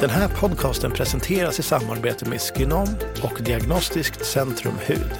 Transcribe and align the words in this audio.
Den 0.00 0.10
här 0.10 0.28
podcasten 0.28 0.92
presenteras 0.92 1.58
i 1.58 1.62
samarbete 1.62 2.28
med 2.28 2.40
Skinom 2.40 2.88
och 3.22 3.42
Diagnostiskt 3.42 4.26
Centrum 4.26 4.74
Hud. 4.86 5.12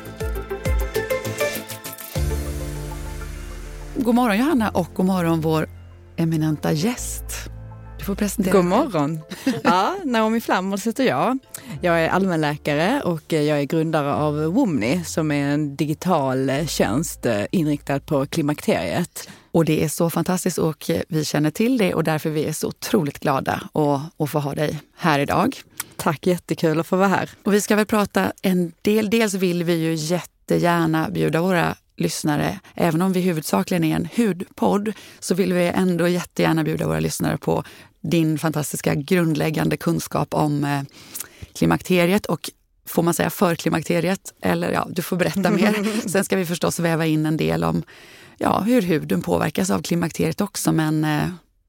God 3.97 4.15
morgon 4.15 4.39
Johanna 4.39 4.71
och 4.71 4.89
god 4.95 5.07
morgon 5.07 5.41
vår 5.41 5.69
eminenta 6.17 6.73
gäst. 6.73 7.25
Du 8.01 8.05
får 8.05 8.15
presentera 8.15 8.53
God 8.53 8.65
morgon! 8.65 9.21
Ja, 9.65 9.97
Naomi 10.05 10.41
Flammers 10.41 10.87
heter 10.87 11.05
jag. 11.05 11.39
Jag 11.81 12.01
är 12.01 12.09
allmänläkare 12.09 13.01
och 13.01 13.33
jag 13.33 13.61
är 13.61 13.65
grundare 13.65 14.15
av 14.15 14.45
Womni 14.45 15.05
som 15.05 15.31
är 15.31 15.49
en 15.49 15.77
digital 15.77 16.51
tjänst 16.67 17.27
inriktad 17.51 18.01
på 18.01 18.27
klimakteriet. 18.27 19.29
Och 19.53 19.65
det 19.65 19.85
är 19.85 19.89
så 19.89 20.11
fantastiskt 20.11 20.59
och 20.59 20.91
vi 21.09 21.25
känner 21.25 21.51
till 21.51 21.79
det 21.79 21.95
och 21.95 22.05
därför 22.05 22.31
vi 22.31 22.45
är 22.45 22.53
så 22.53 22.69
otroligt 22.69 23.19
glada 23.19 23.63
att, 23.73 24.01
att 24.23 24.31
få 24.31 24.39
ha 24.39 24.55
dig 24.55 24.81
här 24.97 25.19
idag. 25.19 25.61
Tack, 25.97 26.27
jättekul 26.27 26.81
att 26.81 26.87
få 26.87 26.97
vara 26.97 27.09
här. 27.09 27.31
Och 27.45 27.55
vi 27.55 27.61
ska 27.61 27.77
väl 27.77 27.87
prata 27.87 28.33
en 28.43 28.73
del. 28.83 29.11
Dels 29.11 29.35
vill 29.35 29.65
vi 29.65 29.75
ju 29.75 29.95
jättegärna 29.95 31.11
bjuda 31.11 31.41
våra 31.43 31.77
lyssnare, 32.01 32.61
även 32.75 33.03
om 33.03 33.13
vi 33.13 33.21
huvudsakligen 33.21 33.85
är 33.85 33.97
en 33.97 34.09
hudpodd, 34.17 34.93
så 35.19 35.35
vill 35.35 35.53
vi 35.53 35.67
ändå 35.67 36.09
jättegärna 36.09 36.65
bjuda 36.65 36.87
våra 36.87 37.01
lyssnare 37.01 37.37
på 37.37 37.65
din 38.01 38.39
fantastiska 38.39 38.95
grundläggande 38.95 39.77
kunskap 39.77 40.35
om 40.35 40.65
eh, 40.65 40.83
klimakteriet 41.53 42.27
och 42.27 42.51
får 42.87 43.03
man 43.03 43.15
säga 43.15 43.31
för 43.31 43.55
klimakteriet? 43.55 44.35
Eller 44.43 44.73
ja, 44.73 44.87
du 44.91 45.03
får 45.03 45.17
berätta 45.17 45.51
mer. 45.51 46.09
Sen 46.09 46.25
ska 46.25 46.37
vi 46.37 46.47
förstås 46.47 46.79
väva 46.79 47.07
in 47.07 47.27
en 47.27 47.37
del 47.37 47.65
om 47.65 47.83
ja, 48.39 48.61
hur 48.61 48.83
huden 48.83 49.23
påverkas 49.23 49.71
av 49.71 49.83
klimakteriet 49.83 50.41
också. 50.41 50.73
Men 50.73 51.05
eh, 51.05 51.29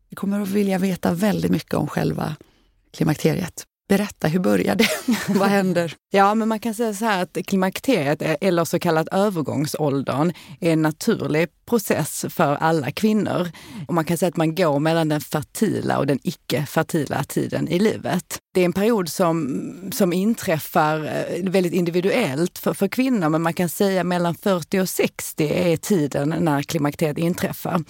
vi 0.09 0.15
kommer 0.15 0.41
att 0.41 0.49
vilja 0.49 0.77
veta 0.77 1.13
väldigt 1.13 1.51
mycket 1.51 1.73
om 1.73 1.87
själva 1.87 2.35
klimakteriet. 2.93 3.63
Berätta, 3.91 4.27
hur 4.27 4.39
börjar 4.39 4.75
det? 4.75 4.89
Vad 5.27 5.49
händer? 5.49 5.93
Ja, 6.11 6.35
men 6.35 6.47
man 6.47 6.59
kan 6.59 6.73
säga 6.73 6.93
så 6.93 7.05
här 7.05 7.23
att 7.23 7.37
klimakteriet, 7.47 8.21
eller 8.41 8.65
så 8.65 8.79
kallat 8.79 9.07
övergångsåldern, 9.11 10.33
är 10.59 10.73
en 10.73 10.81
naturlig 10.81 11.47
process 11.65 12.25
för 12.29 12.55
alla 12.55 12.91
kvinnor. 12.91 13.51
Och 13.87 13.93
man 13.93 14.05
kan 14.05 14.17
säga 14.17 14.29
att 14.29 14.37
man 14.37 14.55
går 14.55 14.79
mellan 14.79 15.09
den 15.09 15.21
fertila 15.21 15.97
och 15.97 16.07
den 16.07 16.19
icke-fertila 16.23 17.23
tiden 17.23 17.67
i 17.67 17.79
livet. 17.79 18.37
Det 18.53 18.61
är 18.61 18.65
en 18.65 18.73
period 18.73 19.09
som, 19.09 19.91
som 19.93 20.13
inträffar 20.13 21.05
eh, 21.05 21.49
väldigt 21.49 21.73
individuellt 21.73 22.57
för, 22.57 22.73
för 22.73 22.87
kvinnor, 22.87 23.29
men 23.29 23.41
man 23.41 23.53
kan 23.53 23.69
säga 23.69 24.03
mellan 24.03 24.35
40 24.35 24.79
och 24.79 24.89
60 24.89 25.47
är 25.47 25.77
tiden 25.77 26.35
när 26.39 26.61
klimakteriet 26.61 27.17
inträffar. 27.17 27.83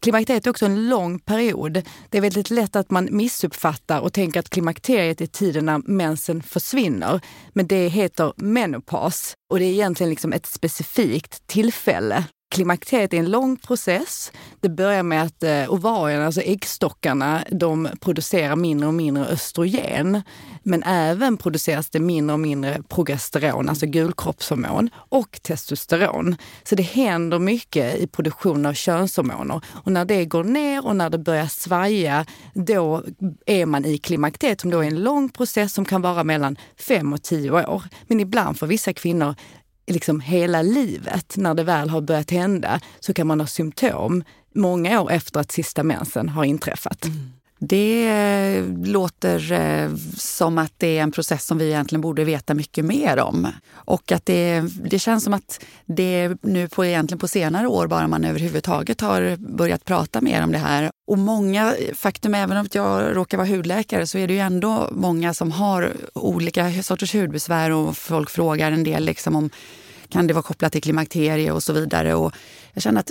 Klimakteriet 0.00 0.46
är 0.46 0.50
också 0.50 0.66
en 0.66 0.88
lång 0.88 1.18
period. 1.18 1.82
Det 2.08 2.18
är 2.18 2.22
väldigt 2.22 2.50
lätt 2.50 2.76
att 2.76 2.90
man 2.90 3.08
missuppfattar 3.10 4.00
och 4.00 4.12
tänker 4.12 4.40
att 4.40 4.50
klimakteriet 4.50 5.20
är 5.20 5.26
tiden 5.26 5.66
när 5.66 5.78
mensen 5.78 6.42
försvinner. 6.42 7.20
Men 7.52 7.66
det 7.66 7.88
heter 7.88 8.32
menopaus 8.36 9.34
och 9.50 9.58
det 9.58 9.64
är 9.64 9.72
egentligen 9.72 10.10
liksom 10.10 10.32
ett 10.32 10.46
specifikt 10.46 11.46
tillfälle 11.46 12.24
Klimakteriet 12.50 13.14
är 13.14 13.18
en 13.18 13.30
lång 13.30 13.56
process. 13.56 14.32
Det 14.60 14.68
börjar 14.68 15.02
med 15.02 15.22
att 15.22 15.42
eh, 15.42 15.72
ovarierna, 15.72 16.26
alltså 16.26 16.40
äggstockarna, 16.40 17.44
de 17.50 17.88
producerar 18.00 18.56
mindre 18.56 18.86
och 18.88 18.94
mindre 18.94 19.24
östrogen. 19.24 20.22
Men 20.62 20.82
även 20.82 21.36
produceras 21.36 21.90
det 21.90 22.00
mindre 22.00 22.34
och 22.34 22.40
mindre 22.40 22.82
progesteron, 22.88 23.68
alltså 23.68 23.86
gulkroppshormon, 23.86 24.90
och 24.94 25.42
testosteron. 25.42 26.36
Så 26.62 26.74
det 26.74 26.82
händer 26.82 27.38
mycket 27.38 27.98
i 27.98 28.06
produktionen 28.06 28.66
av 28.66 28.74
könshormoner. 28.74 29.60
Och 29.84 29.92
när 29.92 30.04
det 30.04 30.24
går 30.24 30.44
ner 30.44 30.86
och 30.86 30.96
när 30.96 31.10
det 31.10 31.18
börjar 31.18 31.46
svaja, 31.46 32.26
då 32.54 33.04
är 33.46 33.66
man 33.66 33.84
i 33.84 33.98
klimakteriet 33.98 34.60
som 34.60 34.70
då 34.70 34.78
är 34.78 34.86
en 34.86 35.02
lång 35.02 35.28
process 35.28 35.72
som 35.74 35.84
kan 35.84 36.02
vara 36.02 36.24
mellan 36.24 36.56
fem 36.78 37.12
och 37.12 37.22
tio 37.22 37.50
år. 37.50 37.82
Men 38.06 38.20
ibland 38.20 38.58
för 38.58 38.66
vissa 38.66 38.92
kvinnor 38.92 39.34
liksom 39.90 40.20
hela 40.20 40.62
livet, 40.62 41.36
när 41.36 41.54
det 41.54 41.64
väl 41.64 41.90
har 41.90 42.00
börjat 42.00 42.30
hända, 42.30 42.80
så 43.00 43.14
kan 43.14 43.26
man 43.26 43.40
ha 43.40 43.46
symptom 43.46 44.24
många 44.54 45.00
år 45.00 45.10
efter 45.10 45.40
att 45.40 45.52
sista 45.52 45.82
mensen 45.82 46.28
har 46.28 46.44
inträffat. 46.44 47.04
Mm. 47.04 47.30
Det 47.62 48.08
eh, 48.08 48.64
låter 48.84 49.52
eh, 49.52 49.90
som 50.16 50.58
att 50.58 50.72
det 50.76 50.98
är 50.98 51.02
en 51.02 51.12
process 51.12 51.46
som 51.46 51.58
vi 51.58 51.66
egentligen 51.66 52.00
borde 52.00 52.24
veta 52.24 52.54
mycket 52.54 52.84
mer 52.84 53.18
om. 53.18 53.48
Och 53.72 54.12
att 54.12 54.26
det, 54.26 54.62
det 54.90 54.98
känns 54.98 55.24
som 55.24 55.34
att 55.34 55.64
det 55.86 56.32
nu 56.42 56.68
på, 56.68 56.84
egentligen 56.84 57.18
på 57.18 57.28
senare 57.28 57.66
år 57.66 57.86
bara 57.86 58.08
man 58.08 58.24
överhuvudtaget 58.24 59.00
har 59.00 59.36
börjat 59.36 59.84
prata 59.84 60.20
mer 60.20 60.42
om 60.42 60.52
det 60.52 60.58
här. 60.58 60.90
Och 61.06 61.18
många, 61.18 61.74
faktum 61.94 62.34
även 62.34 62.56
om 62.56 62.68
jag 62.72 63.16
råkar 63.16 63.38
vara 63.38 63.48
hudläkare 63.48 64.06
så 64.06 64.18
är 64.18 64.28
det 64.28 64.34
ju 64.34 64.40
ändå 64.40 64.88
många 64.92 65.34
som 65.34 65.52
har 65.52 65.92
olika 66.14 66.82
sorters 66.82 67.14
hudbesvär 67.14 67.70
och 67.70 67.96
folk 67.96 68.30
frågar 68.30 68.72
en 68.72 68.84
del 68.84 69.04
liksom 69.04 69.36
om 69.36 69.50
kan 70.10 70.26
det 70.26 70.34
vara 70.34 70.42
kopplat 70.42 70.72
till 70.72 70.82
klimakterie 70.82 71.52
och 71.52 71.62
så 71.62 71.72
vidare. 71.72 72.14
Och 72.14 72.34
jag 72.72 72.82
känner 72.82 73.00
att 73.00 73.10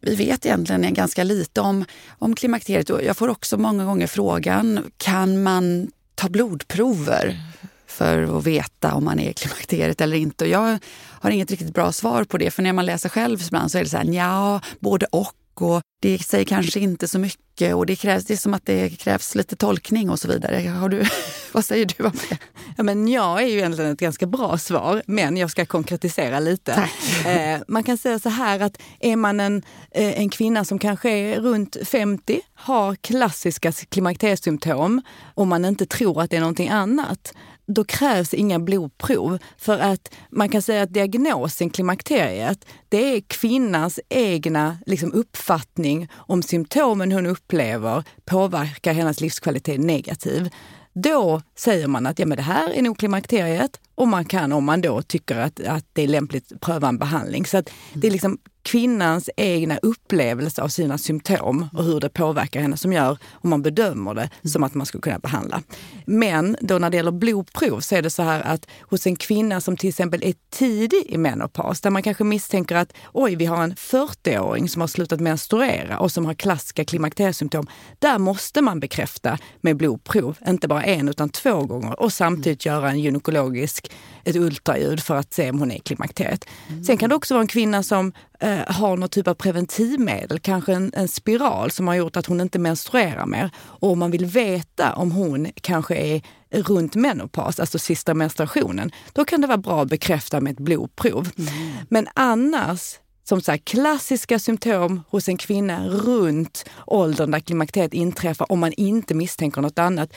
vi 0.00 0.14
vet 0.14 0.46
egentligen 0.46 0.94
ganska 0.94 1.24
lite 1.24 1.60
om, 1.60 1.84
om 2.18 2.34
klimakteriet. 2.34 2.90
Och 2.90 3.02
jag 3.02 3.16
får 3.16 3.28
också 3.28 3.56
många 3.56 3.84
gånger 3.84 4.06
frågan, 4.06 4.90
kan 4.96 5.42
man 5.42 5.90
ta 6.14 6.28
blodprover 6.28 7.40
för 7.86 8.38
att 8.38 8.46
veta 8.46 8.94
om 8.94 9.04
man 9.04 9.20
är 9.20 9.30
i 9.30 9.34
klimakteriet 9.34 10.00
eller 10.00 10.16
inte? 10.16 10.44
Och 10.44 10.50
jag 10.50 10.78
har 11.20 11.30
inget 11.30 11.50
riktigt 11.50 11.74
bra 11.74 11.92
svar 11.92 12.24
på 12.24 12.38
det, 12.38 12.50
för 12.50 12.62
när 12.62 12.72
man 12.72 12.86
läser 12.86 13.08
själv 13.08 13.42
ibland 13.46 13.70
så 13.70 13.78
är 13.78 13.84
det 13.84 13.90
så 13.90 13.96
här, 13.96 14.04
ja, 14.04 14.60
både 14.80 15.06
och 15.06 15.34
och 15.62 15.82
det 16.00 16.18
säger 16.18 16.44
kanske 16.44 16.80
inte 16.80 17.08
så 17.08 17.18
mycket 17.18 17.74
och 17.74 17.86
det, 17.86 17.96
krävs, 17.96 18.24
det 18.24 18.34
är 18.34 18.38
som 18.38 18.54
att 18.54 18.66
det 18.66 18.88
krävs 18.88 19.34
lite 19.34 19.56
tolkning 19.56 20.10
och 20.10 20.18
så 20.18 20.28
vidare. 20.28 20.68
Har 20.68 20.88
du, 20.88 21.04
vad 21.52 21.64
säger 21.64 21.86
du 21.96 22.04
om 22.04 22.12
det? 22.28 22.38
Ja, 22.76 22.82
men 22.82 23.08
jag 23.08 23.42
är 23.42 23.46
ju 23.46 23.58
egentligen 23.58 23.92
ett 23.92 24.00
ganska 24.00 24.26
bra 24.26 24.58
svar, 24.58 25.02
men 25.06 25.36
jag 25.36 25.50
ska 25.50 25.66
konkretisera 25.66 26.40
lite. 26.40 26.88
Eh, 27.26 27.60
man 27.68 27.84
kan 27.84 27.98
säga 27.98 28.18
så 28.18 28.28
här 28.28 28.60
att 28.60 28.78
är 29.00 29.16
man 29.16 29.40
en, 29.40 29.62
eh, 29.90 30.20
en 30.20 30.30
kvinna 30.30 30.64
som 30.64 30.78
kanske 30.78 31.10
är 31.10 31.40
runt 31.40 31.76
50, 31.84 32.40
har 32.54 32.94
klassiska 32.94 33.72
klimakteriesymptom 33.72 35.02
och 35.34 35.46
man 35.46 35.64
inte 35.64 35.86
tror 35.86 36.22
att 36.22 36.30
det 36.30 36.36
är 36.36 36.40
någonting 36.40 36.68
annat, 36.68 37.32
då 37.68 37.84
krävs 37.84 38.34
inga 38.34 38.58
blodprov. 38.58 39.38
För 39.56 39.78
att 39.78 40.14
man 40.30 40.48
kan 40.48 40.62
säga 40.62 40.82
att 40.82 40.94
diagnosen 40.94 41.70
klimakteriet, 41.70 42.64
det 42.88 43.16
är 43.16 43.20
kvinnans 43.20 44.00
egna 44.08 44.78
liksom, 44.86 45.12
uppfattning 45.12 46.08
om 46.14 46.42
symptomen 46.42 47.12
hon 47.12 47.26
upplever 47.26 48.04
påverkar 48.24 48.92
hennes 48.92 49.20
livskvalitet 49.20 49.80
negativt. 49.80 50.52
Då 50.92 51.42
säger 51.54 51.86
man 51.86 52.06
att 52.06 52.18
ja, 52.18 52.26
men 52.26 52.36
det 52.36 52.42
här 52.42 52.70
är 52.70 52.82
nog 52.82 52.98
klimakteriet 52.98 53.80
och 53.98 54.08
man 54.08 54.24
kan 54.24 54.52
om 54.52 54.64
man 54.64 54.80
då 54.80 55.02
tycker 55.02 55.38
att, 55.38 55.60
att 55.60 55.84
det 55.92 56.02
är 56.02 56.08
lämpligt 56.08 56.60
pröva 56.60 56.88
en 56.88 56.98
behandling. 56.98 57.46
Så 57.46 57.58
att 57.58 57.70
det 57.94 58.06
är 58.06 58.10
liksom 58.10 58.38
kvinnans 58.62 59.30
egna 59.36 59.78
upplevelse 59.82 60.62
av 60.62 60.68
sina 60.68 60.98
symptom 60.98 61.68
och 61.72 61.84
hur 61.84 62.00
det 62.00 62.08
påverkar 62.08 62.60
henne 62.60 62.76
som 62.76 62.92
gör, 62.92 63.18
om 63.32 63.50
man 63.50 63.62
bedömer 63.62 64.14
det, 64.14 64.30
som 64.44 64.64
att 64.64 64.74
man 64.74 64.86
skulle 64.86 65.02
kunna 65.02 65.18
behandla. 65.18 65.62
Men 66.06 66.56
då 66.60 66.78
när 66.78 66.90
det 66.90 66.96
gäller 66.96 67.10
blodprov 67.10 67.80
så 67.80 67.96
är 67.96 68.02
det 68.02 68.10
så 68.10 68.22
här 68.22 68.40
att 68.40 68.66
hos 68.80 69.06
en 69.06 69.16
kvinna 69.16 69.60
som 69.60 69.76
till 69.76 69.88
exempel 69.88 70.22
är 70.24 70.34
tidig 70.50 71.06
i 71.08 71.18
menopaus, 71.18 71.80
där 71.80 71.90
man 71.90 72.02
kanske 72.02 72.24
misstänker 72.24 72.76
att 72.76 72.92
oj, 73.12 73.36
vi 73.36 73.46
har 73.46 73.62
en 73.62 73.74
40-åring 73.74 74.68
som 74.68 74.80
har 74.80 74.88
slutat 74.88 75.20
menstruera 75.20 75.98
och 75.98 76.12
som 76.12 76.26
har 76.26 76.34
klassiska 76.34 76.84
klimakteriesymptom. 76.84 77.66
Där 77.98 78.18
måste 78.18 78.62
man 78.62 78.80
bekräfta 78.80 79.38
med 79.60 79.76
blodprov, 79.76 80.36
inte 80.48 80.68
bara 80.68 80.82
en 80.82 81.08
utan 81.08 81.28
två 81.28 81.64
gånger 81.64 82.00
och 82.00 82.12
samtidigt 82.12 82.66
göra 82.66 82.90
en 82.90 83.00
gynekologisk, 83.00 83.87
ett 84.24 84.36
ultraljud 84.36 85.00
för 85.00 85.16
att 85.16 85.32
se 85.32 85.50
om 85.50 85.58
hon 85.58 85.70
är 85.70 85.76
i 85.76 85.78
klimakteriet. 85.78 86.44
Mm. 86.68 86.84
Sen 86.84 86.96
kan 86.96 87.08
det 87.08 87.16
också 87.16 87.34
vara 87.34 87.42
en 87.42 87.48
kvinna 87.48 87.82
som 87.82 88.12
eh, 88.40 88.58
har 88.66 88.96
någon 88.96 89.08
typ 89.08 89.28
av 89.28 89.34
preventivmedel, 89.34 90.38
kanske 90.38 90.72
en, 90.72 90.92
en, 90.94 91.08
spiral 91.08 91.70
som 91.70 91.88
har 91.88 91.94
gjort 91.94 92.16
att 92.16 92.26
hon 92.26 92.40
inte 92.40 92.58
menstruerar 92.58 93.26
mer. 93.26 93.50
Och 93.56 93.90
om 93.90 93.98
man 93.98 94.10
vill 94.10 94.26
veta 94.26 94.94
om 94.94 95.12
hon 95.12 95.48
kanske 95.54 95.96
är 95.96 96.22
runt 96.50 96.94
menopaus, 96.94 97.60
alltså 97.60 97.78
sista 97.78 98.14
menstruationen, 98.14 98.90
då 99.12 99.24
kan 99.24 99.40
det 99.40 99.46
vara 99.46 99.58
bra 99.58 99.82
att 99.82 99.88
bekräfta 99.88 100.40
med 100.40 100.52
ett 100.52 100.60
blodprov. 100.60 101.28
Mm. 101.38 101.72
Men 101.88 102.08
annars 102.14 102.98
som 103.28 103.40
sagt, 103.40 103.64
klassiska 103.64 104.38
symptom 104.38 105.02
hos 105.08 105.28
en 105.28 105.36
kvinna 105.36 105.88
runt 105.88 106.64
åldern 106.86 107.30
där 107.30 107.40
klimakteriet 107.40 107.94
inträffar, 107.94 108.52
om 108.52 108.60
man 108.60 108.72
inte 108.72 109.14
misstänker 109.14 109.60
något 109.60 109.78
annat, 109.78 110.12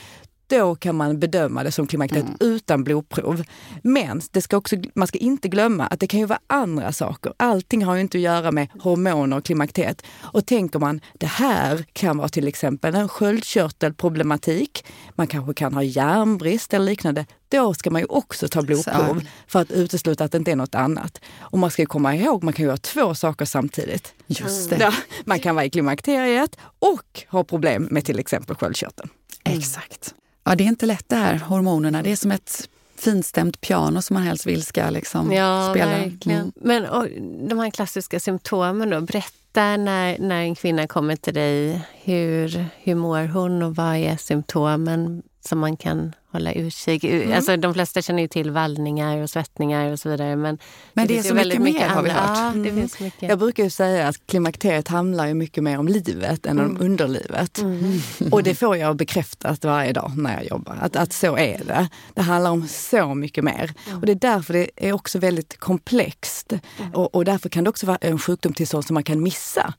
då 0.52 0.76
kan 0.76 0.96
man 0.96 1.20
bedöma 1.20 1.64
det 1.64 1.72
som 1.72 1.88
klimakteriet 1.88 2.26
mm. 2.26 2.38
utan 2.40 2.84
blodprov. 2.84 3.44
Men 3.84 4.22
det 4.32 4.42
ska 4.42 4.58
också, 4.58 4.76
man 4.94 5.08
ska 5.08 5.18
inte 5.18 5.48
glömma 5.48 5.88
att 5.88 6.00
det 6.00 6.08
kan 6.08 6.20
ju 6.20 6.26
vara 6.26 6.40
andra 6.48 6.92
saker. 6.92 7.34
Allting 7.38 7.86
har 7.86 7.96
ju 7.96 8.02
inte 8.02 8.18
att 8.18 8.22
göra 8.22 8.52
med 8.52 8.68
hormoner 8.80 9.38
och 9.38 9.46
klimakteriet. 9.46 10.02
Och 10.22 10.46
tänker 10.46 10.80
man, 10.80 11.02
det 11.14 11.26
här 11.26 11.86
kan 11.94 12.18
vara 12.18 12.30
till 12.30 12.48
exempel 12.48 12.96
en 12.96 13.10
sköldkörtelproblematik. 13.10 14.86
Man 15.16 15.28
kanske 15.28 15.54
kan 15.54 15.74
ha 15.74 15.84
järnbrist 15.84 16.74
eller 16.74 16.86
liknande. 16.86 17.26
Då 17.50 17.74
ska 17.74 17.90
man 17.90 18.02
ju 18.02 18.08
också 18.08 18.48
ta 18.48 18.62
blodprov 18.62 19.24
för 19.48 19.62
att 19.62 19.72
utesluta 19.72 20.24
att 20.24 20.32
det 20.32 20.38
inte 20.38 20.52
är 20.52 20.56
något 20.56 20.76
annat. 20.76 21.22
Och 21.40 21.60
man 21.60 21.72
ska 21.72 21.86
komma 21.86 22.16
ihåg, 22.16 22.44
man 22.44 22.54
kan 22.54 22.66
göra 22.66 22.78
två 22.78 23.16
saker 23.16 23.46
samtidigt. 23.46 24.14
Just 24.28 24.70
det. 24.70 24.94
man 25.26 25.40
kan 25.40 25.56
vara 25.56 25.66
i 25.66 25.70
klimakteriet 25.70 26.58
och 26.80 27.24
ha 27.28 27.44
problem 27.44 27.88
med 27.92 28.06
till 28.06 28.20
exempel 28.20 28.56
sköldkörteln. 28.56 29.10
Mm. 29.44 29.60
Exakt. 29.60 30.16
Ja, 30.44 30.56
det 30.56 30.64
är 30.64 30.68
inte 30.68 30.86
lätt 30.86 31.10
det 31.10 31.16
här, 31.16 31.36
hormonerna. 31.36 32.04
Det 32.04 32.12
är 32.12 32.16
som 32.16 32.32
ett 32.32 32.70
finstämt 32.96 33.62
piano 33.62 34.02
som 34.02 34.14
man 34.14 34.24
helst 34.24 34.46
vill 34.46 34.64
ska 34.64 34.90
liksom 34.90 35.32
ja, 35.32 35.70
spela. 35.72 35.98
Mm. 36.26 36.52
Men 36.56 36.86
och, 36.86 37.08
de 37.50 37.60
här 37.60 37.70
klassiska 37.70 38.20
symptomen 38.20 38.90
då, 38.90 39.02
berätta 39.02 39.78
när, 39.78 40.20
när 40.20 40.42
en 40.42 40.56
kvinna 40.56 40.88
kommer 40.88 41.16
till 41.16 41.34
dig. 41.34 41.82
Hur, 42.04 42.66
hur 42.84 42.96
mår 42.96 43.28
hon 43.28 43.64
och 43.64 43.76
vad 43.76 43.96
är 43.96 44.18
symptomen 44.18 45.24
som 45.42 45.60
man 45.60 45.78
kan 45.78 46.14
hålla 46.32 46.52
utkik. 46.52 47.04
Mm. 47.04 47.34
Alltså, 47.34 47.58
de 47.58 47.74
flesta 47.74 48.02
känner 48.02 48.22
ju 48.22 48.28
till 48.28 48.52
vallningar 48.52 49.18
och 49.18 49.30
svettningar 49.30 49.92
och 49.92 50.00
så 50.00 50.10
vidare. 50.10 50.36
Men, 50.36 50.58
men 50.94 51.08
det, 51.08 51.14
det 51.14 51.20
är 51.20 51.24
så 51.24 51.34
mycket 51.34 51.62
mer 51.62 51.88
har 51.88 52.04
vi 52.04 52.10
hört. 52.10 52.38
Ja, 52.38 52.52
det 52.54 52.70
mm. 52.70 52.76
finns 52.76 53.00
mycket. 53.00 53.30
Jag 53.30 53.40
brukar 53.40 53.64
ju 53.64 53.70
säga 53.70 54.08
att 54.08 54.28
klimakteriet 54.28 54.88
handlar 54.88 55.28
ju 55.28 55.34
mycket 55.34 55.64
mer 55.64 55.80
om 55.80 55.88
livet 55.88 56.46
än 56.46 56.60
mm. 56.60 56.72
om 56.72 56.82
underlivet. 56.82 57.58
Mm. 57.58 58.00
Och 58.32 58.44
det 58.44 58.56
får 58.56 58.78
jag 58.78 58.96
bekräftat 58.96 59.66
varje 59.66 59.94
dag 59.94 60.12
när 60.18 60.34
jag 60.34 60.46
jobbar. 60.46 60.78
Att, 60.82 60.96
att 60.96 61.14
så 61.14 61.38
är 61.38 61.62
det. 61.66 61.90
Det 62.14 62.22
handlar 62.22 62.52
om 62.52 62.68
så 62.68 63.16
mycket 63.16 63.44
mer. 63.44 63.74
Mm. 63.88 64.00
Och 64.00 64.06
det 64.06 64.12
är 64.12 64.16
därför 64.16 64.54
det 64.54 64.70
är 64.76 64.94
också 64.94 65.20
väldigt 65.20 65.60
komplext. 65.60 66.54
Mm. 66.54 66.92
Och, 66.94 67.16
och 67.16 67.26
därför 67.26 67.50
kan 67.50 67.64
det 67.64 67.70
också 67.70 67.86
vara 67.86 67.98
en 68.02 68.20
sjukdomstillstånd 68.20 68.86
som 68.86 68.94
man 68.94 69.04
kan 69.04 69.24
missa. 69.24 69.74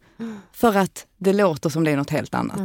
För 0.53 0.77
att 0.77 1.07
det 1.19 1.33
låter 1.33 1.71
som 1.71 1.85
det 1.85 1.91
är 1.91 1.97
något 1.97 2.11
helt 2.11 2.35
annat. 2.35 2.61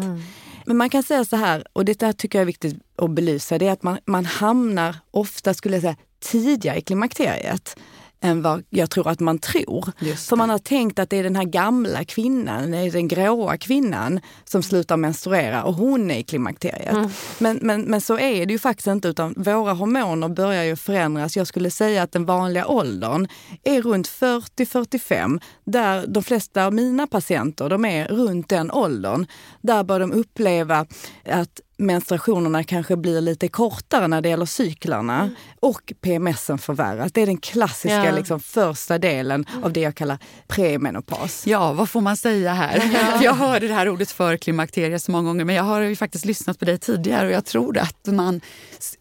Men 0.67 0.77
man 0.77 0.89
kan 0.89 1.03
säga 1.03 1.25
så 1.25 1.35
här, 1.35 1.63
och 1.73 1.85
det 1.85 1.99
där 1.99 2.13
tycker 2.13 2.39
jag 2.39 2.41
är 2.41 2.45
viktigt 2.45 2.75
att 2.95 3.11
belysa, 3.11 3.57
det 3.57 3.67
är 3.67 3.71
att 3.71 3.83
man, 3.83 3.97
man 4.05 4.25
hamnar 4.25 4.95
ofta, 5.11 5.53
skulle 5.53 5.75
jag 5.75 5.81
säga, 5.81 5.95
tidigare 6.19 6.77
i 6.77 6.81
klimakteriet 6.81 7.79
än 8.21 8.41
vad 8.41 8.63
jag 8.69 8.89
tror 8.89 9.09
att 9.09 9.19
man 9.19 9.39
tror. 9.39 9.91
För 10.15 10.35
man 10.35 10.49
har 10.49 10.57
tänkt 10.57 10.99
att 10.99 11.09
det 11.09 11.17
är 11.17 11.23
den 11.23 11.35
här 11.35 11.43
gamla 11.43 12.03
kvinnan, 12.03 12.71
det 12.71 12.77
är 12.77 12.91
den 12.91 13.07
gråa 13.07 13.57
kvinnan 13.57 14.19
som 14.45 14.63
slutar 14.63 14.97
menstruera 14.97 15.63
och 15.63 15.73
hon 15.73 16.11
är 16.11 16.17
i 16.17 16.23
klimakteriet. 16.23 16.93
Mm. 16.93 17.09
Men, 17.39 17.59
men, 17.61 17.81
men 17.81 18.01
så 18.01 18.19
är 18.19 18.45
det 18.45 18.53
ju 18.53 18.59
faktiskt 18.59 18.87
inte 18.87 19.07
utan 19.07 19.33
våra 19.37 19.73
hormoner 19.73 20.29
börjar 20.29 20.63
ju 20.63 20.75
förändras. 20.75 21.37
Jag 21.37 21.47
skulle 21.47 21.71
säga 21.71 22.03
att 22.03 22.11
den 22.11 22.25
vanliga 22.25 22.67
åldern 22.67 23.27
är 23.63 23.81
runt 23.81 24.07
40-45 24.07 25.41
där 25.65 26.07
de 26.07 26.23
flesta 26.23 26.65
av 26.65 26.73
mina 26.73 27.07
patienter, 27.07 27.69
de 27.69 27.85
är 27.85 28.07
runt 28.07 28.49
den 28.49 28.71
åldern. 28.71 29.25
Där 29.61 29.83
bör 29.83 29.99
de 29.99 30.11
uppleva 30.11 30.85
att 31.25 31.61
menstruationerna 31.77 32.63
kanske 32.63 32.95
blir 32.95 33.21
lite 33.21 33.47
kortare 33.47 34.07
när 34.07 34.21
det 34.21 34.29
gäller 34.29 34.45
cyklarna 34.45 35.19
mm. 35.19 35.35
och 35.59 35.93
PMSen 36.01 36.57
förvärras. 36.57 37.11
Det 37.11 37.21
är 37.21 37.25
den 37.25 37.37
klassiska 37.37 38.05
ja. 38.05 38.11
liksom, 38.11 38.39
första 38.39 38.97
delen 38.97 39.45
av 39.63 39.73
det 39.73 39.79
jag 39.79 39.95
kallar 39.95 40.17
premenopaus. 40.47 41.47
Ja, 41.47 41.73
vad 41.73 41.89
får 41.89 42.01
man 42.01 42.17
säga 42.17 42.53
här? 42.53 42.91
Ja. 42.93 43.21
Jag 43.23 43.33
hörde 43.33 43.67
det 43.67 43.73
här 43.73 43.89
ordet 43.89 44.11
för 44.11 44.37
klimakteriet 44.37 45.03
så 45.03 45.11
många 45.11 45.27
gånger 45.27 45.45
men 45.45 45.55
jag 45.55 45.63
har 45.63 45.81
ju 45.81 45.95
faktiskt 45.95 46.25
lyssnat 46.25 46.59
på 46.59 46.65
dig 46.65 46.77
tidigare 46.77 47.27
och 47.27 47.33
jag 47.33 47.45
tror 47.45 47.77
att 47.77 48.05
man 48.05 48.41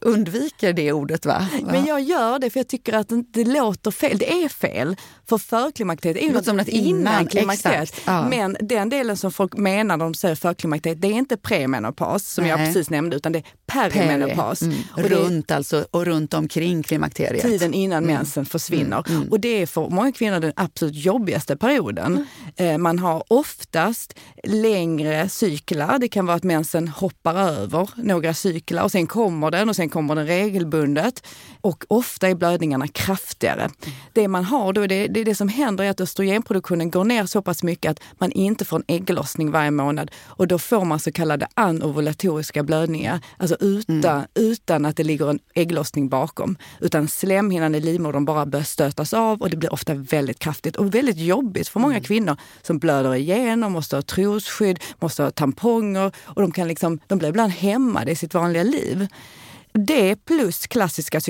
undviker 0.01 0.73
det 0.73 0.93
ordet. 0.93 1.27
Va? 1.27 1.49
Men 1.63 1.85
jag 1.85 2.01
gör 2.01 2.39
det 2.39 2.51
för 2.51 2.61
jag 2.61 2.69
tycker 2.69 2.93
att 2.93 3.07
det 3.33 3.45
låter 3.45 3.91
fel. 3.91 4.19
Det 4.19 4.45
är 4.45 4.49
fel. 4.49 4.97
För 5.29 5.39
förklimakteriet 5.39 6.17
är 6.17 6.27
ju 6.27 6.33
något 6.33 6.45
som 6.45 6.57
något 6.57 6.69
innan 6.69 7.27
klimakteriet. 7.27 8.01
Ja. 8.05 8.29
Men 8.29 8.57
den 8.61 8.89
delen 8.89 9.17
som 9.17 9.33
folk 9.33 9.57
menar 9.57 9.97
när 9.97 10.05
de 10.05 10.15
säger 10.15 10.35
förklimakteriet, 10.35 11.01
det 11.01 11.09
är 11.09 11.13
inte 11.13 11.37
premenopaus 11.37 12.29
som 12.29 12.45
Nej. 12.45 12.51
jag 12.51 12.66
precis 12.67 12.91
nämnde, 12.91 13.17
utan 13.17 13.33
det 13.33 13.39
är 13.39 13.45
perimenopaus. 13.67 14.63
Mm. 14.63 14.77
Och 14.97 15.03
runt 15.03 15.51
alltså, 15.51 15.87
och 15.91 16.07
runt 16.07 16.35
omkring 16.35 16.83
klimakteriet. 16.83 17.43
Tiden 17.43 17.75
innan 17.75 18.05
mm. 18.05 18.17
mensen 18.17 18.47
försvinner. 18.47 19.03
Mm. 19.07 19.17
mm. 19.17 19.29
Och 19.29 19.41
det 19.41 19.63
är 19.63 19.67
för 19.67 19.89
många 19.89 20.13
kvinnor 20.13 20.41
den 20.41 20.53
absolut 20.57 20.95
jobbigaste 20.95 21.57
perioden. 21.57 22.25
Mm. 22.57 22.75
Eh, 22.75 22.79
man 22.79 22.99
har 22.99 23.25
oftast 23.29 24.15
längre 24.45 25.29
cyklar. 25.29 25.99
Det 25.99 26.09
kan 26.09 26.27
vara 26.27 26.37
att 26.37 26.45
mensen 26.45 26.89
hoppar 26.89 27.35
över 27.35 27.91
några 27.97 28.35
cyklar 28.35 28.83
och 28.83 28.93
sen 28.93 29.07
kommer 29.07 29.51
den 29.51 29.69
och 29.69 29.77
sen 29.77 29.89
kommer 29.89 30.15
den 30.15 30.27
regelbundet. 30.27 31.27
Och 31.67 31.85
ofta 31.89 32.29
är 32.29 32.35
blödningarna 32.35 32.89
kraftigare. 32.89 33.71
Det 34.13 34.29
man 34.29 34.45
har 34.45 34.73
då, 34.73 34.87
det, 34.87 35.07
det, 35.07 35.25
det 35.25 35.35
som 35.35 35.49
händer 35.49 35.85
är 35.85 35.91
att 35.91 36.01
östrogenproduktionen 36.01 36.91
går 36.91 37.05
ner 37.05 37.27
så 37.27 37.43
pass 37.43 37.63
mycket 37.63 37.91
att 37.91 38.01
man 38.19 38.33
inte 38.33 38.65
får 38.65 38.77
en 38.77 38.85
ägglossning 38.89 39.51
varje 39.51 39.71
månad. 39.71 40.11
Och 40.27 40.49
då 40.49 40.59
får 40.59 40.85
man 40.85 41.01
så 41.01 41.13
kallade 41.13 41.47
anovulatoriska 41.55 42.63
blödningar. 42.63 43.21
Alltså 43.37 43.57
utan, 43.61 44.17
mm. 44.17 44.27
utan 44.35 44.87
att 44.87 44.97
det 44.97 45.05
ligger 45.05 45.31
en 45.31 45.39
ägglossning 45.55 46.09
bakom. 46.09 46.57
Utan 46.81 47.09
slemhinnan 47.09 47.75
i 47.75 47.81
livmodern 47.81 48.25
bara 48.25 48.47
börjar 48.47 48.65
stötas 48.65 49.15
av 49.15 49.43
och 49.43 49.51
det 49.51 49.57
blir 49.57 49.73
ofta 49.73 49.95
väldigt 49.95 50.39
kraftigt 50.39 50.77
och 50.77 50.95
väldigt 50.95 51.19
jobbigt 51.19 51.69
för 51.69 51.81
många 51.81 51.95
mm. 51.95 52.05
kvinnor 52.05 52.37
som 52.63 52.79
blöder 52.79 53.15
igenom, 53.15 53.73
måste 53.73 53.97
ha 53.97 54.03
trosskydd, 54.03 54.79
måste 55.01 55.23
ha 55.23 55.31
tamponger 55.31 56.13
och 56.25 56.43
de, 56.43 56.53
kan 56.53 56.69
liksom, 56.69 56.99
de 57.07 57.19
blir 57.19 57.29
ibland 57.29 57.53
hämmade 57.53 58.11
i 58.11 58.17
sitt 58.17 58.35
vanliga 58.35 58.63
liv. 58.63 59.09
Det 59.79 60.25
plus 60.25 60.67
klassiska 60.67 61.21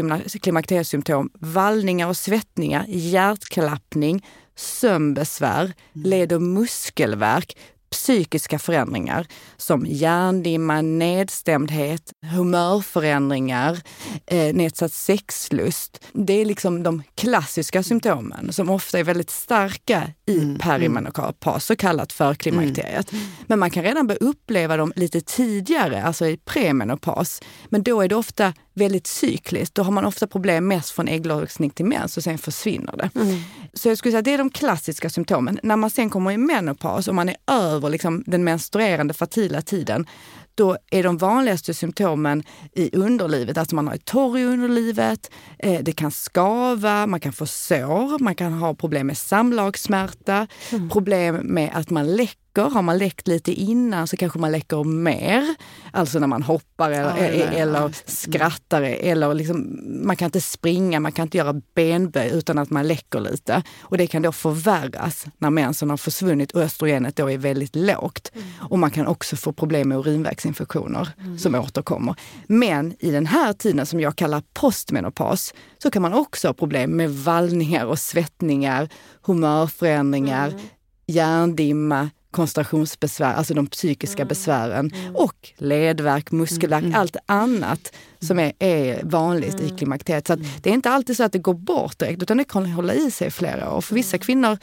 klimakteriesymptom, 0.42 1.30
vallningar 1.40 2.08
och 2.08 2.16
svettningar, 2.16 2.84
hjärtklappning, 2.88 4.26
sömnbesvär, 4.56 5.62
mm. 5.64 5.74
led 5.92 6.32
och 6.32 6.42
muskelvärk, 6.42 7.56
psykiska 7.96 8.58
förändringar 8.58 9.26
som 9.56 9.86
hjärndimma, 9.86 10.80
nedstämdhet, 10.82 12.12
humörförändringar, 12.32 13.78
eh, 14.26 14.54
nedsatt 14.54 14.92
sexlust. 14.92 16.04
Det 16.12 16.32
är 16.32 16.44
liksom 16.44 16.82
de 16.82 17.02
klassiska 17.14 17.82
symptomen 17.82 18.52
som 18.52 18.70
ofta 18.70 18.98
är 18.98 19.04
väldigt 19.04 19.30
starka 19.30 20.12
i 20.26 20.38
mm. 20.38 20.58
perimenopaus, 20.58 21.64
så 21.64 21.76
kallat 21.76 22.12
förklimakteriet. 22.12 23.12
Mm. 23.12 23.24
Men 23.46 23.58
man 23.58 23.70
kan 23.70 23.82
redan 23.82 24.06
börja 24.06 24.18
uppleva 24.18 24.76
dem 24.76 24.92
lite 24.96 25.20
tidigare, 25.20 26.02
alltså 26.02 26.26
i 26.26 26.36
premenopaus. 26.36 27.40
Men 27.68 27.82
då 27.82 28.00
är 28.00 28.08
det 28.08 28.16
ofta 28.16 28.52
väldigt 28.76 29.06
cykliskt. 29.06 29.74
Då 29.74 29.82
har 29.82 29.92
man 29.92 30.04
ofta 30.04 30.26
problem 30.26 30.68
mest 30.68 30.90
från 30.90 31.08
ägglossning 31.08 31.70
till 31.70 31.84
mens 31.84 32.16
och 32.16 32.22
sen 32.22 32.38
försvinner 32.38 32.96
det. 32.96 33.10
Mm. 33.20 33.40
Så 33.72 33.88
jag 33.88 33.98
skulle 33.98 34.12
säga 34.12 34.18
att 34.18 34.24
det 34.24 34.34
är 34.34 34.38
de 34.38 34.50
klassiska 34.50 35.10
symptomen. 35.10 35.60
När 35.62 35.76
man 35.76 35.90
sen 35.90 36.10
kommer 36.10 36.30
i 36.32 36.36
menopaus 36.36 37.08
och 37.08 37.14
man 37.14 37.28
är 37.28 37.36
över 37.46 37.90
liksom 37.90 38.24
den 38.26 38.44
menstruerande 38.44 39.14
fertila 39.14 39.62
tiden, 39.62 40.06
då 40.54 40.76
är 40.90 41.02
de 41.02 41.16
vanligaste 41.16 41.74
symptomen 41.74 42.42
i 42.72 42.96
underlivet, 42.96 43.58
alltså 43.58 43.76
man 43.76 43.86
har 43.86 43.94
ett 43.94 44.04
torr 44.04 44.38
i 44.38 44.44
underlivet, 44.44 45.30
eh, 45.58 45.82
det 45.82 45.92
kan 45.92 46.10
skava, 46.10 47.06
man 47.06 47.20
kan 47.20 47.32
få 47.32 47.46
sår, 47.46 48.18
man 48.18 48.34
kan 48.34 48.52
ha 48.52 48.74
problem 48.74 49.06
med 49.06 49.18
samlagssmärta, 49.18 50.46
mm. 50.72 50.90
problem 50.90 51.36
med 51.36 51.70
att 51.74 51.90
man 51.90 52.16
läcker 52.16 52.45
läcker. 52.56 52.74
Har 52.74 52.82
man 52.82 52.98
läckt 52.98 53.28
lite 53.28 53.52
innan 53.52 54.06
så 54.06 54.16
kanske 54.16 54.38
man 54.38 54.52
läcker 54.52 54.84
mer. 54.84 55.54
Alltså 55.92 56.18
när 56.18 56.26
man 56.26 56.42
hoppar 56.42 56.90
eller, 56.90 57.16
ja, 57.16 57.16
eller, 57.16 57.52
eller 57.52 57.92
skrattar. 58.04 58.82
Eller 58.82 59.34
liksom, 59.34 59.80
man 60.04 60.16
kan 60.16 60.26
inte 60.26 60.40
springa, 60.40 61.00
man 61.00 61.12
kan 61.12 61.22
inte 61.22 61.38
göra 61.38 61.60
benböj 61.74 62.30
utan 62.32 62.58
att 62.58 62.70
man 62.70 62.88
läcker 62.88 63.20
lite. 63.20 63.62
Och 63.80 63.98
det 63.98 64.06
kan 64.06 64.22
då 64.22 64.32
förvärras 64.32 65.26
när 65.38 65.50
mensen 65.50 65.90
har 65.90 65.96
försvunnit 65.96 66.52
och 66.52 66.62
östrogenet 66.62 67.16
då 67.16 67.30
är 67.30 67.38
väldigt 67.38 67.76
lågt. 67.76 68.32
Mm. 68.34 68.46
Och 68.70 68.78
man 68.78 68.90
kan 68.90 69.06
också 69.06 69.36
få 69.36 69.52
problem 69.52 69.88
med 69.88 69.98
urinvägsinfektioner 69.98 71.08
mm. 71.18 71.38
som 71.38 71.54
återkommer. 71.54 72.14
Men 72.46 72.94
i 72.98 73.10
den 73.10 73.26
här 73.26 73.52
tiden 73.52 73.86
som 73.86 74.00
jag 74.00 74.16
kallar 74.16 74.42
postmenopaus 74.54 75.54
så 75.78 75.90
kan 75.90 76.02
man 76.02 76.14
också 76.14 76.48
ha 76.48 76.54
problem 76.54 76.90
med 76.90 77.10
vallningar 77.10 77.86
och 77.86 77.98
svettningar, 77.98 78.88
humörförändringar, 79.22 80.48
mm. 80.48 80.60
hjärndimma, 81.06 82.10
koncentrationsbesvär, 82.36 83.34
alltså 83.34 83.54
de 83.54 83.66
psykiska 83.66 84.22
mm. 84.22 84.28
besvären 84.28 84.90
mm. 84.94 85.16
och 85.16 85.52
ledvärk, 85.56 86.30
muskelvärk, 86.30 86.84
mm. 86.84 86.94
allt 86.94 87.16
annat 87.26 87.92
som 88.20 88.38
är, 88.38 88.52
är 88.58 89.00
vanligt 89.04 89.60
i 89.60 89.64
mm. 89.64 89.76
klimakteriet. 89.76 90.26
Så 90.26 90.32
mm. 90.32 90.46
det 90.62 90.70
är 90.70 90.74
inte 90.74 90.90
alltid 90.90 91.16
så 91.16 91.24
att 91.24 91.32
det 91.32 91.38
går 91.38 91.54
bort 91.54 91.98
direkt 91.98 92.22
utan 92.22 92.36
det 92.36 92.44
kan 92.44 92.66
hålla 92.66 92.94
i 92.94 93.10
sig 93.10 93.30
flera 93.30 93.72
år. 93.72 93.80
För 93.80 93.94
vissa 93.94 94.18
kvinnor 94.18 94.58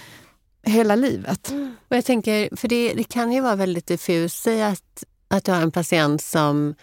hela 0.63 0.95
livet. 0.95 1.53
Och 1.89 1.95
jag 1.97 2.05
tänker, 2.05 2.55
för 2.55 2.67
det, 2.67 2.93
det 2.93 3.03
kan 3.03 3.31
ju 3.31 3.41
vara 3.41 3.55
väldigt 3.55 3.87
diffust. 3.87 4.43
Säg 4.43 4.63
att, 4.63 5.03
att 5.27 5.45
du 5.45 5.51
har 5.51 5.61
en 5.61 5.71
patient 5.71 6.21
som 6.21 6.75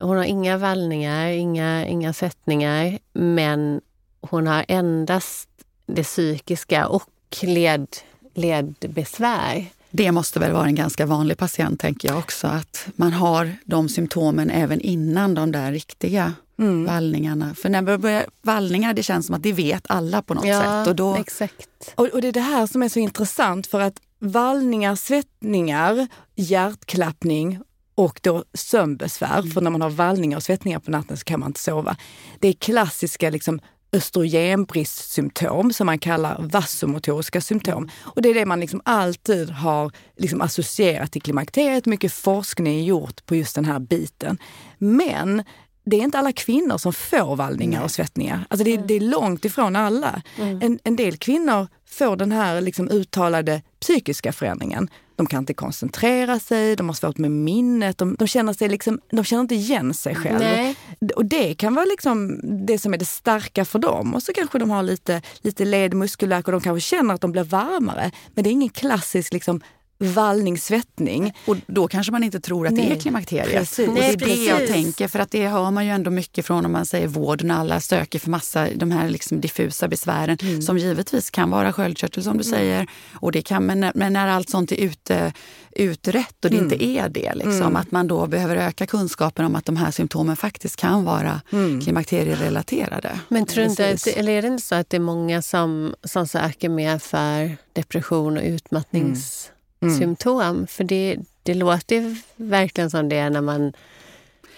hon 0.00 0.16
har 0.16 0.24
inga 0.24 0.56
vallningar, 0.58 1.26
inga, 1.26 1.86
inga 1.86 2.12
svettningar, 2.12 2.98
men 3.12 3.80
hon 4.20 4.46
har 4.46 4.64
endast 4.68 5.48
det 5.86 6.04
psykiska 6.04 6.86
och 6.88 7.08
led, 7.42 7.86
ledbesvär. 8.34 9.66
Det 9.92 10.12
måste 10.12 10.38
väl 10.38 10.52
vara 10.52 10.66
en 10.66 10.74
ganska 10.74 11.06
vanlig 11.06 11.38
patient, 11.38 11.80
tänker 11.80 12.08
jag 12.08 12.18
också. 12.18 12.46
Att 12.46 12.86
man 12.96 13.12
har 13.12 13.56
de 13.64 13.88
symptomen 13.88 14.50
även 14.50 14.80
innan 14.80 15.34
de 15.34 15.52
där 15.52 15.72
riktiga 15.72 16.34
mm. 16.58 16.84
vallningarna. 16.84 17.54
För 17.54 17.68
när 17.68 17.82
det 17.82 17.98
börjar 17.98 18.26
vallningar, 18.42 18.94
det 18.94 19.02
känns 19.02 19.26
som 19.26 19.34
att 19.34 19.42
det 19.42 19.52
vet 19.52 19.84
alla 19.88 20.22
på 20.22 20.34
något 20.34 20.46
ja, 20.46 20.60
sätt. 20.60 20.88
Och 20.88 20.96
då... 20.96 21.16
exakt. 21.16 21.92
Och, 21.94 22.06
och 22.06 22.20
det 22.20 22.28
är 22.28 22.32
det 22.32 22.40
här 22.40 22.66
som 22.66 22.82
är 22.82 22.88
så 22.88 22.98
intressant 22.98 23.66
för 23.66 23.80
att 23.80 23.94
vallningar, 24.18 24.96
svettningar, 24.96 26.08
hjärtklappning 26.36 27.60
och 27.94 28.20
då 28.22 28.44
sömnbesvär. 28.54 29.38
Mm. 29.38 29.50
För 29.50 29.60
när 29.60 29.70
man 29.70 29.80
har 29.80 29.90
vallningar 29.90 30.36
och 30.36 30.42
svettningar 30.42 30.78
på 30.78 30.90
natten 30.90 31.16
så 31.16 31.24
kan 31.24 31.40
man 31.40 31.48
inte 31.48 31.60
sova. 31.60 31.96
Det 32.38 32.48
är 32.48 32.52
klassiska 32.52 33.30
liksom, 33.30 33.60
östrogenbristsymptom 33.92 35.72
som 35.72 35.86
man 35.86 35.98
kallar 35.98 36.42
vasomotoriska 36.42 37.40
symptom. 37.40 37.90
Och 38.02 38.22
det 38.22 38.28
är 38.28 38.34
det 38.34 38.46
man 38.46 38.60
liksom 38.60 38.80
alltid 38.84 39.50
har 39.50 39.92
liksom 40.16 40.40
associerat 40.40 41.12
till 41.12 41.22
klimakteriet. 41.22 41.86
Mycket 41.86 42.12
forskning 42.12 42.78
är 42.78 42.82
gjort 42.82 43.26
på 43.26 43.36
just 43.36 43.54
den 43.54 43.64
här 43.64 43.78
biten. 43.78 44.38
Men 44.78 45.42
det 45.84 45.96
är 45.96 46.00
inte 46.00 46.18
alla 46.18 46.32
kvinnor 46.32 46.78
som 46.78 46.92
får 46.92 47.36
vallningar 47.36 47.78
Nej. 47.78 47.84
och 47.84 47.90
svettningar. 47.90 48.46
Alltså 48.50 48.64
det, 48.64 48.76
det, 48.76 48.94
är 48.94 49.00
långt 49.00 49.44
ifrån 49.44 49.76
alla. 49.76 50.22
Mm. 50.36 50.58
En, 50.62 50.78
en, 50.84 50.96
del 50.96 51.16
kvinnor 51.16 51.68
får 51.86 52.16
den 52.16 52.32
här 52.32 52.60
liksom 52.60 52.88
uttalade 52.88 53.62
psykiska 53.80 54.32
förändringen. 54.32 54.88
De 55.16 55.26
kan 55.26 55.38
inte 55.38 55.54
koncentrera 55.54 56.38
sig, 56.40 56.76
de 56.76 56.88
har 56.88 56.94
svårt 56.94 57.18
med 57.18 57.30
minnet, 57.30 57.98
de, 57.98 58.16
de 58.18 58.28
känner, 58.28 58.52
sig 58.52 58.68
liksom, 58.68 59.00
de 59.10 59.24
känner 59.24 59.40
inte 59.40 59.54
igen 59.54 59.94
sig 59.94 60.14
själva. 60.14 60.74
Och 61.16 61.24
det 61.24 61.54
kan 61.54 61.74
vara 61.74 61.84
liksom 61.84 62.40
det 62.66 62.78
som 62.78 62.94
är 62.94 62.98
det 62.98 63.04
starka 63.04 63.64
för 63.64 63.78
dem. 63.78 64.14
Och 64.14 64.22
så 64.22 64.32
kanske 64.32 64.58
de 64.58 64.70
har 64.70 64.82
lite, 64.82 65.22
lite 65.40 65.64
ledmuskelvärk 65.64 66.48
och 66.48 66.52
de 66.52 66.60
kanske 66.60 66.96
känner 66.96 67.14
att 67.14 67.20
de 67.20 67.32
blir 67.32 67.44
varmare. 67.44 68.10
Men 68.34 68.44
det 68.44 68.50
är 68.50 68.52
ingen 68.52 68.68
klassisk 68.68 69.32
liksom, 69.32 69.60
vallning, 70.02 70.58
svettning. 70.58 71.32
Och 71.46 71.56
då 71.66 71.88
kanske 71.88 72.12
man 72.12 72.24
inte 72.24 72.40
tror 72.40 72.66
att 72.66 72.72
Nej. 72.72 72.88
det 72.88 72.94
är 72.94 73.00
klimakteriet. 73.00 73.58
Precis. 73.58 73.88
Och 73.88 73.94
det 73.94 74.04
är 74.04 74.16
det 74.16 74.44
jag 74.44 74.66
tänker, 74.66 75.08
för 75.08 75.18
att 75.18 75.30
det 75.30 75.48
hör 75.48 75.70
man 75.70 75.86
ju 75.86 75.90
ändå 75.90 76.10
mycket 76.10 76.46
från 76.46 76.66
om 76.66 76.72
man 76.72 76.86
säger 76.86 77.08
vården. 77.08 77.50
Alla 77.50 77.80
söker 77.80 78.18
för 78.18 78.30
massa 78.30 78.68
de 78.74 78.90
här 78.90 79.08
liksom 79.08 79.40
diffusa 79.40 79.88
besvären 79.88 80.38
mm. 80.42 80.62
som 80.62 80.78
givetvis 80.78 81.30
kan 81.30 81.50
vara 81.50 81.72
sköldkörtel 81.72 82.22
som 82.22 82.38
du 82.38 82.44
mm. 82.44 82.58
säger. 82.58 82.86
Och 83.14 83.32
det 83.32 83.42
kan, 83.42 83.66
men, 83.66 83.80
när, 83.80 83.92
men 83.94 84.12
när 84.12 84.28
allt 84.28 84.50
sånt 84.50 84.72
är 84.72 84.76
ute, 84.76 85.32
utrett 85.72 86.44
och 86.44 86.50
det 86.50 86.56
mm. 86.56 86.64
inte 86.64 86.84
är 86.84 87.08
det, 87.08 87.34
liksom, 87.34 87.62
mm. 87.62 87.76
att 87.76 87.90
man 87.90 88.08
då 88.08 88.26
behöver 88.26 88.56
öka 88.56 88.86
kunskapen 88.86 89.44
om 89.44 89.54
att 89.54 89.64
de 89.64 89.76
här 89.76 89.90
symptomen 89.90 90.36
faktiskt 90.36 90.76
kan 90.76 91.04
vara 91.04 91.40
mm. 91.52 91.80
klimakterierelaterade. 91.80 93.20
Men 93.28 93.46
tror 93.46 93.66
inte, 93.66 93.96
eller 94.16 94.32
är 94.32 94.42
det 94.42 94.48
inte 94.48 94.62
så 94.64 94.74
att 94.74 94.90
det 94.90 94.96
är 94.96 95.00
många 95.00 95.42
som, 95.42 95.94
som 96.04 96.26
söker 96.26 96.68
mer 96.68 96.98
för 96.98 97.56
depression 97.72 98.36
och 98.36 98.44
utmattnings 98.44 99.50
mm. 99.82 99.98
symptom. 99.98 100.66
För 100.66 100.84
det, 100.84 101.16
det 101.42 101.54
låter 101.54 102.16
verkligen 102.36 102.90
som 102.90 103.08
det 103.08 103.30
när 103.30 103.40
man 103.40 103.72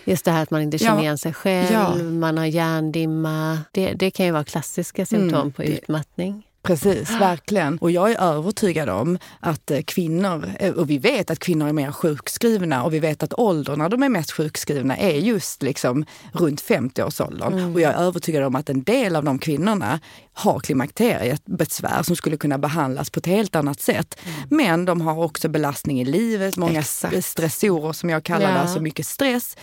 Just 0.07 0.25
det 0.25 0.31
här 0.31 0.43
att 0.43 0.51
man 0.51 0.63
inte 0.63 0.79
känner 0.79 0.97
ja. 0.97 1.03
igen 1.03 1.19
sig 1.19 1.35
själv, 1.35 1.73
ja. 1.73 1.95
man 1.95 2.39
har 2.39 2.45
hjärndimma. 2.45 3.59
Det, 3.73 3.93
det 3.93 4.11
kan 4.11 4.27
ju 4.27 4.33
vara 4.33 4.45
klassiska 4.45 5.07
symptom 5.07 5.41
mm, 5.41 5.53
på 5.53 5.65
utmattning. 5.65 6.43
Precis, 6.65 7.11
verkligen. 7.11 7.79
Och 7.79 7.91
jag 7.91 8.11
är 8.11 8.21
övertygad 8.21 8.89
om 8.89 9.19
att 9.41 9.71
eh, 9.71 9.81
kvinnor, 9.83 10.51
eh, 10.61 10.73
och 10.73 10.91
vi 10.91 10.99
vet 10.99 11.31
att 11.31 11.39
kvinnor 11.39 11.69
är 11.69 11.73
mer 11.73 11.93
sjukskrivna 11.93 12.85
och 12.85 12.95
vi 12.95 12.99
vet 12.99 13.23
att 13.23 13.39
när 13.39 13.89
de 13.89 14.03
är 14.03 14.09
mest 14.09 14.33
sjukskrivna 14.33 14.97
är 14.97 15.17
just 15.19 15.63
liksom 15.63 16.05
runt 16.33 16.63
50-årsåldern. 16.63 17.53
Mm. 17.53 17.75
Och 17.75 17.81
jag 17.81 17.93
är 17.93 17.99
övertygad 17.99 18.43
om 18.45 18.55
att 18.55 18.71
en 18.71 18.83
del 18.83 19.17
av 19.17 19.25
de 19.25 19.39
kvinnorna 19.39 20.01
har 20.35 20.61
klimakteriebesvär 20.61 22.03
som 22.03 22.17
skulle 22.17 22.37
kunna 22.37 22.59
behandlas 22.59 23.11
på 23.11 23.21
ett 23.21 23.27
helt 23.27 23.57
annat 23.57 23.81
sätt. 23.81 24.21
Mm. 24.25 24.39
Men 24.49 24.85
de 24.85 25.01
har 25.01 25.25
också 25.25 25.49
belastning 25.49 26.01
i 26.01 26.05
livet, 26.05 26.57
många 26.57 26.81
Exakt. 26.81 27.25
stressorer 27.25 27.93
som 27.93 28.11
jag 28.11 28.25
kallar 28.25 28.49
ja. 28.49 28.55
det, 28.55 28.61
alltså 28.61 28.81
mycket 28.81 29.07
stress. 29.07 29.57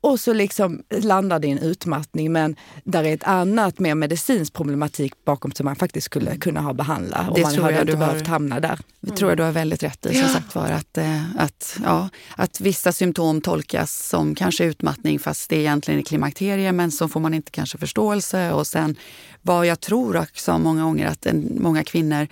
Och 0.00 0.20
så 0.20 0.32
liksom 0.32 0.82
landar 0.90 1.38
det 1.38 1.46
i 1.46 1.50
en 1.50 1.58
utmattning 1.58 2.32
men 2.32 2.56
där 2.84 3.04
är 3.04 3.14
ett 3.14 3.24
annat 3.24 3.78
mer 3.78 3.94
medicinsk 3.94 4.52
problematik 4.52 5.12
bakom 5.24 5.52
som 5.52 5.64
man 5.64 5.76
faktiskt 5.76 6.04
skulle 6.04 6.36
kunna 6.36 6.58
kunna 6.58 6.68
ha 6.68 6.74
behandlat. 6.74 7.28
Och 7.28 7.38
man 7.38 7.58
hade 7.58 7.80
inte 7.80 7.96
behövt 7.96 8.26
hamna 8.26 8.60
där. 8.60 8.78
Det 9.00 9.16
tror 9.16 9.30
jag 9.30 9.38
du 9.38 9.42
har 9.42 9.52
väldigt 9.52 9.82
rätt 9.82 10.06
i. 10.06 10.08
Som 10.08 10.22
ja. 10.22 10.28
sagt 10.28 10.54
var, 10.54 10.68
att, 10.68 10.98
eh, 10.98 11.36
att, 11.36 11.78
ja, 11.84 12.08
att 12.36 12.60
vissa 12.60 12.92
symptom 12.92 13.40
tolkas 13.40 14.08
som 14.08 14.34
kanske 14.34 14.64
utmattning 14.64 15.18
fast 15.18 15.50
det 15.50 15.56
egentligen 15.56 16.00
är 16.00 16.04
klimakterie 16.04 16.72
men 16.72 16.90
så 16.90 17.08
får 17.08 17.20
man 17.20 17.34
inte 17.34 17.50
kanske 17.50 17.78
förståelse. 17.78 18.52
Och 18.52 18.66
sen 18.66 18.96
vad 19.42 19.66
jag 19.66 19.80
tror 19.80 20.16
sa 20.34 20.58
många 20.58 20.82
gånger 20.82 21.06
att 21.06 21.26
en, 21.26 21.58
många 21.60 21.84
kvinnor 21.84 22.28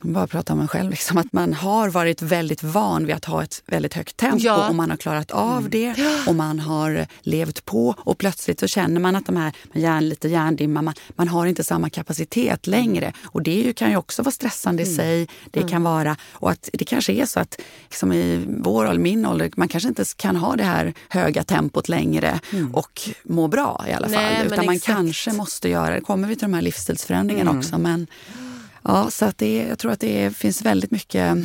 bara 0.00 0.26
prata 0.26 0.52
om 0.52 0.60
en 0.60 0.68
själv, 0.68 0.90
liksom, 0.90 1.18
att 1.18 1.32
man 1.32 1.54
har 1.54 1.88
varit 1.88 2.22
väldigt 2.22 2.62
van 2.62 3.06
vid 3.06 3.14
att 3.14 3.24
ha 3.24 3.42
ett 3.42 3.62
väldigt 3.66 3.94
högt 3.94 4.16
tempo 4.16 4.38
ja. 4.40 4.68
och 4.68 4.74
man 4.74 4.90
har 4.90 4.96
klarat 4.96 5.30
av 5.30 5.58
mm. 5.58 5.70
det 5.70 5.94
och 6.26 6.34
man 6.34 6.58
har 6.58 7.06
levt 7.20 7.64
på 7.64 7.94
och 7.98 8.18
plötsligt 8.18 8.60
så 8.60 8.66
känner 8.66 9.00
man 9.00 9.16
att 9.16 9.26
de 9.26 9.36
här 9.36 9.52
hjärn, 9.72 10.08
lite 10.08 10.28
hjärndimma, 10.28 10.82
man, 10.82 10.94
man 11.10 11.28
har 11.28 11.46
inte 11.46 11.64
samma 11.64 11.90
kapacitet 11.90 12.66
längre. 12.66 13.12
Och 13.24 13.42
det 13.42 13.54
ju, 13.54 13.72
kan 13.72 13.90
ju 13.90 13.96
också 13.96 14.22
vara 14.22 14.32
stressande 14.32 14.82
mm. 14.82 14.92
i 14.92 14.96
sig. 14.96 15.28
Det 15.50 15.60
mm. 15.60 15.70
kan 15.70 15.82
vara, 15.82 16.16
och 16.32 16.50
att 16.50 16.68
det 16.72 16.84
kanske 16.84 17.12
är 17.12 17.26
så 17.26 17.40
att 17.40 17.60
liksom 17.88 18.12
i 18.12 18.44
vår 18.48 18.86
ålder, 18.86 19.02
min 19.02 19.26
ålder, 19.26 19.50
man 19.56 19.68
kanske 19.68 19.88
inte 19.88 20.04
kan 20.16 20.36
ha 20.36 20.56
det 20.56 20.64
här 20.64 20.94
höga 21.08 21.44
tempot 21.44 21.88
längre 21.88 22.40
mm. 22.52 22.74
och 22.74 23.00
må 23.22 23.48
bra 23.48 23.84
i 23.88 23.92
alla 23.92 24.08
fall. 24.08 24.22
Nej, 24.22 24.46
utan 24.46 24.66
man 24.66 24.80
kanske 24.80 25.32
måste 25.32 25.68
göra, 25.68 25.94
det 25.94 26.00
kommer 26.00 26.28
vi 26.28 26.36
till 26.36 26.48
de 26.48 26.54
här 26.54 26.62
livsstilsförändringarna 26.62 27.50
mm. 27.50 27.58
också, 27.58 27.78
men 27.78 28.06
Ja, 28.82 29.10
så 29.10 29.24
att 29.24 29.38
det, 29.38 29.66
jag 29.68 29.78
tror 29.78 29.92
att 29.92 30.00
det 30.00 30.36
finns 30.36 30.62
väldigt 30.62 30.90
mycket 30.90 31.36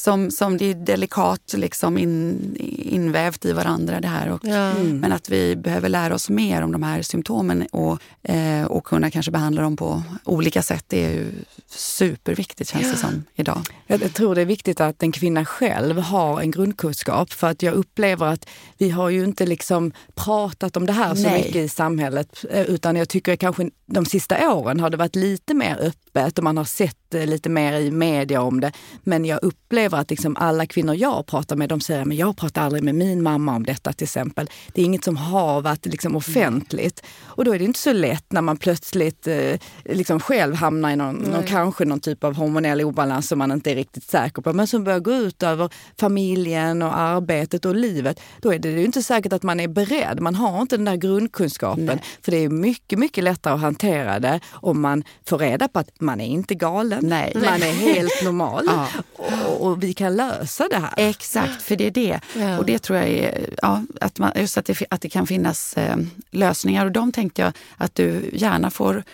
som, 0.00 0.30
som 0.30 0.56
det 0.56 0.64
är 0.70 0.74
delikat 0.74 1.54
liksom 1.56 1.98
in, 1.98 2.56
invävt 2.78 3.44
i 3.44 3.52
varandra 3.52 4.00
det 4.00 4.08
här. 4.08 4.30
Och, 4.30 4.40
ja. 4.42 4.70
mm. 4.70 4.98
Men 4.98 5.12
att 5.12 5.28
vi 5.28 5.56
behöver 5.56 5.88
lära 5.88 6.14
oss 6.14 6.30
mer 6.30 6.62
om 6.62 6.72
de 6.72 6.82
här 6.82 7.02
symptomen 7.02 7.66
och, 7.72 7.98
eh, 8.22 8.64
och 8.64 8.84
kunna 8.84 9.10
kanske 9.10 9.32
behandla 9.32 9.62
dem 9.62 9.76
på 9.76 10.02
olika 10.24 10.62
sätt. 10.62 10.84
Det 10.88 11.04
är 11.04 11.10
ju 11.10 11.32
superviktigt 11.66 12.70
känns 12.70 12.86
ja. 12.86 12.92
det 12.92 12.98
som 12.98 13.24
idag. 13.34 13.60
Jag 13.86 14.14
tror 14.14 14.34
det 14.34 14.40
är 14.40 14.46
viktigt 14.46 14.80
att 14.80 15.02
en 15.02 15.12
kvinna 15.12 15.44
själv 15.44 15.98
har 15.98 16.40
en 16.40 16.50
grundkunskap 16.50 17.32
för 17.32 17.46
att 17.46 17.62
jag 17.62 17.74
upplever 17.74 18.26
att 18.26 18.48
vi 18.78 18.90
har 18.90 19.10
ju 19.10 19.24
inte 19.24 19.46
liksom 19.46 19.92
pratat 20.14 20.76
om 20.76 20.86
det 20.86 20.92
här 20.92 21.14
så 21.14 21.22
Nej. 21.22 21.42
mycket 21.42 21.56
i 21.56 21.68
samhället 21.68 22.44
eh, 22.50 22.62
utan 22.62 22.96
jag 22.96 23.08
tycker 23.08 23.36
kanske 23.36 23.70
de 23.86 24.04
sista 24.04 24.54
åren 24.54 24.80
har 24.80 24.90
det 24.90 24.96
varit 24.96 25.16
lite 25.16 25.54
mer 25.54 25.78
öppet 25.80 26.38
och 26.38 26.44
man 26.44 26.56
har 26.56 26.64
sett 26.64 27.14
eh, 27.14 27.26
lite 27.26 27.48
mer 27.48 27.80
i 27.80 27.90
media 27.90 28.42
om 28.42 28.60
det. 28.60 28.72
Men 29.02 29.24
jag 29.24 29.38
upplever 29.42 29.89
att 29.98 30.10
liksom 30.10 30.36
alla 30.36 30.66
kvinnor 30.66 30.94
jag 30.94 31.26
pratar 31.26 31.56
med, 31.56 31.68
de 31.68 31.80
säger 31.80 32.02
att 32.02 32.14
jag 32.14 32.36
pratar 32.36 32.62
aldrig 32.62 32.82
med 32.84 32.94
min 32.94 33.22
mamma 33.22 33.56
om 33.56 33.66
detta 33.66 33.92
till 33.92 34.04
exempel. 34.04 34.50
Det 34.72 34.80
är 34.80 34.84
inget 34.84 35.04
som 35.04 35.16
har 35.16 35.62
varit 35.62 35.86
liksom 35.86 36.16
offentligt. 36.16 37.02
Och 37.22 37.44
då 37.44 37.54
är 37.54 37.58
det 37.58 37.64
inte 37.64 37.78
så 37.78 37.92
lätt 37.92 38.32
när 38.32 38.42
man 38.42 38.56
plötsligt 38.56 39.26
eh, 39.26 39.58
liksom 39.84 40.20
själv 40.20 40.54
hamnar 40.54 40.90
i 40.90 40.96
någon, 40.96 41.16
någon, 41.16 41.42
kanske 41.42 41.84
någon 41.84 42.00
typ 42.00 42.24
av 42.24 42.34
hormonell 42.34 42.80
obalans 42.80 43.28
som 43.28 43.38
man 43.38 43.52
inte 43.52 43.70
är 43.70 43.74
riktigt 43.74 44.04
säker 44.04 44.42
på, 44.42 44.52
men 44.52 44.66
som 44.66 44.84
börjar 44.84 45.00
gå 45.00 45.12
ut 45.12 45.42
över 45.42 45.70
familjen 46.00 46.82
och 46.82 46.98
arbetet 46.98 47.64
och 47.64 47.74
livet. 47.74 48.20
Då 48.40 48.54
är 48.54 48.58
det 48.58 48.70
ju 48.70 48.84
inte 48.84 49.02
säkert 49.02 49.32
att 49.32 49.42
man 49.42 49.60
är 49.60 49.68
beredd. 49.68 50.20
Man 50.20 50.34
har 50.34 50.60
inte 50.60 50.76
den 50.76 50.84
där 50.84 50.96
grundkunskapen. 50.96 51.86
Nej. 51.86 52.02
För 52.22 52.30
det 52.30 52.44
är 52.44 52.48
mycket, 52.48 52.98
mycket 52.98 53.24
lättare 53.24 53.54
att 53.54 53.60
hantera 53.60 54.18
det 54.18 54.40
om 54.52 54.80
man 54.80 55.04
får 55.26 55.38
reda 55.38 55.68
på 55.68 55.78
att 55.78 56.00
man 56.00 56.20
är 56.20 56.26
inte 56.26 56.54
galen. 56.54 57.00
Nej. 57.02 57.32
Man 57.34 57.62
är 57.62 57.72
helt 57.94 58.24
normal. 58.24 58.64
ja. 58.66 58.88
och, 59.16 59.66
och, 59.66 59.79
vi 59.80 59.94
kan 59.94 60.16
lösa 60.16 60.68
det 60.68 60.76
här. 60.76 60.94
Exakt, 60.96 61.62
för 61.62 61.76
det 61.76 61.86
är 61.86 61.90
det. 61.90 62.20
Ja. 62.36 62.58
Och 62.58 62.66
det 62.66 62.78
tror 62.78 62.98
jag 62.98 63.08
är, 63.08 63.54
ja, 63.62 63.82
att, 64.00 64.18
man, 64.18 64.32
just 64.36 64.58
att 64.58 64.64
det, 64.64 64.82
att 64.90 65.00
det 65.00 65.08
kan 65.08 65.26
finnas 65.26 65.74
eh, 65.74 65.96
lösningar. 66.30 66.86
Och 66.86 66.92
de 66.92 67.12
tänkte 67.12 67.42
jag 67.42 67.52
att 67.76 67.94
du 67.94 68.30
gärna 68.32 68.70
får 68.70 69.04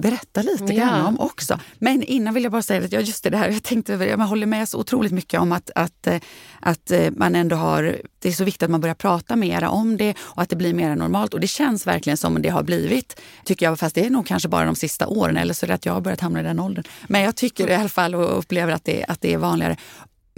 berätta 0.00 0.42
lite 0.42 0.64
ja. 0.64 0.84
grann 0.84 1.06
om 1.06 1.20
också. 1.20 1.58
Men 1.78 2.02
innan 2.02 2.34
vill 2.34 2.42
jag 2.42 2.52
bara 2.52 2.62
säga 2.62 2.84
att 2.84 2.92
jag, 2.92 3.02
just 3.02 3.24
det 3.24 3.36
här, 3.36 3.48
jag 3.50 3.62
tänkte 3.62 3.92
jag 3.92 4.18
håller 4.18 4.46
med 4.46 4.68
så 4.68 4.78
otroligt 4.78 5.12
mycket 5.12 5.40
om 5.40 5.52
att, 5.52 5.70
att, 5.74 6.06
eh, 6.06 6.20
att 6.60 6.90
eh, 6.90 7.10
man 7.10 7.34
ändå 7.34 7.56
har, 7.56 8.00
det 8.18 8.28
är 8.28 8.32
så 8.32 8.44
viktigt 8.44 8.62
att 8.62 8.70
man 8.70 8.80
börjar 8.80 8.94
prata 8.94 9.36
mera 9.36 9.70
om 9.70 9.96
det 9.96 10.14
och 10.20 10.42
att 10.42 10.48
det 10.48 10.56
blir 10.56 10.74
mer 10.74 10.96
normalt. 10.96 11.34
Och 11.34 11.40
det 11.40 11.46
känns 11.46 11.86
verkligen 11.86 12.16
som 12.16 12.42
det 12.42 12.48
har 12.48 12.62
blivit, 12.62 13.20
tycker 13.44 13.66
jag, 13.66 13.78
fast 13.78 13.94
det 13.94 14.06
är 14.06 14.10
nog 14.10 14.26
kanske 14.26 14.48
bara 14.48 14.64
de 14.64 14.76
sista 14.76 15.06
åren 15.06 15.36
eller 15.36 15.54
så 15.54 15.66
är 15.66 15.68
det 15.68 15.74
att 15.74 15.86
jag 15.86 15.92
har 15.92 16.00
börjat 16.00 16.20
hamna 16.20 16.40
i 16.40 16.42
den 16.42 16.60
åldern. 16.60 16.84
Men 17.08 17.22
jag 17.22 17.36
tycker 17.36 17.70
i 17.70 17.74
alla 17.74 17.88
fall 17.88 18.14
och 18.14 18.38
upplever 18.38 18.72
att 18.72 18.84
det, 18.84 19.04
att 19.08 19.20
det 19.20 19.34
är 19.34 19.38
vanligare. 19.38 19.76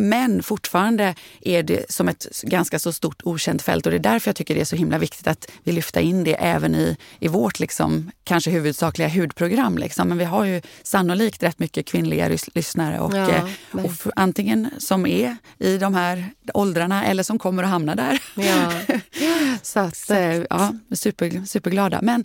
Men 0.02 0.42
fortfarande 0.42 1.14
är 1.40 1.62
det 1.62 1.92
som 1.92 2.08
ett 2.08 2.42
ganska 2.42 2.78
så 2.78 2.92
stort 2.92 3.22
okänt 3.24 3.62
fält 3.62 3.86
och 3.86 3.92
det 3.92 3.98
är 3.98 4.12
därför 4.12 4.28
jag 4.28 4.36
tycker 4.36 4.54
det 4.54 4.60
är 4.60 4.64
så 4.64 4.76
himla 4.76 4.98
viktigt 4.98 5.26
att 5.26 5.50
vi 5.62 5.72
lyfter 5.72 6.00
in 6.00 6.24
det 6.24 6.34
även 6.34 6.74
i, 6.74 6.96
i 7.20 7.28
vårt 7.28 7.60
liksom, 7.60 8.10
kanske 8.24 8.50
huvudsakliga 8.50 9.08
hudprogram. 9.08 9.78
Liksom. 9.78 10.08
Men 10.08 10.18
vi 10.18 10.24
har 10.24 10.44
ju 10.44 10.62
sannolikt 10.82 11.42
rätt 11.42 11.58
mycket 11.58 11.86
kvinnliga 11.86 12.38
lyssnare 12.54 13.00
och, 13.00 13.16
ja, 13.16 13.28
eh, 13.30 13.44
och 13.70 13.92
för, 13.92 14.12
antingen 14.16 14.70
som 14.78 15.06
är 15.06 15.36
i 15.58 15.78
de 15.78 15.94
här 15.94 16.30
åldrarna 16.54 17.04
eller 17.04 17.22
som 17.22 17.38
kommer 17.38 17.62
att 17.62 17.70
hamna 17.70 17.94
där. 17.94 18.22
Ja. 18.36 18.72
så 19.62 19.80
att, 19.80 20.10
eh, 20.10 20.42
ja, 20.50 20.72
super, 20.94 21.46
superglada. 21.46 21.98
Men 22.02 22.24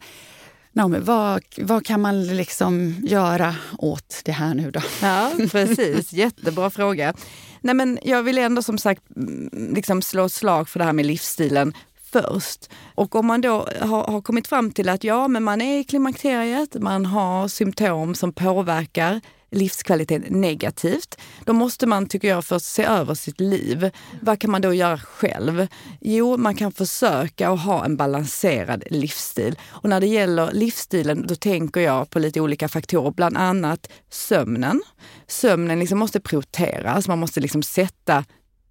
Naomi, 0.77 0.99
vad, 0.99 1.43
vad 1.57 1.85
kan 1.85 2.01
man 2.01 2.27
liksom 2.27 2.95
göra 3.03 3.55
åt 3.77 4.21
det 4.25 4.31
här 4.31 4.53
nu 4.53 4.71
då? 4.71 4.81
Ja, 5.01 5.31
precis. 5.51 6.13
Jättebra 6.13 6.69
fråga. 6.69 7.13
Nej, 7.61 7.75
men 7.75 7.99
jag 8.03 8.23
vill 8.23 8.37
ändå 8.37 8.61
som 8.61 8.77
sagt 8.77 9.03
mm, 9.15 9.49
liksom 9.73 10.01
slå 10.01 10.29
slag 10.29 10.69
för 10.69 10.79
det 10.79 10.85
här 10.85 10.93
med 10.93 11.05
livsstilen 11.05 11.73
först. 12.11 12.69
Och 12.95 13.15
om 13.15 13.27
man 13.27 13.41
då 13.41 13.67
har, 13.79 14.03
har, 14.03 14.21
kommit 14.21 14.47
fram 14.47 14.71
till 14.71 14.89
att 14.89 15.03
ja, 15.03 15.27
men 15.27 15.43
man 15.43 15.61
är 15.61 15.79
i 15.79 15.83
klimakteriet, 15.83 16.75
man 16.81 17.05
har 17.05 17.47
symptom 17.47 18.15
som 18.15 18.33
påverkar 18.33 19.21
livskvaliteten 19.51 20.41
negativt, 20.41 21.17
då 21.45 21.53
måste 21.53 21.85
man, 21.85 22.05
tycker 22.05 22.27
jag, 22.27 22.45
först 22.45 22.65
se 22.65 22.83
över 22.83 23.13
sitt 23.13 23.39
liv. 23.39 23.89
Vad 24.21 24.39
kan 24.39 24.51
man 24.51 24.61
då 24.61 24.73
göra 24.73 24.97
själv? 24.97 25.67
Jo, 26.01 26.37
man 26.37 26.55
kan 26.55 26.71
försöka 26.71 27.49
att 27.49 27.61
ha 27.61 27.85
en 27.85 27.97
balanserad 27.97 28.83
livsstil. 28.89 29.59
Och 29.65 29.89
när 29.89 29.99
det 29.99 30.07
gäller 30.07 30.51
livsstilen, 30.51 31.27
då 31.27 31.35
tänker 31.35 31.81
jag 31.81 32.09
på 32.09 32.19
lite 32.19 32.41
olika 32.41 32.67
faktorer, 32.67 33.11
bland 33.11 33.37
annat 33.37 33.89
sömnen. 34.09 34.81
Sömnen 35.27 35.79
liksom 35.79 35.99
måste 35.99 36.19
prioriteras, 36.19 37.07
man 37.07 37.19
måste 37.19 37.39
liksom 37.39 37.63
sätta 37.63 38.23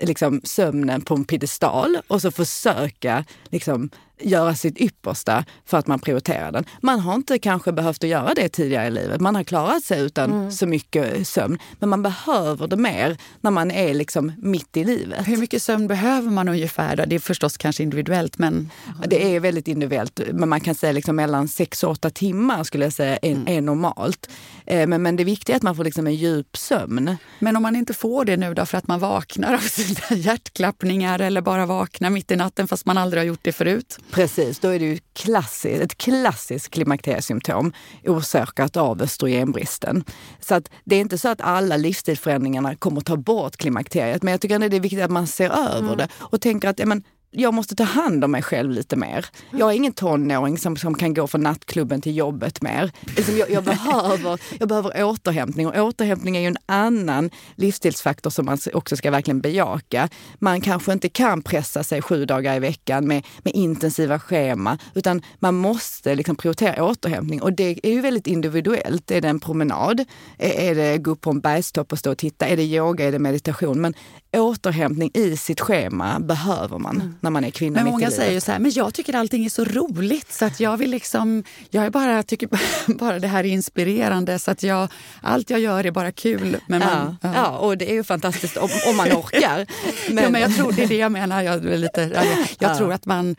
liksom, 0.02 0.40
sömnen 0.45 1.00
på 1.00 1.14
en 1.14 1.25
piedestal 1.25 1.99
och 2.06 2.23
så 2.23 2.30
försöka 2.30 3.25
liksom, 3.50 3.90
göra 4.21 4.55
sitt 4.55 4.81
yppersta 4.81 5.45
för 5.65 5.79
att 5.79 5.87
man 5.87 5.99
prioriterar 5.99 6.53
den. 6.53 6.65
Man 6.81 7.01
har 7.01 7.15
inte 7.15 7.39
kanske 7.39 7.73
behövt 7.73 8.05
att 8.05 8.11
göra 8.11 8.35
det 8.35 8.49
tidigare 8.49 8.87
i 8.87 8.91
livet. 8.91 9.21
Man 9.21 9.35
har 9.35 9.45
klarat 9.45 9.85
sig 9.85 10.03
utan 10.03 10.33
mm. 10.33 10.53
så 10.53 10.67
mycket 10.67 11.29
sömn. 11.29 11.59
Men 11.79 11.89
man 11.89 12.03
behöver 12.03 12.67
det 12.67 12.77
mer 12.77 13.17
när 13.41 13.51
man 13.51 13.71
är 13.71 13.95
liksom 13.95 14.33
mitt 14.39 14.77
i 14.77 14.85
livet. 14.85 15.29
Hur 15.29 15.37
mycket 15.37 15.63
sömn 15.63 15.87
behöver 15.87 16.31
man 16.31 16.49
ungefär? 16.49 17.07
Det 17.07 17.15
är 17.15 17.21
förstås 17.21 17.57
kanske 17.57 17.83
individuellt 17.83 18.39
men... 18.39 18.71
Det 19.07 19.37
är 19.37 19.41
väldigt 19.41 19.69
individuellt. 19.69 20.21
Men 20.33 20.49
man 20.49 20.61
kan 20.61 20.75
säga 20.75 20.93
liksom 20.93 21.17
mellan 21.17 21.49
6 21.49 21.85
och 21.85 21.91
8 21.91 22.11
timmar 22.11 22.65
skulle 22.65 22.85
jag 22.85 22.93
säga 22.93 23.19
är, 23.23 23.33
mm. 23.33 23.49
är 23.49 23.61
normalt. 23.61 24.31
Eh, 24.67 24.87
men, 24.87 25.03
men 25.03 25.17
det 25.17 25.25
viktiga 25.25 25.55
är 25.55 25.57
att 25.57 25.63
man 25.63 25.77
får 25.77 25.85
liksom 25.85 26.07
en 26.07 26.15
djup 26.15 26.57
sömn. 26.57 27.17
Men 27.39 27.57
om 27.57 27.63
man 27.63 27.77
inte 27.77 27.95
får 27.95 28.25
det 28.25 28.37
nu 28.37 28.55
då 28.55 28.67
för 28.67 28.79
att 28.79 28.87
man 28.87 29.01
vaknar 29.01 29.55
av 29.55 29.59
sina 29.61 30.17
hjärtklappningar 30.17 31.19
eller 31.19 31.41
bara 31.41 31.67
vaknar 31.67 32.11
mitt 32.11 32.31
i 32.31 32.37
natten 32.37 32.69
fast 32.69 32.87
man 32.87 32.99
aldrig 32.99 33.21
har 33.21 33.27
gjort 33.27 33.41
det 33.43 33.53
förut? 33.53 33.99
Precis, 34.11 34.59
då 34.59 34.69
är 34.69 34.79
det 34.79 34.85
ju 34.85 34.99
klassis, 35.13 35.81
ett 35.81 35.99
klassiskt 35.99 36.71
klimakteriesymptom 36.71 37.73
orsakat 38.05 38.77
av 38.77 39.03
östrogenbristen. 39.03 40.05
Så 40.41 40.55
att 40.55 40.71
det 40.85 40.97
är 40.97 41.01
inte 41.01 41.19
så 41.19 41.29
att 41.29 41.41
alla 41.41 41.77
livsstilsförändringarna 41.77 42.77
kommer 42.77 42.99
att 42.99 43.07
ta 43.07 43.17
bort 43.17 43.57
klimakteriet, 43.57 44.23
men 44.23 44.31
jag 44.31 44.41
tycker 44.41 44.55
ändå 44.55 44.69
det 44.69 44.77
är 44.77 44.81
viktigt 44.81 45.03
att 45.03 45.11
man 45.11 45.27
ser 45.27 45.51
över 45.51 45.79
mm. 45.79 45.97
det 45.97 46.09
och 46.19 46.41
tänker 46.41 46.69
att 46.69 46.79
ja, 46.79 46.87
men, 46.87 47.03
jag 47.30 47.54
måste 47.54 47.75
ta 47.75 47.85
hand 47.85 48.25
om 48.25 48.30
mig 48.30 48.42
själv 48.42 48.71
lite 48.71 48.97
mer. 48.97 49.26
Jag 49.52 49.71
är 49.71 49.75
ingen 49.75 49.92
tonåring 49.92 50.59
som, 50.59 50.76
som 50.76 50.95
kan 50.95 51.14
gå 51.14 51.26
från 51.26 51.40
nattklubben 51.40 52.00
till 52.00 52.16
jobbet 52.16 52.62
mer. 52.62 52.92
Liksom 53.16 53.37
jag, 53.37 53.50
jag, 53.50 53.64
behöver, 53.64 54.40
jag 54.59 54.68
behöver 54.68 55.04
återhämtning 55.04 55.66
och 55.66 55.76
återhämtning 55.76 56.37
är 56.37 56.40
ju 56.40 56.47
en 56.47 56.56
annan 56.66 57.30
livsstilsfaktor 57.54 58.30
som 58.30 58.47
man 58.47 58.59
också 58.75 58.97
ska 58.97 59.11
verkligen 59.11 59.40
bejaka. 59.40 60.09
Man 60.38 60.61
kanske 60.61 60.92
inte 60.92 61.09
kan 61.09 61.42
pressa 61.42 61.85
sig 61.85 62.02
sju 62.02 62.25
dagar 62.25 62.56
i 62.56 62.59
veckan 62.59 63.09
med, 63.09 63.26
med 63.42 63.54
intensiva 63.54 64.18
schema 64.18 64.78
utan 64.95 65.23
man 65.38 65.54
måste 65.54 66.14
liksom 66.14 66.37
prioritera 66.37 66.85
återhämtning 66.85 67.42
och 67.42 67.52
det 67.52 67.80
är 67.83 67.90
ju 67.90 68.00
väldigt 68.00 68.26
individuellt. 68.26 69.11
Är 69.11 69.21
det 69.21 69.28
en 69.28 69.40
promenad? 69.40 70.04
Är 70.38 70.75
det 70.75 70.99
gå 70.99 71.11
upp 71.11 71.21
på 71.21 71.30
en 71.30 71.40
bergstopp 71.40 71.92
och 71.92 71.99
stå 71.99 72.11
och 72.11 72.18
titta? 72.18 72.47
Är 72.47 72.56
det 72.56 72.62
yoga? 72.62 73.04
Är 73.04 73.12
det 73.12 73.18
meditation? 73.18 73.80
Men 73.80 73.95
återhämtning 74.40 75.11
i 75.14 75.37
sitt 75.37 75.61
schema 75.61 76.21
behöver 76.21 76.78
man 76.78 76.97
mm. 76.97 77.14
när 77.21 77.31
man 77.31 77.45
är 77.45 77.50
kvinna 77.50 77.83
Men 77.83 77.93
många 77.93 78.11
säger 78.11 78.33
ju 78.33 78.40
så 78.40 78.52
här, 78.52 78.59
men 78.59 78.71
jag 78.71 78.95
tycker 78.95 79.14
allting 79.14 79.45
är 79.45 79.49
så 79.49 79.64
roligt 79.64 80.33
så 80.33 80.45
att 80.45 80.61
jag 80.61 80.76
vill 80.76 80.90
liksom, 80.90 81.45
jag 81.71 81.87
är 81.87 81.90
bara, 81.90 82.23
tycker 82.23 82.49
bara 82.99 83.19
det 83.19 83.28
här 83.28 83.45
är 83.45 83.49
inspirerande 83.49 84.38
så 84.38 84.50
att 84.50 84.62
jag, 84.62 84.88
allt 85.23 85.50
jag 85.50 85.61
gör 85.61 85.87
är 85.87 85.90
bara 85.90 86.12
kul. 86.12 86.57
Men 86.69 86.78
man, 86.78 87.16
ja, 87.23 87.28
ja. 87.28 87.35
ja 87.35 87.59
och 87.59 87.78
det 87.78 87.90
är 87.90 87.95
ju 87.95 88.05
fantastiskt 88.05 88.57
om, 88.57 88.69
om 88.88 88.97
man 88.97 89.09
orkar. 89.09 89.66
Men... 90.09 90.25
Ja, 90.26 90.31
men 90.31 90.40
jag 90.40 90.57
tror 90.57 90.73
det 90.73 90.83
är 90.83 90.88
det 90.88 90.97
jag 90.97 91.12
menar. 91.12 91.43
Jag, 91.43 91.64
lite, 91.64 92.02
jag, 92.02 92.26
jag 92.59 92.71
ja. 92.71 92.76
tror 92.76 92.93
att 92.93 93.07
man 93.07 93.37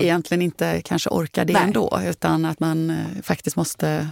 egentligen 0.00 0.42
inte 0.42 0.82
kanske 0.84 1.10
orkar 1.10 1.44
det 1.44 1.52
Nej. 1.52 1.62
ändå 1.62 2.00
utan 2.04 2.44
att 2.44 2.60
man 2.60 2.90
eh, 2.90 3.22
faktiskt 3.22 3.56
måste 3.56 4.08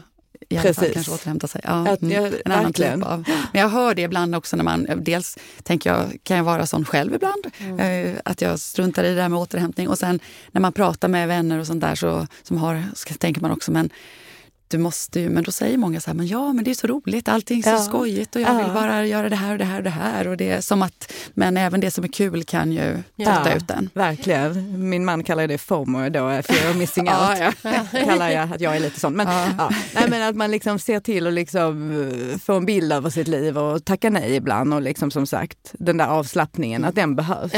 i 0.48 0.56
alla 0.56 0.62
Precis. 0.62 0.84
fall 0.84 0.92
kanske 0.92 1.12
återhämta 1.12 1.48
sig. 1.48 1.60
Ja, 1.64 1.88
att, 1.88 2.02
mm, 2.02 2.34
en 2.44 2.52
annan 2.52 2.72
typ 2.72 3.02
av. 3.02 3.24
Men 3.52 3.62
jag 3.62 3.68
hör 3.68 3.94
det 3.94 4.02
ibland 4.02 4.34
också 4.34 4.56
när 4.56 4.64
man, 4.64 4.86
dels 4.96 5.38
tänker 5.62 5.90
jag, 5.90 6.16
kan 6.22 6.36
jag 6.36 6.44
vara 6.44 6.66
sån 6.66 6.84
själv 6.84 7.14
ibland? 7.14 7.46
Mm. 7.58 7.78
Eh, 7.78 8.20
att 8.24 8.42
jag 8.42 8.60
struntar 8.60 9.04
i 9.04 9.08
det 9.08 9.14
där 9.14 9.28
med 9.28 9.38
återhämtning. 9.38 9.88
Och 9.88 9.98
sen 9.98 10.20
när 10.52 10.60
man 10.60 10.72
pratar 10.72 11.08
med 11.08 11.28
vänner 11.28 11.58
och 11.58 11.66
sånt 11.66 11.80
där 11.80 11.94
så, 11.94 12.26
som 12.42 12.58
har, 12.58 12.84
så 12.94 13.14
tänker 13.14 13.40
man 13.40 13.50
också, 13.50 13.72
men 13.72 13.90
du 14.68 14.78
måste 14.78 15.20
ju, 15.20 15.28
men 15.28 15.44
då 15.44 15.52
säger 15.52 15.78
många 15.78 16.00
så 16.00 16.10
här, 16.10 16.14
men 16.14 16.26
ja 16.26 16.52
men 16.52 16.64
det 16.64 16.70
är 16.70 16.74
så 16.74 16.86
roligt, 16.86 17.28
allting 17.28 17.58
är 17.58 17.62
så 17.62 17.68
ja. 17.68 17.78
skojigt 17.78 18.36
och 18.36 18.42
jag 18.42 18.54
ja. 18.54 18.64
vill 18.64 18.72
bara 18.74 19.06
göra 19.06 19.28
det 19.28 19.36
här 19.36 19.52
och 19.52 19.58
det 19.58 19.64
här 19.64 19.78
och 19.78 19.84
det 19.84 19.90
här. 19.90 20.28
Och 20.28 20.36
det 20.36 20.50
är 20.50 20.60
som 20.60 20.82
att, 20.82 21.12
men 21.34 21.56
även 21.56 21.80
det 21.80 21.90
som 21.90 22.04
är 22.04 22.08
kul 22.08 22.44
kan 22.44 22.72
ju 22.72 23.02
trötta 23.16 23.50
ja, 23.50 23.56
ut 23.56 23.70
en. 23.70 23.90
Verkligen. 23.94 24.88
Min 24.88 25.04
man 25.04 25.24
kallar 25.24 25.46
det 25.46 25.58
FOMO 25.58 26.08
då, 26.08 26.42
fear 26.42 26.70
of 26.70 26.76
missing 26.76 27.08
out. 27.08 27.54
ja, 27.62 27.86
kallar 28.04 28.28
jag 28.28 28.52
att 28.52 28.60
jag 28.60 28.76
är 28.76 28.80
lite 28.80 29.00
sån. 29.00 29.16
Men, 29.16 29.26
ja. 29.58 29.70
Nej, 29.94 30.04
men 30.10 30.28
att 30.28 30.36
man 30.36 30.50
liksom 30.50 30.78
ser 30.78 31.00
till 31.00 31.26
att 31.26 31.32
liksom 31.32 31.90
eh, 32.32 32.38
få 32.38 32.54
en 32.54 32.66
bild 32.66 32.92
över 32.92 33.10
sitt 33.10 33.28
liv 33.28 33.58
och 33.58 33.84
tacka 33.84 34.10
nej 34.10 34.34
ibland 34.34 34.74
och 34.74 34.82
liksom 34.82 35.10
som 35.10 35.26
sagt 35.26 35.74
den 35.78 35.96
där 35.96 36.06
avslappningen, 36.06 36.84
att 36.84 36.94
den 36.94 37.16
behövs. 37.16 37.52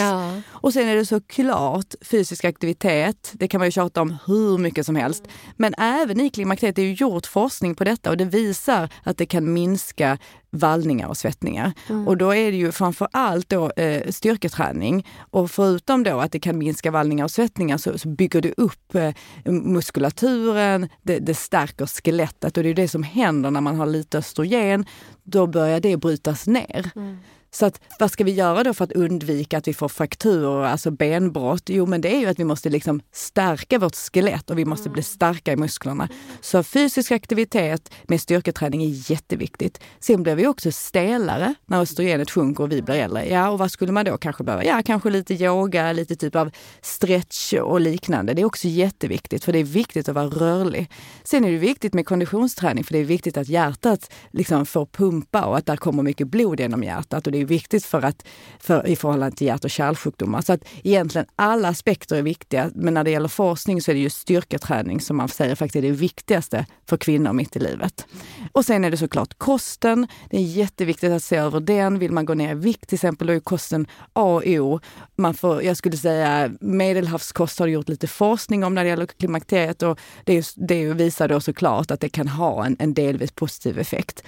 Och 0.50 0.72
sen 0.72 0.88
är 0.88 0.96
det 0.96 1.06
såklart 1.06 1.94
fysisk 2.02 2.44
aktivitet, 2.44 3.30
det 3.32 3.48
kan 3.48 3.58
man 3.58 3.66
ju 3.66 3.72
tjata 3.72 4.02
om 4.02 4.16
hur 4.26 4.58
mycket 4.58 4.86
som 4.86 4.96
helst. 4.96 5.24
Men 5.56 5.74
även 5.78 6.20
i 6.20 6.30
klimakteriet, 6.30 6.76
det 6.76 6.82
är 6.82 6.86
ju 6.86 6.94
gjort 7.00 7.26
forskning 7.26 7.74
på 7.74 7.84
detta 7.84 8.10
och 8.10 8.16
det 8.16 8.24
visar 8.24 8.88
att 9.02 9.16
det 9.16 9.26
kan 9.26 9.52
minska 9.52 10.18
vallningar 10.50 11.08
och 11.08 11.16
svettningar. 11.16 11.72
Mm. 11.88 12.08
Och 12.08 12.16
då 12.16 12.34
är 12.34 12.50
det 12.50 12.56
ju 12.56 12.72
framför 12.72 13.08
allt 13.12 13.48
då, 13.48 13.70
eh, 13.70 14.10
styrketräning. 14.10 15.06
Och 15.18 15.50
förutom 15.50 16.02
då 16.02 16.18
att 16.20 16.32
det 16.32 16.40
kan 16.40 16.58
minska 16.58 16.90
vallningar 16.90 17.24
och 17.24 17.30
svettningar 17.30 17.78
så, 17.78 17.98
så 17.98 18.08
bygger 18.08 18.40
det 18.40 18.54
upp 18.56 18.94
eh, 18.94 19.12
muskulaturen, 19.44 20.88
det, 21.02 21.18
det, 21.18 21.34
stärker 21.34 21.86
skelettet 21.86 22.56
och 22.56 22.62
det 22.62 22.68
är 22.68 22.74
det 22.74 22.88
som 22.88 23.02
händer 23.02 23.50
när 23.50 23.60
man 23.60 23.76
har 23.76 23.86
lite 23.86 24.18
östrogen. 24.18 24.86
Då 25.22 25.46
börjar 25.46 25.80
det 25.80 25.96
brytas 25.96 26.46
ner. 26.46 26.90
Mm. 26.96 27.18
Så 27.52 27.66
att, 27.66 27.80
vad 27.98 28.10
ska 28.10 28.24
vi 28.24 28.32
göra 28.32 28.64
då 28.64 28.74
för 28.74 28.84
att 28.84 28.92
undvika 28.92 29.58
att 29.58 29.68
vi 29.68 29.74
får 29.74 29.88
frakturer, 29.88 30.64
alltså 30.64 30.90
benbrott? 30.90 31.62
Jo, 31.66 31.86
men 31.86 32.00
det 32.00 32.14
är 32.14 32.18
ju 32.18 32.26
att 32.26 32.38
vi 32.38 32.44
måste 32.44 32.68
liksom 32.68 33.00
stärka 33.12 33.78
vårt 33.78 33.96
skelett 33.96 34.50
och 34.50 34.58
vi 34.58 34.64
måste 34.64 34.90
bli 34.90 35.02
starka 35.02 35.52
i 35.52 35.56
musklerna. 35.56 36.08
Så 36.40 36.62
fysisk 36.62 37.12
aktivitet 37.12 37.92
med 38.04 38.20
styrketräning 38.20 38.82
är 38.82 39.10
jätteviktigt. 39.10 39.80
Sen 40.00 40.22
blir 40.22 40.34
vi 40.34 40.46
också 40.46 40.72
stelare 40.72 41.54
när 41.66 41.80
östrogenet 41.80 42.30
sjunker 42.30 42.64
och 42.64 42.72
vi 42.72 42.82
blir 42.82 42.94
äldre. 42.94 43.28
Ja, 43.28 43.50
och 43.50 43.58
vad 43.58 43.70
skulle 43.70 43.92
man 43.92 44.04
då 44.04 44.16
kanske 44.16 44.44
behöva? 44.44 44.64
Ja, 44.64 44.82
kanske 44.82 45.10
lite 45.10 45.34
yoga, 45.34 45.92
lite 45.92 46.16
typ 46.16 46.36
av 46.36 46.50
stretch 46.82 47.54
och 47.54 47.80
liknande. 47.80 48.34
Det 48.34 48.42
är 48.42 48.46
också 48.46 48.68
jätteviktigt, 48.68 49.44
för 49.44 49.52
det 49.52 49.58
är 49.58 49.64
viktigt 49.64 50.08
att 50.08 50.14
vara 50.14 50.26
rörlig. 50.26 50.90
Sen 51.24 51.44
är 51.44 51.50
det 51.50 51.58
viktigt 51.58 51.94
med 51.94 52.06
konditionsträning, 52.06 52.84
för 52.84 52.92
det 52.92 52.98
är 52.98 53.04
viktigt 53.04 53.36
att 53.36 53.48
hjärtat 53.48 54.12
liksom 54.30 54.66
får 54.66 54.86
pumpa 54.86 55.44
och 55.44 55.56
att 55.56 55.66
det 55.66 55.76
kommer 55.76 56.02
mycket 56.02 56.28
blod 56.28 56.60
genom 56.60 56.82
hjärtat. 56.82 57.26
Och 57.26 57.32
det 57.32 57.39
är 57.40 57.44
viktigt 57.44 57.84
för 57.84 58.02
att, 58.02 58.26
för, 58.58 58.86
i 58.86 58.96
förhållande 58.96 59.36
till 59.36 59.46
hjärt 59.46 59.64
och 59.64 59.70
kärlsjukdomar. 59.70 60.40
Så 60.40 60.52
att 60.52 60.64
egentligen 60.84 61.26
alla 61.36 61.68
aspekter 61.68 62.16
är 62.16 62.22
viktiga, 62.22 62.70
men 62.74 62.94
när 62.94 63.04
det 63.04 63.10
gäller 63.10 63.28
forskning 63.28 63.82
så 63.82 63.90
är 63.90 63.94
det 63.94 64.00
ju 64.00 64.10
styrketräning 64.10 65.00
som 65.00 65.16
man 65.16 65.28
säger 65.28 65.54
faktiskt 65.54 65.76
är 65.76 65.88
det 65.88 65.90
viktigaste 65.90 66.66
för 66.88 66.96
kvinnor 66.96 67.32
mitt 67.32 67.56
i 67.56 67.58
livet. 67.58 68.06
Och 68.52 68.64
sen 68.64 68.84
är 68.84 68.90
det 68.90 68.96
såklart 68.96 69.38
kosten. 69.38 70.06
Det 70.30 70.36
är 70.36 70.42
jätteviktigt 70.42 71.12
att 71.12 71.22
se 71.22 71.36
över 71.36 71.60
den. 71.60 71.98
Vill 71.98 72.12
man 72.12 72.24
gå 72.24 72.34
ner 72.34 72.50
i 72.50 72.54
vikt 72.54 72.88
till 72.88 72.96
exempel, 72.96 73.26
då 73.26 73.32
är 73.32 73.40
kosten 73.40 73.86
A 74.12 74.22
och 74.22 74.42
O. 74.46 74.80
Man 75.16 75.34
får, 75.34 75.62
jag 75.62 75.76
skulle 75.76 75.96
säga 75.96 76.50
medelhavskost 76.60 77.58
har 77.58 77.66
gjort 77.66 77.88
lite 77.88 78.06
forskning 78.06 78.64
om 78.64 78.74
när 78.74 78.84
det 78.84 78.90
gäller 78.90 79.06
klimakteriet 79.06 79.82
och 79.82 79.98
det, 80.24 80.46
det 80.56 80.94
visar 80.94 81.28
då 81.28 81.40
såklart 81.40 81.90
att 81.90 82.00
det 82.00 82.08
kan 82.08 82.28
ha 82.28 82.66
en, 82.66 82.76
en 82.78 82.94
delvis 82.94 83.32
positiv 83.32 83.78
effekt. 83.78 84.22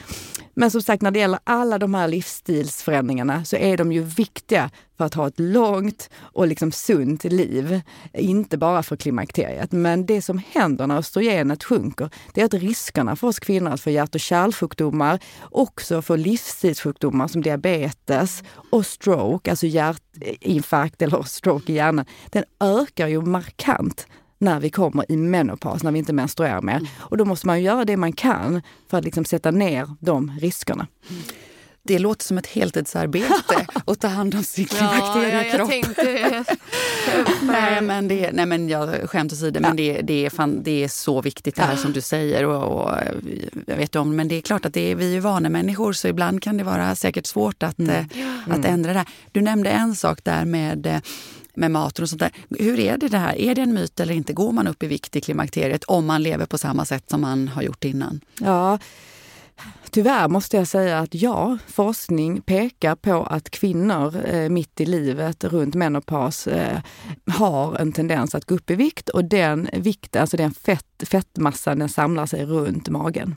Men 0.54 0.70
som 0.70 0.82
sagt, 0.82 1.02
när 1.02 1.10
det 1.10 1.18
gäller 1.18 1.38
alla 1.44 1.78
de 1.78 1.94
här 1.94 2.08
livsstilsförändringarna 2.08 3.01
så 3.44 3.56
är 3.56 3.76
de 3.76 3.92
ju 3.92 4.02
viktiga 4.02 4.70
för 4.96 5.04
att 5.04 5.14
ha 5.14 5.28
ett 5.28 5.40
långt 5.40 6.10
och 6.20 6.46
liksom 6.46 6.72
sunt 6.72 7.24
liv. 7.24 7.80
Inte 8.12 8.58
bara 8.58 8.82
för 8.82 8.96
klimakteriet. 8.96 9.72
Men 9.72 10.06
det 10.06 10.22
som 10.22 10.40
händer 10.50 10.86
när 10.86 10.98
östrogenet 10.98 11.64
sjunker, 11.64 12.10
det 12.34 12.40
är 12.40 12.44
att 12.44 12.54
riskerna 12.54 13.16
för 13.16 13.28
oss 13.28 13.38
kvinnor 13.38 13.70
att 13.70 13.80
få 13.80 13.90
hjärt 13.90 14.14
och 14.14 14.20
kärlsjukdomar, 14.20 15.18
också 15.42 16.02
för 16.02 16.16
livsstilssjukdomar 16.16 17.28
som 17.28 17.42
diabetes 17.42 18.42
och 18.70 18.86
stroke, 18.86 19.50
alltså 19.50 19.66
hjärtinfarkt 19.66 21.02
eller 21.02 21.22
stroke 21.22 21.72
i 21.72 21.74
hjärnan, 21.74 22.04
den 22.30 22.44
ökar 22.60 23.08
ju 23.08 23.20
markant 23.22 24.06
när 24.42 24.60
vi 24.60 24.70
kommer 24.70 25.12
i 25.12 25.16
menopaus, 25.16 25.82
när 25.82 25.92
vi 25.92 25.98
inte 25.98 26.12
menstruerar 26.12 26.62
mer. 26.62 26.76
Mm. 26.76 26.86
Och 26.98 27.16
då 27.16 27.24
måste 27.24 27.46
man 27.46 27.62
göra 27.62 27.84
det 27.84 27.96
man 27.96 28.12
kan 28.12 28.62
för 28.90 28.98
att 28.98 29.04
liksom 29.04 29.24
sätta 29.24 29.50
ner 29.50 29.88
de 30.00 30.32
riskerna. 30.40 30.86
Det 31.84 31.98
låter 31.98 32.24
som 32.24 32.38
ett 32.38 32.46
heltidsarbete 32.46 33.66
att 33.86 34.00
ta 34.00 34.08
hand 34.08 34.34
om 34.34 34.42
sin 34.42 34.64
klimakteriekropp. 34.64 35.70
Ja, 35.72 36.04
jag 36.04 36.44
nej, 37.42 37.80
men 37.80 38.08
det, 38.08 38.30
nej, 38.32 38.46
men 38.46 38.68
jag 38.68 39.10
skämt 39.10 39.32
åsido, 39.32 39.60
ja. 39.60 39.68
men 39.68 39.76
det, 39.76 40.02
det, 40.02 40.26
är 40.26 40.30
fan, 40.30 40.62
det 40.62 40.84
är 40.84 40.88
så 40.88 41.22
viktigt 41.22 41.54
det 41.56 41.62
här 41.62 41.76
som 41.76 41.92
du 41.92 42.00
säger. 42.00 42.46
Och, 42.46 42.82
och, 42.82 42.98
jag 43.66 43.76
vet 43.76 43.96
om, 43.96 44.16
men 44.16 44.28
det 44.28 44.34
är 44.34 44.40
klart 44.40 44.64
att 44.64 44.74
det 44.74 44.90
är, 44.90 44.94
vi 44.94 45.16
är 45.16 45.20
vanemänniskor 45.20 45.92
så 45.92 46.08
ibland 46.08 46.42
kan 46.42 46.56
det 46.56 46.64
vara 46.64 46.94
säkert 46.94 47.26
svårt 47.26 47.62
att, 47.62 47.78
mm. 47.78 48.04
att 48.46 48.56
mm. 48.56 48.74
ändra 48.74 48.92
det. 48.92 49.04
Du 49.32 49.40
nämnde 49.40 49.70
en 49.70 49.96
sak 49.96 50.24
där 50.24 50.44
med 50.44 50.86
eh, 50.86 51.00
med 51.54 51.70
maten 51.70 52.02
och 52.02 52.08
sånt 52.08 52.20
där. 52.20 52.32
Hur 52.58 52.80
är 52.80 52.96
det, 52.96 53.08
det 53.08 53.18
här? 53.18 53.40
Är 53.40 53.54
det 53.54 53.62
en 53.62 53.74
myt 53.74 54.00
eller 54.00 54.14
inte? 54.14 54.32
Går 54.32 54.52
man 54.52 54.66
upp 54.66 54.82
i 54.82 54.86
vikt 54.86 55.16
i 55.16 55.20
klimakteriet 55.20 55.84
om 55.84 56.06
man 56.06 56.22
lever 56.22 56.46
på 56.46 56.58
samma 56.58 56.84
sätt 56.84 57.10
som 57.10 57.20
man 57.20 57.48
har 57.48 57.62
gjort 57.62 57.84
innan? 57.84 58.20
Ja, 58.40 58.78
Tyvärr 59.90 60.28
måste 60.28 60.56
jag 60.56 60.66
säga 60.66 60.98
att 60.98 61.14
ja, 61.14 61.58
forskning 61.66 62.40
pekar 62.40 62.94
på 62.94 63.22
att 63.22 63.50
kvinnor 63.50 64.26
eh, 64.26 64.48
mitt 64.48 64.80
i 64.80 64.86
livet 64.86 65.44
runt 65.44 65.74
menopaus 65.74 66.46
eh, 66.46 66.78
har 67.26 67.76
en 67.76 67.92
tendens 67.92 68.34
att 68.34 68.44
gå 68.44 68.54
upp 68.54 68.70
i 68.70 68.74
vikt 68.74 69.08
och 69.08 69.24
den 69.24 69.68
vikten, 69.72 70.20
alltså 70.20 70.36
den 70.36 70.54
fett, 70.54 71.02
fettmassan, 71.06 71.78
den 71.78 71.88
samlar 71.88 72.26
sig 72.26 72.44
runt 72.44 72.88
magen. 72.88 73.36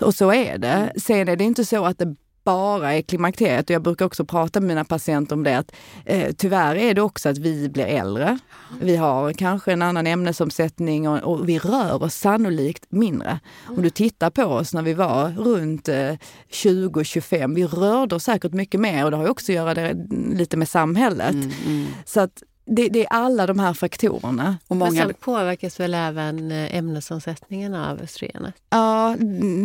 Och 0.00 0.14
så 0.14 0.32
är 0.32 0.58
det. 0.58 0.92
Sen 0.96 1.28
är 1.28 1.36
det 1.36 1.44
inte 1.44 1.64
så 1.64 1.84
att 1.84 1.98
det 1.98 2.16
bara 2.44 2.94
är 2.94 3.02
klimakteriet. 3.02 3.70
Och 3.70 3.74
jag 3.74 3.82
brukar 3.82 4.04
också 4.04 4.24
prata 4.24 4.60
med 4.60 4.68
mina 4.68 4.84
patienter 4.84 5.36
om 5.36 5.42
det 5.42 5.58
att 5.58 5.72
eh, 6.04 6.32
tyvärr 6.32 6.76
är 6.76 6.94
det 6.94 7.02
också 7.02 7.28
att 7.28 7.38
vi 7.38 7.68
blir 7.68 7.84
äldre. 7.84 8.38
Vi 8.80 8.96
har 8.96 9.32
kanske 9.32 9.72
en 9.72 9.82
annan 9.82 10.06
ämnesomsättning 10.06 11.08
och, 11.08 11.18
och 11.18 11.48
vi 11.48 11.58
rör 11.58 12.02
oss 12.02 12.14
sannolikt 12.14 12.86
mindre. 12.88 13.40
Om 13.68 13.82
du 13.82 13.90
tittar 13.90 14.30
på 14.30 14.44
oss 14.44 14.74
när 14.74 14.82
vi 14.82 14.94
var 14.94 15.30
runt 15.30 15.88
eh, 15.88 16.12
20-25, 16.50 17.54
vi 17.54 17.66
rörde 17.66 18.14
oss 18.14 18.24
säkert 18.24 18.52
mycket 18.52 18.80
mer 18.80 19.04
och 19.04 19.10
det 19.10 19.16
har 19.16 19.28
också 19.28 19.52
att 19.52 19.56
göra 19.56 19.74
det 19.74 19.96
lite 20.34 20.56
med 20.56 20.68
samhället. 20.68 21.34
Mm, 21.34 21.50
mm. 21.66 21.86
Så 22.04 22.20
att 22.20 22.42
det, 22.64 22.88
det, 22.88 23.00
är 23.00 23.06
alla 23.10 23.46
de 23.46 23.58
här 23.58 23.74
faktorerna. 23.74 24.58
Och 24.68 24.76
många... 24.76 24.90
Men 24.90 25.02
sen 25.08 25.14
påverkas 25.20 25.80
väl 25.80 25.94
även 25.94 26.50
eh, 26.50 26.76
ämnesomsättningen 26.76 27.74
av 27.74 28.00
östrogenet? 28.00 28.54
Ja, 28.70 29.16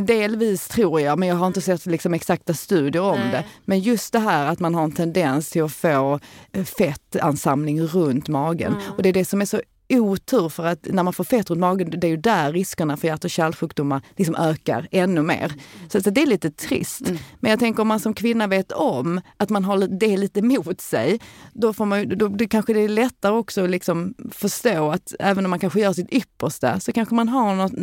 delvis 0.05 0.67
tror 0.67 1.01
jag, 1.01 1.19
men 1.19 1.29
jag 1.29 1.35
har 1.35 1.47
inte 1.47 1.61
sett 1.61 1.85
liksom 1.85 2.13
exakta 2.13 2.53
studier 2.53 3.01
om 3.01 3.19
Nej. 3.19 3.31
det. 3.31 3.43
Men 3.65 3.79
just 3.79 4.13
det 4.13 4.19
här 4.19 4.45
att 4.45 4.59
man 4.59 4.75
har 4.75 4.83
en 4.83 4.91
tendens 4.91 5.49
till 5.49 5.63
att 5.63 5.71
få 5.71 6.19
eh, 6.51 6.63
fettansamling 6.63 7.81
runt 7.81 8.27
magen. 8.27 8.73
Mm. 8.73 8.93
Och 8.97 9.03
det 9.03 9.09
är 9.09 9.13
det 9.13 9.25
som 9.25 9.41
är 9.41 9.45
så 9.45 9.61
otur 9.89 10.49
för 10.49 10.65
att 10.65 10.87
när 10.91 11.03
man 11.03 11.13
får 11.13 11.23
fett 11.23 11.49
runt 11.49 11.59
magen, 11.59 11.89
det 11.89 12.07
är 12.07 12.11
ju 12.11 12.17
där 12.17 12.53
riskerna 12.53 12.97
för 12.97 13.07
hjärt 13.07 13.23
och 13.23 13.29
kärlsjukdomar 13.29 14.01
liksom 14.15 14.35
ökar 14.35 14.87
ännu 14.91 15.21
mer. 15.21 15.53
Så, 15.89 16.01
så 16.01 16.09
det 16.09 16.21
är 16.21 16.25
lite 16.25 16.51
trist. 16.51 17.07
Mm. 17.07 17.17
Men 17.39 17.51
jag 17.51 17.59
tänker 17.59 17.81
om 17.81 17.87
man 17.87 17.99
som 17.99 18.13
kvinna 18.13 18.47
vet 18.47 18.71
om 18.71 19.21
att 19.37 19.49
man 19.49 19.65
har 19.65 19.87
det 19.99 20.17
lite 20.17 20.41
mot 20.41 20.81
sig, 20.81 21.19
då, 21.53 21.73
får 21.73 21.85
man, 21.85 22.17
då, 22.17 22.27
då 22.27 22.47
kanske 22.47 22.73
det 22.73 22.79
är 22.79 22.89
lättare 22.89 23.33
också 23.33 23.63
att 23.63 23.69
liksom 23.69 24.13
förstå 24.31 24.91
att 24.91 25.13
även 25.19 25.45
om 25.45 25.49
man 25.49 25.59
kanske 25.59 25.79
gör 25.79 25.93
sitt 25.93 26.13
yppersta 26.13 26.79
så 26.79 26.93
kanske 26.93 27.15
man 27.15 27.29
har 27.29 27.55
något, 27.55 27.73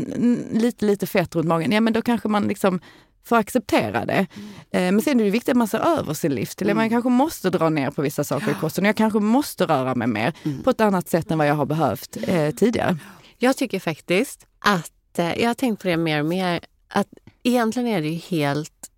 lite, 0.53 0.85
lite 0.85 1.07
fett 1.07 1.35
runt 1.35 1.49
magen. 1.49 1.73
Ja, 1.73 1.81
men 1.81 1.93
då 1.93 2.03
kanske 2.03 2.29
man 2.29 2.49
liksom 2.49 2.81
för 3.25 3.37
att 3.37 3.41
acceptera 3.41 4.05
det. 4.05 4.27
Mm. 4.73 4.95
Men 4.95 5.03
sen 5.03 5.21
är 5.21 5.25
det 5.25 5.31
viktigt 5.31 5.53
att 5.53 5.57
man 5.57 5.69
ser 5.69 5.99
över 5.99 6.15
sin 6.15 6.35
livsstil. 6.35 6.67
Mm. 6.67 6.77
Man 6.77 6.91
kanske 6.91 7.11
måste 7.11 7.51
dra 7.51 7.69
ner 7.69 7.91
på 7.91 8.03
vissa 8.03 8.25
saker 8.25 8.51
i 8.51 8.55
kosten. 8.55 8.85
Jag 8.85 8.97
kanske 8.97 9.19
måste 9.19 9.67
röra 9.67 9.95
mig 9.95 10.09
mer 10.09 10.33
mm. 10.43 10.63
på 10.63 10.71
ett 10.71 10.81
annat 10.81 11.09
sätt 11.09 11.31
än 11.31 11.39
vad 11.39 11.47
jag 11.47 11.55
har 11.55 11.67
behövt 11.67 12.17
eh, 12.27 12.51
tidigare. 12.51 12.99
Jag 13.39 13.57
tycker 13.57 13.81
faktiskt 13.81 14.47
att, 14.59 15.19
eh, 15.19 15.41
jag 15.41 15.49
har 15.49 15.55
tänkt 15.55 15.83
på 15.83 15.89
det 15.89 15.97
mer 15.97 16.21
och 16.21 16.27
mer, 16.27 16.61
att 16.89 17.09
egentligen 17.43 17.89
är 17.89 18.01
det 18.03 18.09
ju 18.09 18.39
helt 18.39 18.91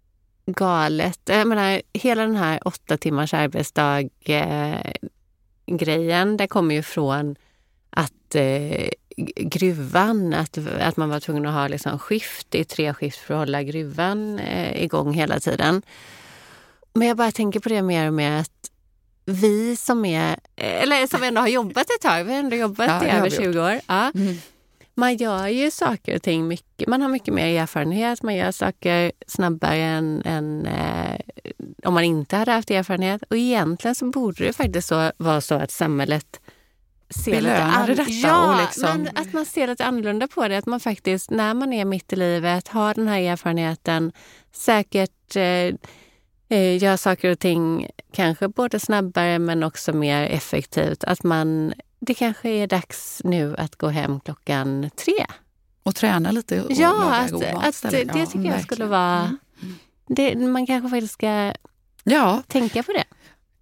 galet. 0.46 1.20
Jag 1.24 1.48
menar, 1.48 1.82
hela 1.92 2.22
den 2.22 2.36
här 2.36 2.60
åtta 2.64 2.96
timmars 2.96 3.34
arbetsdag 3.34 4.00
eh, 4.24 4.92
grejen, 5.66 6.36
det 6.36 6.46
kommer 6.46 6.74
ju 6.74 6.82
från 6.82 7.36
att 7.90 8.34
eh, 8.34 8.88
gruvan, 9.36 10.34
att, 10.34 10.58
att 10.80 10.96
man 10.96 11.08
var 11.08 11.20
tvungen 11.20 11.46
att 11.46 11.54
ha 11.54 11.68
liksom 11.68 11.98
skift 11.98 12.54
i 12.54 12.64
tre 12.64 12.94
skift 12.94 13.18
för 13.18 13.34
att 13.34 13.40
hålla 13.40 13.62
gruvan 13.62 14.38
eh, 14.38 14.82
igång 14.82 15.14
hela 15.14 15.40
tiden. 15.40 15.82
Men 16.94 17.08
jag 17.08 17.16
bara 17.16 17.32
tänker 17.32 17.60
på 17.60 17.68
det 17.68 17.82
mer 17.82 18.06
och 18.06 18.14
mer 18.14 18.40
att 18.40 18.70
vi 19.24 19.76
som 19.76 20.04
är, 20.04 20.36
eller 20.56 21.06
som 21.06 21.22
ändå 21.22 21.40
har 21.40 21.48
jobbat 21.48 21.90
ett 21.90 22.00
tag, 22.00 22.24
vi 22.24 22.32
har 22.32 22.38
ändå 22.38 22.56
jobbat 22.56 22.88
ja, 22.88 23.04
i 23.04 23.10
över 23.10 23.30
20 23.30 23.60
år. 23.60 23.80
Ja, 23.86 24.10
mm. 24.14 24.36
Man 24.98 25.16
gör 25.16 25.46
ju 25.46 25.70
saker 25.70 26.16
och 26.16 26.22
ting 26.22 26.48
mycket, 26.48 26.88
man 26.88 27.02
har 27.02 27.08
mycket 27.08 27.34
mer 27.34 27.62
erfarenhet, 27.62 28.22
man 28.22 28.34
gör 28.34 28.52
saker 28.52 29.12
snabbare 29.26 29.76
än, 29.76 30.22
än 30.24 30.66
eh, 30.66 31.20
om 31.84 31.94
man 31.94 32.04
inte 32.04 32.36
hade 32.36 32.52
haft 32.52 32.70
erfarenhet. 32.70 33.22
Och 33.30 33.36
egentligen 33.36 33.94
så 33.94 34.06
borde 34.06 34.44
det 34.44 34.52
faktiskt 34.52 34.88
så, 34.88 35.12
vara 35.16 35.40
så 35.40 35.54
att 35.54 35.70
samhället 35.70 36.40
ser 37.10 37.40
lite 37.40 37.62
an- 37.62 37.86
detta. 37.86 38.10
Ja, 38.10 38.54
och 38.54 38.60
liksom... 38.62 39.02
men 39.02 39.16
att 39.16 39.32
man 39.32 39.46
ser 39.46 39.66
lite 39.66 39.84
annorlunda 39.84 40.28
på 40.28 40.48
det. 40.48 40.58
Att 40.58 40.66
man 40.66 40.80
faktiskt, 40.80 41.30
när 41.30 41.54
man 41.54 41.72
är 41.72 41.84
mitt 41.84 42.12
i 42.12 42.16
livet, 42.16 42.68
har 42.68 42.94
den 42.94 43.08
här 43.08 43.20
erfarenheten, 43.20 44.12
säkert 44.52 45.36
eh, 45.36 45.74
eh, 46.48 46.82
gör 46.82 46.96
saker 46.96 47.30
och 47.30 47.38
ting 47.38 47.90
kanske 48.12 48.48
både 48.48 48.80
snabbare 48.80 49.38
men 49.38 49.62
också 49.62 49.92
mer 49.92 50.22
effektivt. 50.22 51.04
Att 51.04 51.22
man, 51.22 51.74
det 52.00 52.14
kanske 52.14 52.48
är 52.48 52.66
dags 52.66 53.20
nu 53.24 53.54
att 53.58 53.76
gå 53.76 53.88
hem 53.88 54.20
klockan 54.20 54.90
tre. 55.04 55.26
Och 55.82 55.94
träna 55.94 56.30
lite 56.30 56.62
och 56.62 56.72
ja, 56.72 56.92
laga 56.92 57.14
att, 57.14 57.30
god 57.30 57.42
mat 57.54 57.84
att, 57.84 57.90
det, 57.90 58.04
det 58.04 58.26
tycker 58.26 58.44
jag 58.44 58.62
skulle 58.62 58.86
vara... 58.86 59.18
Mm. 59.62 59.74
Det, 60.08 60.36
man 60.36 60.66
kanske 60.66 60.90
faktiskt 60.90 61.14
ska 61.14 61.52
ja. 62.04 62.42
tänka 62.48 62.82
på 62.82 62.92
det. 62.92 63.04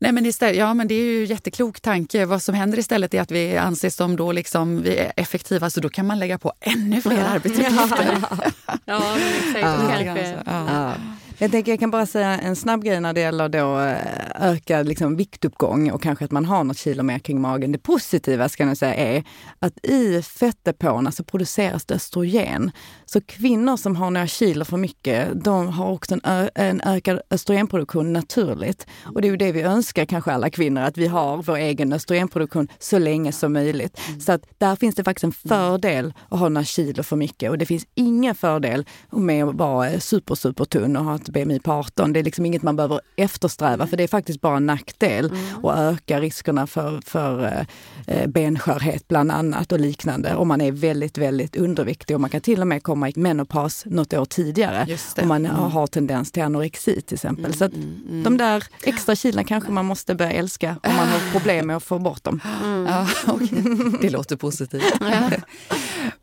Nej, 0.05 0.12
men 0.12 0.27
istället, 0.27 0.57
ja, 0.57 0.75
men 0.75 0.88
det 0.88 0.95
är 0.95 1.05
ju 1.05 1.25
jätteklok 1.25 1.81
tanke. 1.81 2.25
Vad 2.25 2.43
som 2.43 2.55
händer 2.55 2.79
istället 2.79 3.14
är 3.14 3.21
att 3.21 3.31
vi 3.31 3.57
anses 3.57 3.97
som 3.97 4.17
då 4.17 4.33
liksom, 4.33 4.83
vi 4.83 4.97
är 4.97 5.12
effektiva, 5.17 5.71
så 5.71 5.81
då 5.81 5.88
kan 5.88 6.07
man 6.07 6.19
lägga 6.19 6.38
på 6.38 6.53
ännu 6.61 7.03
fler 7.03 7.19
ja. 7.19 7.25
arbetsuppgifter. 7.25 8.19
Ja, 8.67 8.83
ja 8.85 9.17
exakt. 9.38 9.61
Ja. 9.61 10.05
Kanske. 10.05 10.37
Ja. 10.47 10.93
Jag, 11.38 11.51
tänker, 11.51 11.73
jag 11.73 11.81
kan 11.81 11.90
bara 11.90 12.07
säga 12.07 12.38
en 12.38 12.57
snabb 12.57 12.85
grej 12.85 13.01
när 13.01 13.12
det 13.12 13.20
gäller 13.20 13.49
då 13.49 13.81
eh, 13.81 14.51
ökad 14.51 14.88
liksom, 14.88 15.16
viktuppgång 15.16 15.90
och 15.90 16.03
kanske 16.03 16.25
att 16.25 16.31
man 16.31 16.44
har 16.44 16.64
något 16.64 16.79
kilo 16.79 17.03
mer 17.03 17.18
kring 17.18 17.40
magen. 17.40 17.73
Det 17.73 17.79
positiva 17.79 18.49
ska 18.49 18.66
jag 18.66 18.77
säga 18.77 18.94
är 18.94 19.25
att 19.59 19.87
i 19.87 20.23
fettdepåerna 20.23 21.12
så 21.12 21.25
produceras 21.25 21.85
det 21.85 21.94
östrogen. 21.94 22.70
Så 23.05 23.20
kvinnor 23.20 23.77
som 23.77 23.97
har 23.97 24.11
några 24.11 24.27
kilo 24.27 24.64
för 24.64 24.77
mycket, 24.77 25.44
de 25.44 25.68
har 25.68 25.90
också 25.90 26.18
en, 26.25 26.51
en 26.55 26.81
ökad 26.81 27.20
östrogenproduktion 27.31 28.12
naturligt. 28.12 28.87
Och 29.14 29.23
det 29.23 29.29
är 29.29 29.31
ju 29.31 29.37
det 29.37 29.53
vi 29.53 29.62
önskar 29.62 30.05
kanske 30.05 30.33
alla 30.33 30.51
kvinnor, 30.51 30.83
att 30.83 30.99
vi 30.99 31.07
har 31.07 31.42
vår 31.42 31.57
egen 31.57 31.92
östrogenproduktion 31.92 32.68
så 32.79 32.99
länge 32.99 33.33
som 33.33 33.53
möjligt. 33.53 34.01
Så 34.20 34.33
att 34.33 34.42
där 34.59 34.77
finns 34.77 34.94
det 34.94 35.05
faktiskt 35.05 35.25
en 35.25 35.49
fördel 35.49 36.12
att 36.29 36.38
ha 36.38 36.49
några 36.49 36.64
kilo 36.64 37.03
för 37.03 37.16
mycket 37.16 37.51
och 37.51 37.59
det 37.59 37.66
finns 37.66 37.87
ingen 37.94 38.35
fördel 38.35 38.87
med 39.11 39.44
att 39.44 39.55
vara 39.55 40.01
super, 40.01 40.35
super 40.35 40.64
tunn 40.64 40.97
och 40.97 41.05
ha 41.05 41.24
ett 41.29 41.33
BMI 41.33 41.61
på 41.61 41.73
18. 41.73 42.13
Det 42.13 42.21
är 42.21 42.25
liksom 42.25 42.47
inget 42.47 42.63
man 42.63 42.77
behöver 42.77 43.01
eftersträva 43.17 43.87
för 43.87 43.97
det 43.97 44.03
är 44.03 44.09
faktiskt 44.09 44.41
bara 44.41 44.57
en 44.57 44.67
nackdel 44.67 45.27
mm. 45.27 45.65
och 45.65 45.79
ökar 45.79 46.21
riskerna 46.21 46.67
för, 46.67 47.01
för 47.07 47.67
eh, 48.07 48.27
benskörhet 48.27 49.09
bland 49.09 49.31
annat 49.31 49.73
och 49.73 49.81
liknande 49.81 50.35
om 50.35 50.49
man 50.49 50.61
är 50.61 50.73
väldigt, 50.73 51.19
väldigt 51.19 51.57
underviktig 51.57 52.17
och 52.17 52.21
man 52.21 52.31
kan 52.31 52.41
till 52.41 52.61
och 52.61 52.67
med 52.67 52.83
komma 52.83 53.09
i 53.09 53.13
menopaus 53.17 53.85
något 53.87 54.13
år 54.13 54.25
tidigare 54.25 54.87
om 55.23 55.29
man 55.29 55.47
mm. 55.47 55.57
har 55.57 55.87
tendens 55.87 56.33
till 56.33 56.43
anorexi 56.43 57.01
till 57.01 57.15
exempel. 57.15 57.45
Mm, 57.45 57.59
Så 57.59 57.65
mm, 57.65 58.01
mm, 58.09 58.23
de 58.23 58.37
där 58.37 58.65
extra 58.83 59.17
kilona 59.17 59.45
kanske 59.45 59.71
man 59.71 59.85
måste 59.85 60.15
börja 60.15 60.33
älska 60.33 60.77
om 60.83 60.97
man 60.97 61.09
har 61.09 61.33
problem 61.33 61.67
med 61.67 61.77
att 61.77 61.83
få 61.83 61.99
bort 61.99 62.25
dem. 62.25 62.41
Mm. 62.65 62.87
Ja, 62.87 63.07
okay. 63.33 63.49
Det 64.01 64.11
låter 64.11 64.37
positivt. 64.37 64.85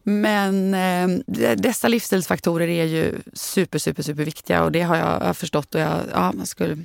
Men 0.04 0.74
eh, 0.74 1.08
dessa 1.56 1.88
livsstilsfaktorer 1.88 2.68
är 2.68 2.86
ju 2.86 3.16
super, 3.34 3.80
super, 3.80 4.04
super 4.04 4.26
viktiga 4.26 4.64
och 4.64 4.72
det 4.72 4.82
har 4.82 4.96
jag 4.96 5.38
förstått 5.38 5.76
och 5.76 5.82
jag, 5.82 6.00
ja, 6.14 6.34
jag 6.38 6.48
skulle 6.48 6.78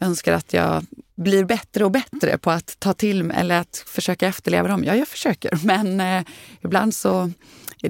önskar 0.00 0.32
att 0.32 0.52
jag 0.52 0.84
blir 1.14 1.44
bättre 1.44 1.84
och 1.84 1.90
bättre 1.90 2.38
på 2.38 2.50
att 2.50 2.76
ta 2.78 2.92
till 2.92 3.30
eller 3.30 3.60
att 3.60 3.84
försöka 3.86 4.26
efterleva 4.26 4.68
dem. 4.68 4.84
Ja, 4.84 4.96
jag 4.96 5.08
försöker, 5.08 5.58
men 5.64 6.00
eh, 6.00 6.22
ibland, 6.60 6.94
så, 6.94 7.30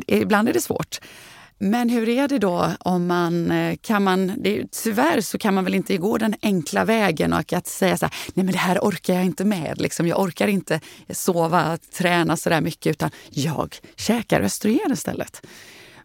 ibland 0.07 0.49
är 0.49 0.53
det 0.53 0.61
svårt. 0.61 1.01
Men 1.59 1.89
hur 1.89 2.09
är 2.09 2.29
det 2.29 2.39
då 2.39 2.73
om 2.81 3.07
man 3.07 3.51
eh, 3.51 3.77
kan 3.77 4.05
man, 4.05 4.33
det, 4.37 4.73
tyvärr 4.73 5.21
så 5.21 5.39
kan 5.39 5.55
man 5.55 5.65
väl 5.65 5.75
inte 5.75 5.97
gå 5.97 6.19
den 6.19 6.35
enkla 6.43 6.85
vägen 6.85 7.33
och 7.33 7.53
att 7.53 7.67
säga 7.67 7.97
så 7.97 8.07
här, 8.07 8.15
nej 8.35 8.45
men 8.45 8.53
det 8.53 8.59
här 8.59 8.79
orkar 8.79 9.15
jag 9.15 9.25
inte 9.25 9.45
med. 9.45 9.81
Liksom, 9.81 10.07
jag 10.07 10.21
orkar 10.21 10.49
inte 10.49 10.81
sova, 11.11 11.79
träna 11.93 12.37
så 12.37 12.49
där 12.51 12.61
mycket 12.61 12.91
utan 12.91 13.11
jag 13.31 13.77
käkar 13.97 14.41
östrogen 14.41 14.93
istället. 14.93 15.47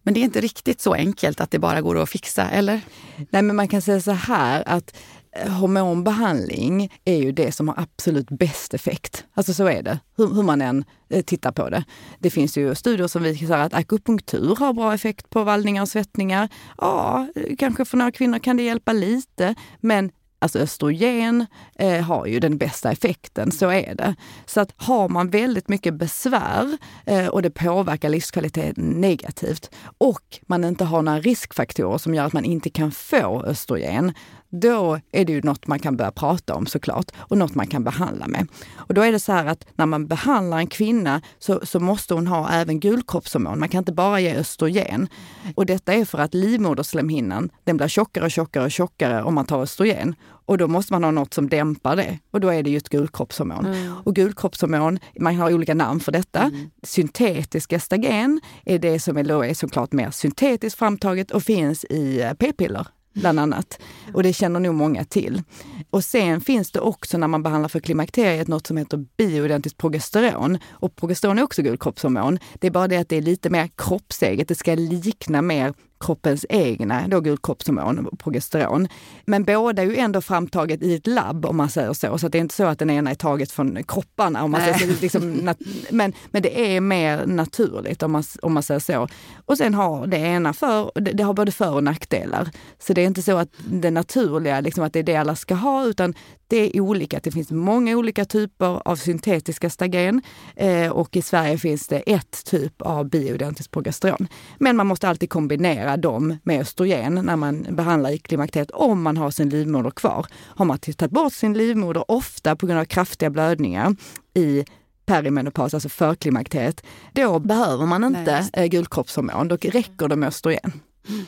Men 0.03 0.13
det 0.13 0.19
är 0.19 0.23
inte 0.23 0.41
riktigt 0.41 0.81
så 0.81 0.93
enkelt 0.93 1.41
att 1.41 1.51
det 1.51 1.59
bara 1.59 1.81
går 1.81 2.03
att 2.03 2.09
fixa, 2.09 2.49
eller? 2.49 2.81
Nej, 3.29 3.41
men 3.41 3.55
man 3.55 3.67
kan 3.67 3.81
säga 3.81 4.01
så 4.01 4.11
här 4.11 4.63
att 4.65 4.95
Eh, 5.36 5.50
hormonbehandling 5.52 6.91
är 7.06 7.15
ju 7.15 7.32
det 7.32 7.52
som 7.52 7.67
har 7.67 7.80
absolut 7.80 8.30
bäst 8.30 8.74
effekt. 8.74 9.26
Alltså 9.34 9.54
så 9.54 9.67
är 9.67 9.84
det, 9.84 10.00
hur, 10.17 10.34
hur 10.34 10.43
man 10.43 10.62
än 10.62 10.86
eh, 11.10 11.24
tittar 11.24 11.52
på 11.52 11.69
det. 11.69 11.84
Det 12.19 12.30
finns 12.30 12.58
ju 12.58 12.76
studier 12.76 13.08
som 13.08 13.24
visar 13.24 13.60
att 13.60 13.74
akupunktur 13.74 14.56
har 14.56 14.74
bra 14.74 14.93
effekt 14.93 15.30
på 15.30 15.43
vallningar 15.43 15.82
och 15.82 15.89
svettningar. 15.89 16.50
Ja, 16.78 17.28
eh, 17.36 17.56
kanske 17.56 17.86
för 17.86 17.98
några 17.98 18.12
kvinnor 18.12 18.39
kan 18.39 18.58
det 18.58 18.63
hjälpa 18.63 18.93
lite, 18.93 19.56
men 19.80 20.12
Alltså 20.43 20.60
östrogen 20.60 21.46
eh, 21.76 22.02
har 22.02 22.26
ju 22.26 22.39
den 22.39 22.58
bästa 22.58 22.91
effekten, 22.91 23.52
så 23.52 23.69
är 23.69 23.96
det. 23.96 24.15
Så 24.46 24.62
att 24.62 24.74
har 24.78 25.10
man 25.10 25.30
väldigt 25.30 25.69
mycket 25.69 25.93
besvär 25.93 26.78
eh, 27.06 27.28
och 27.28 27.41
det 27.41 27.50
påverkar 27.50 28.10
livskvaliteten 28.10 28.84
negativt 28.84 29.72
och 29.98 30.39
man 30.48 30.63
inte 30.63 30.86
har 30.86 31.02
några 31.02 31.19
riskfaktorer 31.19 31.98
som 31.98 32.15
gör 32.15 32.26
att 32.26 32.34
man 32.34 32.46
inte 32.46 32.69
kan 32.69 32.91
få 32.91 33.43
östrogen, 33.46 34.13
då 34.53 34.99
är 35.11 35.25
det 35.25 35.33
ju 35.33 35.41
något 35.41 35.67
man 35.67 35.79
kan 35.79 35.97
börja 35.97 36.11
prata 36.11 36.55
om 36.55 36.65
såklart 36.65 37.11
och 37.17 37.37
något 37.37 37.55
man 37.55 37.67
kan 37.67 37.83
behandla 37.83 38.27
med. 38.27 38.47
Och 38.75 38.93
då 38.93 39.01
är 39.01 39.11
det 39.11 39.19
så 39.19 39.31
här 39.31 39.45
att 39.45 39.65
när 39.75 39.85
man 39.85 40.07
behandlar 40.07 40.57
en 40.57 40.67
kvinna 40.67 41.21
så, 41.39 41.59
så 41.63 41.79
måste 41.79 42.13
hon 42.13 42.27
ha 42.27 42.49
även 42.49 42.79
gulkroppshormon. 42.79 43.59
Man 43.59 43.69
kan 43.69 43.79
inte 43.79 43.91
bara 43.91 44.19
ge 44.19 44.35
östrogen. 44.35 45.07
Och 45.55 45.65
detta 45.65 45.93
är 45.93 46.05
för 46.05 46.17
att 46.17 46.33
livmoderslemhinnan, 46.33 47.49
den 47.63 47.77
blir 47.77 47.87
tjockare 47.87 48.25
och 48.25 48.31
tjockare 48.31 48.63
och 48.63 48.71
tjockare 48.71 49.23
om 49.23 49.35
man 49.35 49.45
tar 49.45 49.61
östrogen. 49.61 50.15
Och 50.45 50.57
då 50.57 50.67
måste 50.67 50.93
man 50.93 51.03
ha 51.03 51.11
något 51.11 51.33
som 51.33 51.49
dämpar 51.49 51.95
det. 51.95 52.19
Och 52.31 52.39
då 52.39 52.49
är 52.49 52.63
det 52.63 52.69
ju 52.69 52.77
ett 52.77 52.89
gulkroppshormon. 52.89 53.65
Mm. 53.65 53.93
Och 54.03 54.15
gulkroppshormon, 54.15 54.99
man 55.19 55.35
har 55.35 55.53
olika 55.53 55.73
namn 55.73 55.99
för 55.99 56.11
detta. 56.11 56.41
Mm. 56.41 56.69
Syntetisk 56.83 57.73
estagen 57.73 58.41
är 58.65 58.79
det 58.79 58.99
som 58.99 59.17
är, 59.17 59.43
är 59.43 59.53
såklart 59.53 59.91
mer 59.91 60.11
syntetiskt 60.11 60.79
framtaget 60.79 61.31
och 61.31 61.43
finns 61.43 61.83
i 61.83 62.33
p-piller 62.39 62.87
bland 63.13 63.39
annat. 63.39 63.80
Och 64.13 64.23
det 64.23 64.34
känner 64.34 64.60
nog 64.60 64.76
många 64.76 65.06
till. 65.06 65.41
Och 65.89 66.04
sen 66.04 66.41
finns 66.41 66.71
det 66.71 66.80
också 66.80 67.17
när 67.17 67.28
man 67.28 67.43
behandlar 67.43 67.69
för 67.69 67.80
klimakteriet 67.80 68.47
något 68.47 68.67
som 68.67 68.78
heter 68.78 69.06
bioidentiskt 69.17 69.78
progesteron. 69.78 70.58
Och 70.69 70.95
progesteron 70.95 71.39
är 71.39 71.43
också 71.43 71.62
gulkroppshormon. 71.62 72.39
Det 72.54 72.67
är 72.67 72.71
bara 72.71 72.88
det 72.88 72.97
att 72.97 73.10
det 73.10 73.15
är 73.15 73.21
lite 73.21 73.49
mer 73.49 73.69
kroppseget. 73.76 74.47
Det 74.47 74.56
ska 74.56 74.76
likna 74.76 75.41
mer 75.41 75.73
kroppens 76.05 76.45
egna 76.49 77.07
då 77.07 77.19
gulkroppshormon, 77.19 78.17
progesteron. 78.17 78.87
Men 79.25 79.43
båda 79.43 79.81
är 79.81 79.85
ju 79.85 79.97
ändå 79.97 80.21
framtaget 80.21 80.83
i 80.83 80.95
ett 80.95 81.07
labb 81.07 81.45
om 81.45 81.57
man 81.57 81.69
säger 81.69 81.93
så. 81.93 82.17
Så 82.17 82.27
det 82.27 82.37
är 82.37 82.39
inte 82.39 82.55
så 82.55 82.63
att 82.63 82.79
den 82.79 82.89
ena 82.89 83.11
är 83.11 83.15
taget 83.15 83.51
från 83.51 83.83
kropparna. 83.83 84.43
Om 84.43 84.51
man 84.51 84.61
säger 84.61 84.77
så, 84.77 85.01
liksom, 85.01 85.55
men, 85.89 86.13
men 86.31 86.41
det 86.41 86.75
är 86.75 86.81
mer 86.81 87.25
naturligt 87.25 88.03
om 88.03 88.11
man, 88.11 88.23
om 88.41 88.53
man 88.53 88.63
säger 88.63 88.79
så. 88.79 89.07
Och 89.45 89.57
sen 89.57 89.73
har 89.73 90.07
det 90.07 90.17
ena 90.17 90.53
för, 90.53 90.91
det, 90.95 91.11
det 91.11 91.23
har 91.23 91.33
både 91.33 91.51
för 91.51 91.73
och 91.73 91.83
nackdelar. 91.83 92.49
Så 92.79 92.93
det 92.93 93.01
är 93.01 93.05
inte 93.05 93.21
så 93.21 93.37
att 93.37 93.49
det 93.65 93.91
naturliga, 93.91 94.59
liksom 94.59 94.83
att 94.83 94.93
det 94.93 94.99
är 94.99 95.03
det 95.03 95.15
alla 95.15 95.35
ska 95.35 95.55
ha, 95.55 95.85
utan 95.85 96.13
det 96.47 96.77
är 96.77 96.81
olika. 96.81 97.19
Det 97.23 97.31
finns 97.31 97.51
många 97.51 97.97
olika 97.97 98.25
typer 98.25 98.87
av 98.87 98.95
syntetiska 98.95 99.69
stagen 99.69 100.21
eh, 100.55 100.91
och 100.91 101.15
i 101.15 101.21
Sverige 101.21 101.57
finns 101.57 101.87
det 101.87 101.99
ett 101.99 102.45
typ 102.45 102.81
av 102.81 103.09
bioidentiskt 103.09 103.71
progesteron. 103.71 104.27
Men 104.57 104.75
man 104.75 104.87
måste 104.87 105.09
alltid 105.09 105.29
kombinera 105.29 105.92
dem 105.97 106.38
med 106.43 106.62
östrogen 106.62 107.13
när 107.13 107.36
man 107.36 107.67
behandlar 107.69 108.10
i 108.10 108.17
klimakteriet 108.17 108.71
om 108.71 109.01
man 109.01 109.17
har 109.17 109.32
sin 109.32 109.49
livmoder 109.49 109.91
kvar. 109.91 110.25
Har 110.32 110.65
man 110.65 110.79
tagit 110.79 111.12
bort 111.12 111.34
sin 111.34 111.53
livmoder, 111.53 112.12
ofta 112.12 112.56
på 112.56 112.65
grund 112.65 112.79
av 112.79 112.86
kraftiga 112.86 113.29
blödningar 113.29 113.95
i 114.34 114.65
perimenopaus, 115.06 115.73
alltså 115.73 115.89
förklimakteriet, 115.89 116.84
då 117.13 117.39
behöver 117.39 117.86
man 117.86 118.03
inte 118.03 118.47
Nej. 118.56 118.69
gulkroppshormon. 118.69 119.47
Då 119.47 119.56
räcker 119.56 120.08
det 120.08 120.15
med 120.15 120.27
östrogen. 120.27 120.71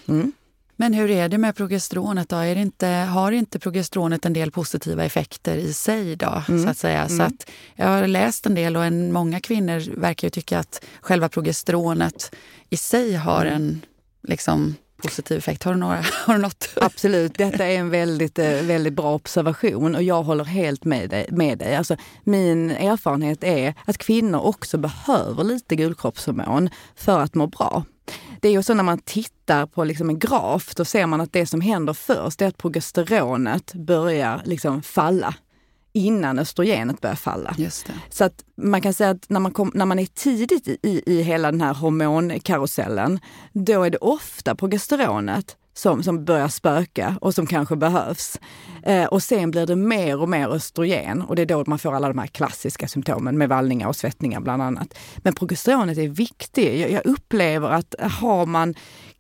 Mm. 0.08 0.32
Men 0.78 0.94
hur 0.94 1.12
är 1.12 1.30
det 1.30 1.38
med 1.38 1.56
progesteronet 1.56 2.30
då? 2.30 2.36
Är 2.36 2.56
inte, 2.56 2.88
har 2.88 3.32
inte 3.32 3.60
progesteronet 3.60 4.26
en 4.26 4.34
del 4.34 4.52
positiva 4.52 5.06
effekter 5.06 5.58
i 5.58 5.74
sig 5.74 6.16
då? 6.16 6.44
Mm. 6.48 6.64
Så 6.64 6.70
att 6.70 6.78
säga? 6.78 7.04
Mm. 7.04 7.18
Så 7.18 7.24
att 7.24 7.52
jag 7.76 7.88
har 7.88 8.08
läst 8.08 8.46
en 8.46 8.56
del 8.56 8.78
och 8.78 8.86
en, 8.86 9.14
många 9.14 9.40
kvinnor 9.40 10.00
verkar 10.00 10.30
tycka 10.30 10.60
att 10.60 10.86
själva 11.02 11.30
progesteronet 11.30 12.36
i 12.70 12.78
sig 12.78 13.16
har 13.16 13.46
mm. 13.46 13.54
en 13.54 13.82
liksom, 14.28 14.76
positiv 14.98 15.38
effekt. 15.38 15.64
Har 15.64 15.74
du, 15.74 15.80
några, 15.80 15.96
har 16.26 16.34
du 16.34 16.42
något? 16.42 16.70
Absolut, 16.82 17.38
detta 17.38 17.66
är 17.66 17.78
en 17.78 17.90
väldigt, 17.90 18.40
eh, 18.40 18.62
väldigt 18.62 18.94
bra 18.94 19.14
observation 19.14 19.96
och 19.96 20.04
jag 20.04 20.24
håller 20.24 20.44
helt 20.44 20.86
med 20.86 21.10
dig. 21.10 21.28
Med 21.32 21.58
dig. 21.58 21.76
Alltså, 21.76 21.96
min 22.24 22.72
erfarenhet 22.72 23.44
är 23.44 23.74
att 23.86 23.98
kvinnor 23.98 24.40
också 24.40 24.78
behöver 24.78 25.44
lite 25.44 25.76
gulkroppshormon 25.76 26.70
för 26.96 27.20
att 27.20 27.36
må 27.36 27.48
bra. 27.48 27.84
Det 28.42 28.48
är 28.48 28.52
ju 28.52 28.64
så 28.64 28.74
när 28.74 28.84
man 28.84 29.00
tittar 29.00 29.66
på 29.66 29.84
liksom 29.84 30.10
en 30.10 30.20
graf, 30.20 30.76
då 30.76 30.86
ser 30.86 31.06
man 31.06 31.22
att 31.22 31.34
det 31.34 31.46
som 31.46 31.62
händer 31.62 31.94
först 31.94 32.42
är 32.42 32.48
att 32.48 32.58
progesteronet 32.58 33.74
börjar 33.74 34.42
liksom 34.46 34.82
falla 34.82 35.36
innan 35.96 36.40
östrogenet 36.40 37.02
börjar 37.02 37.16
falla. 37.16 37.56
Så 38.10 38.24
att 38.24 38.44
man 38.56 38.82
kan 38.82 38.94
säga 38.94 39.10
att 39.10 39.30
när 39.30 39.40
man, 39.40 39.52
kom, 39.52 39.72
när 39.74 39.86
man 39.86 40.00
är 40.00 40.06
tidigt 40.06 40.68
i, 40.68 41.04
i 41.06 41.22
hela 41.22 41.52
den 41.52 41.62
här 41.62 41.74
hormonkarusellen, 41.74 43.20
då 43.54 43.84
är 43.84 43.90
det 43.90 43.98
ofta 43.98 44.56
progesteronet 44.56 45.58
som, 45.74 46.04
som 46.04 46.26
börjar 46.26 46.48
spöka 46.48 47.18
och 47.22 47.36
som 47.36 47.48
kanske 47.48 47.76
behövs. 47.76 48.40
Eh, 48.84 49.06
och 49.06 49.24
sen 49.24 49.52
blir 49.52 49.66
det 49.66 49.76
mer 49.76 50.22
och 50.22 50.30
mer 50.30 50.48
östrogen 50.48 51.22
och 51.22 51.36
det 51.36 51.42
är 51.42 51.46
då 51.46 51.64
man 51.68 51.80
får 51.80 51.96
alla 51.96 52.08
de 52.08 52.18
här 52.18 52.28
klassiska 52.28 52.88
symptomen 52.88 53.38
med 53.38 53.50
vallningar 53.50 53.88
och 53.88 53.96
svettningar 53.96 54.40
bland 54.40 54.62
annat. 54.62 54.98
Men 55.18 55.34
progesteronet 55.34 55.98
är 55.98 56.08
viktigt. 56.08 56.80
Jag, 56.80 56.92
jag 56.92 57.06
upplever 57.06 57.70
att 57.70 57.96
har 58.00 58.46
man 58.46 58.76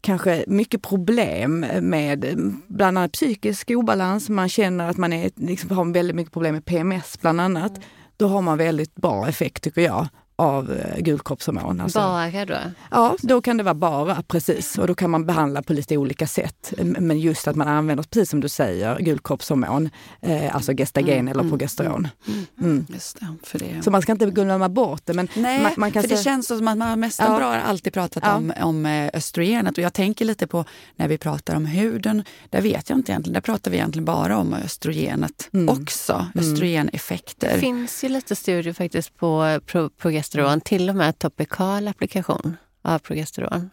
kanske 0.05 0.43
mycket 0.47 0.81
problem 0.81 1.65
med 1.81 2.25
bland 2.67 2.97
annat 2.97 3.11
psykisk 3.11 3.71
obalans, 3.71 4.29
man 4.29 4.49
känner 4.49 4.89
att 4.89 4.97
man 4.97 5.13
är, 5.13 5.31
liksom, 5.35 5.77
har 5.77 5.93
väldigt 5.93 6.15
mycket 6.15 6.33
problem 6.33 6.53
med 6.53 6.65
PMS 6.65 7.21
bland 7.21 7.41
annat, 7.41 7.79
då 8.17 8.27
har 8.27 8.41
man 8.41 8.57
väldigt 8.57 8.95
bra 8.95 9.27
effekt 9.27 9.63
tycker 9.63 9.81
jag 9.81 10.07
av 10.35 10.71
eh, 10.71 11.01
gulkroppshormon. 11.01 11.81
Alltså. 11.81 11.99
Bara 11.99 12.45
då? 12.45 12.57
Ja, 12.91 13.15
då 13.21 13.41
kan 13.41 13.57
det 13.57 13.63
vara 13.63 13.73
bara, 13.73 14.21
precis. 14.27 14.77
Och 14.77 14.87
då 14.87 14.95
kan 14.95 15.09
man 15.09 15.25
behandla 15.25 15.61
på 15.61 15.73
lite 15.73 15.97
olika 15.97 16.27
sätt. 16.27 16.73
Men 16.77 17.19
just 17.19 17.47
att 17.47 17.55
man 17.55 17.67
använder, 17.67 18.03
precis 18.03 18.29
som 18.29 18.39
du 18.39 18.49
säger, 18.49 18.99
gulkroppshormon, 18.99 19.89
eh, 20.21 20.55
alltså 20.55 20.73
gestagen 20.73 21.13
mm, 21.13 21.27
eller 21.27 21.41
mm, 21.41 21.51
progesteron. 21.51 22.07
Mm, 22.27 22.45
mm. 22.59 22.71
mm. 22.71 22.85
Det, 22.89 23.47
för 23.47 23.59
det. 23.59 23.83
Så 23.83 23.91
man 23.91 24.01
ska 24.01 24.11
inte 24.11 24.25
glömma 24.25 24.69
bort 24.69 25.01
det. 25.05 25.13
Men 25.13 25.27
Nej, 25.35 25.63
man, 25.63 25.71
man 25.77 25.91
kan 25.91 26.03
för 26.03 26.09
det 26.09 26.23
känns 26.23 26.47
som 26.47 26.67
att 26.67 26.77
man 26.77 26.99
mest 26.99 27.19
ja. 27.19 27.37
bra 27.37 27.47
har 27.47 27.57
alltid 27.57 27.93
pratat 27.93 28.23
ja. 28.25 28.35
om, 28.35 28.53
om 28.61 28.85
eh, 28.85 29.09
östrogenet. 29.13 29.77
Och 29.77 29.83
jag 29.83 29.93
tänker 29.93 30.25
lite 30.25 30.47
på 30.47 30.65
när 30.95 31.07
vi 31.07 31.17
pratar 31.17 31.55
om 31.55 31.65
huden, 31.65 32.23
där 32.49 32.61
vet 32.61 32.89
jag 32.89 32.99
inte 32.99 33.11
egentligen, 33.11 33.33
där 33.33 33.41
pratar 33.41 33.71
vi 33.71 33.77
egentligen 33.77 34.05
bara 34.05 34.37
om 34.37 34.53
östrogenet 34.53 35.49
också. 35.69 36.27
Östrogeneffekter. 36.35 37.53
Det 37.53 37.59
finns 37.59 38.03
ju 38.03 38.09
lite 38.09 38.35
studier 38.35 38.73
faktiskt 38.73 39.17
på 39.17 39.59
pro 39.65 39.89
progesteron 39.89 40.24
progesteron, 40.31 40.61
till 40.61 40.89
och 40.89 40.95
med 40.95 41.19
topikal 41.19 41.87
applikation 41.87 42.57
av 42.81 42.99
progesteron. 42.99 43.69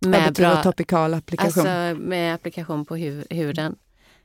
Med 0.00 0.20
Vad 0.20 0.28
betyder 0.28 0.54
bra, 0.54 0.62
topikal 0.62 1.14
applikation? 1.14 1.66
Alltså 1.66 2.00
med 2.00 2.34
applikation 2.34 2.84
på 2.84 2.96
hu 2.96 3.24
huden. 3.30 3.76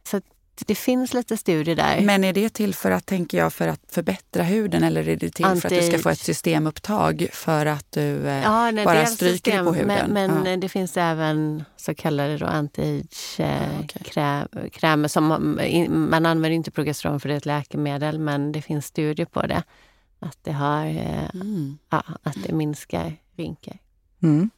Så 0.03 0.21
det 0.65 0.75
finns 0.75 1.13
lite 1.13 1.37
studier 1.37 1.75
där. 1.75 2.01
Men 2.01 2.23
är 2.23 2.33
det 2.33 2.49
till 2.49 2.75
för 2.75 2.91
att, 2.91 3.05
tänker 3.05 3.37
jag, 3.37 3.53
för 3.53 3.67
att 3.67 3.81
förbättra 3.87 4.43
huden 4.43 4.83
eller 4.83 5.09
är 5.09 5.15
det 5.15 5.29
till 5.29 5.45
Anti 5.45 5.61
för 5.61 5.67
att 5.67 5.81
du 5.81 5.87
ska 5.87 5.99
få 5.99 6.09
ett 6.09 6.19
systemupptag 6.19 7.27
för 7.31 7.65
att 7.65 7.91
du 7.91 8.27
eh, 8.27 8.43
ja, 8.43 8.71
nej, 8.71 8.85
bara 8.85 9.05
stryker 9.05 9.33
system, 9.33 9.65
på 9.65 9.73
huden? 9.73 10.13
Men, 10.13 10.31
men 10.31 10.45
ja. 10.45 10.57
det 10.57 10.69
finns 10.69 10.97
även 10.97 11.63
så 11.77 11.95
kallade 11.95 12.47
anti-age-krämer. 12.47 14.47
Ja, 14.81 14.95
okay. 14.95 15.09
som 15.09 15.25
man, 15.25 15.59
man 16.09 16.25
använder 16.25 16.55
inte 16.55 16.71
progesteron 16.71 17.19
för 17.19 17.29
det 17.29 17.35
är 17.35 17.37
ett 17.37 17.45
läkemedel, 17.45 18.19
men 18.19 18.51
det 18.51 18.61
finns 18.61 18.85
studier 18.85 19.25
på 19.25 19.41
det. 19.41 19.63
Att 20.25 20.37
det, 20.41 20.51
har, 20.51 20.85
eh, 20.85 21.29
mm. 21.33 21.77
ja, 21.89 22.03
att 22.23 22.37
det 22.47 22.53
minskar 22.53 23.13
rynkor. 23.37 23.77
Mm. 24.23 24.49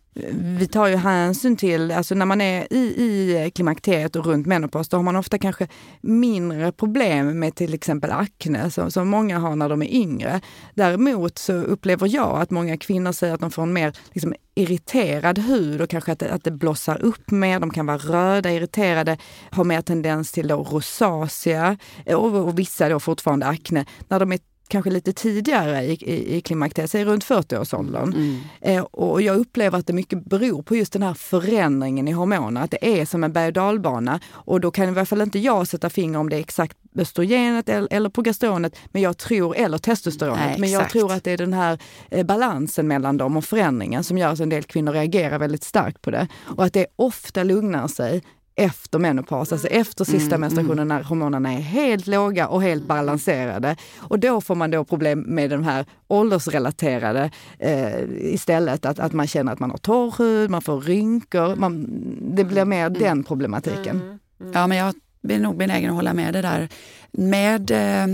Vi 0.59 0.67
tar 0.67 0.87
ju 0.87 0.95
hänsyn 0.95 1.57
till, 1.57 1.91
alltså 1.91 2.15
när 2.15 2.25
man 2.25 2.41
är 2.41 2.73
i, 2.73 2.77
i 2.77 3.51
klimakteriet 3.55 4.15
och 4.15 4.25
runt 4.25 4.47
menopaus, 4.47 4.89
då 4.89 4.97
har 4.97 5.03
man 5.03 5.15
ofta 5.15 5.37
kanske 5.37 5.67
mindre 6.01 6.71
problem 6.71 7.39
med 7.39 7.55
till 7.55 7.73
exempel 7.73 8.11
akne 8.11 8.71
som, 8.71 8.91
som 8.91 9.07
många 9.07 9.39
har 9.39 9.55
när 9.55 9.69
de 9.69 9.81
är 9.81 9.93
yngre. 9.93 10.41
Däremot 10.73 11.37
så 11.37 11.53
upplever 11.53 12.07
jag 12.07 12.41
att 12.41 12.51
många 12.51 12.77
kvinnor 12.77 13.11
säger 13.11 13.33
att 13.33 13.39
de 13.39 13.51
får 13.51 13.63
en 13.63 13.73
mer 13.73 13.97
liksom, 14.13 14.33
irriterad 14.55 15.39
hud 15.39 15.81
och 15.81 15.89
kanske 15.89 16.11
att 16.11 16.19
det, 16.19 16.31
att 16.31 16.43
det 16.43 16.51
blossar 16.51 17.01
upp 17.01 17.31
mer. 17.31 17.59
De 17.59 17.69
kan 17.69 17.85
vara 17.85 17.97
röda, 17.97 18.51
irriterade, 18.51 19.17
har 19.51 19.63
mer 19.63 19.81
tendens 19.81 20.31
till 20.31 20.47
då 20.47 20.63
rosacea 20.63 21.77
och, 22.05 22.35
och 22.35 22.59
vissa 22.59 22.89
då 22.89 22.99
fortfarande 22.99 23.45
akne. 23.45 23.85
När 24.07 24.19
de 24.19 24.31
är 24.31 24.39
kanske 24.67 24.89
lite 24.89 25.13
tidigare 25.13 25.83
i, 25.83 25.91
i, 25.91 26.37
i 26.37 26.41
klimakteriet, 26.41 26.91
säg 26.91 27.05
runt 27.05 27.25
40-årsåldern. 27.25 28.13
Mm. 28.13 28.39
Eh, 28.61 28.83
och 28.83 29.21
jag 29.21 29.37
upplever 29.37 29.79
att 29.79 29.87
det 29.87 29.93
mycket 29.93 30.25
beror 30.25 30.61
på 30.61 30.75
just 30.75 30.93
den 30.93 31.03
här 31.03 31.13
förändringen 31.13 32.07
i 32.07 32.11
hormoner, 32.11 32.61
att 32.61 32.71
det 32.71 32.99
är 32.99 33.05
som 33.05 33.23
en 33.23 33.33
berg 33.33 33.47
och 33.47 33.53
dalbana. 33.53 34.19
Och 34.31 34.61
då 34.61 34.71
kan 34.71 34.85
i 34.85 34.87
alla 34.87 35.05
fall 35.05 35.21
inte 35.21 35.39
jag 35.39 35.67
sätta 35.67 35.89
finger 35.89 36.19
om 36.19 36.29
det 36.29 36.35
är 36.35 36.39
exakt 36.39 36.77
östrogenet 36.95 37.69
eller, 37.69 37.87
eller 37.91 38.09
progesteronet, 38.09 38.75
men 38.91 39.01
jag 39.01 39.17
tror, 39.17 39.55
eller 39.55 39.77
testosteronet, 39.77 40.45
Nej, 40.45 40.59
men 40.59 40.71
jag 40.71 40.89
tror 40.89 41.11
att 41.11 41.23
det 41.23 41.31
är 41.31 41.37
den 41.37 41.53
här 41.53 41.79
eh, 42.11 42.25
balansen 42.25 42.87
mellan 42.87 43.17
dem 43.17 43.37
och 43.37 43.45
förändringen 43.45 44.03
som 44.03 44.17
gör 44.17 44.29
att 44.29 44.39
en 44.39 44.49
del 44.49 44.63
kvinnor 44.63 44.91
reagerar 44.91 45.39
väldigt 45.39 45.63
starkt 45.63 46.01
på 46.01 46.11
det. 46.11 46.27
Och 46.57 46.65
att 46.65 46.73
det 46.73 46.85
ofta 46.95 47.43
lugnar 47.43 47.87
sig 47.87 48.23
efter 48.57 48.99
menopaus, 48.99 49.51
alltså 49.51 49.67
efter 49.67 50.05
sista 50.05 50.35
mm, 50.35 50.41
menstruationen 50.41 50.79
mm. 50.79 50.87
när 50.87 51.03
hormonerna 51.03 51.53
är 51.53 51.59
helt 51.59 52.07
låga 52.07 52.47
och 52.47 52.61
helt 52.61 52.87
balanserade. 52.87 53.75
Och 53.97 54.19
då 54.19 54.41
får 54.41 54.55
man 54.55 54.71
då 54.71 54.85
problem 54.85 55.19
med 55.19 55.49
de 55.49 55.63
här 55.63 55.85
åldersrelaterade 56.07 57.31
eh, 57.59 58.03
istället. 58.09 58.85
Att, 58.85 58.99
att 58.99 59.13
man 59.13 59.27
känner 59.27 59.53
att 59.53 59.59
man 59.59 59.71
har 59.71 59.77
torr 59.77 60.15
hud, 60.17 60.49
man 60.49 60.61
får 60.61 60.81
rynkor. 60.81 61.55
Man, 61.55 61.87
det 62.35 62.43
blir 62.43 62.65
mer 62.65 62.85
mm. 62.85 62.99
den 62.99 63.23
problematiken. 63.23 63.95
Mm. 63.95 64.19
Mm. 64.41 64.51
Ja, 64.53 64.67
men 64.67 64.77
jag 64.77 64.95
är 65.29 65.39
nog 65.39 65.57
benägen 65.57 65.89
att 65.89 65.95
hålla 65.95 66.13
med 66.13 66.33
det 66.33 66.41
där. 66.41 66.69
Med 67.11 67.71
eh, 67.71 68.07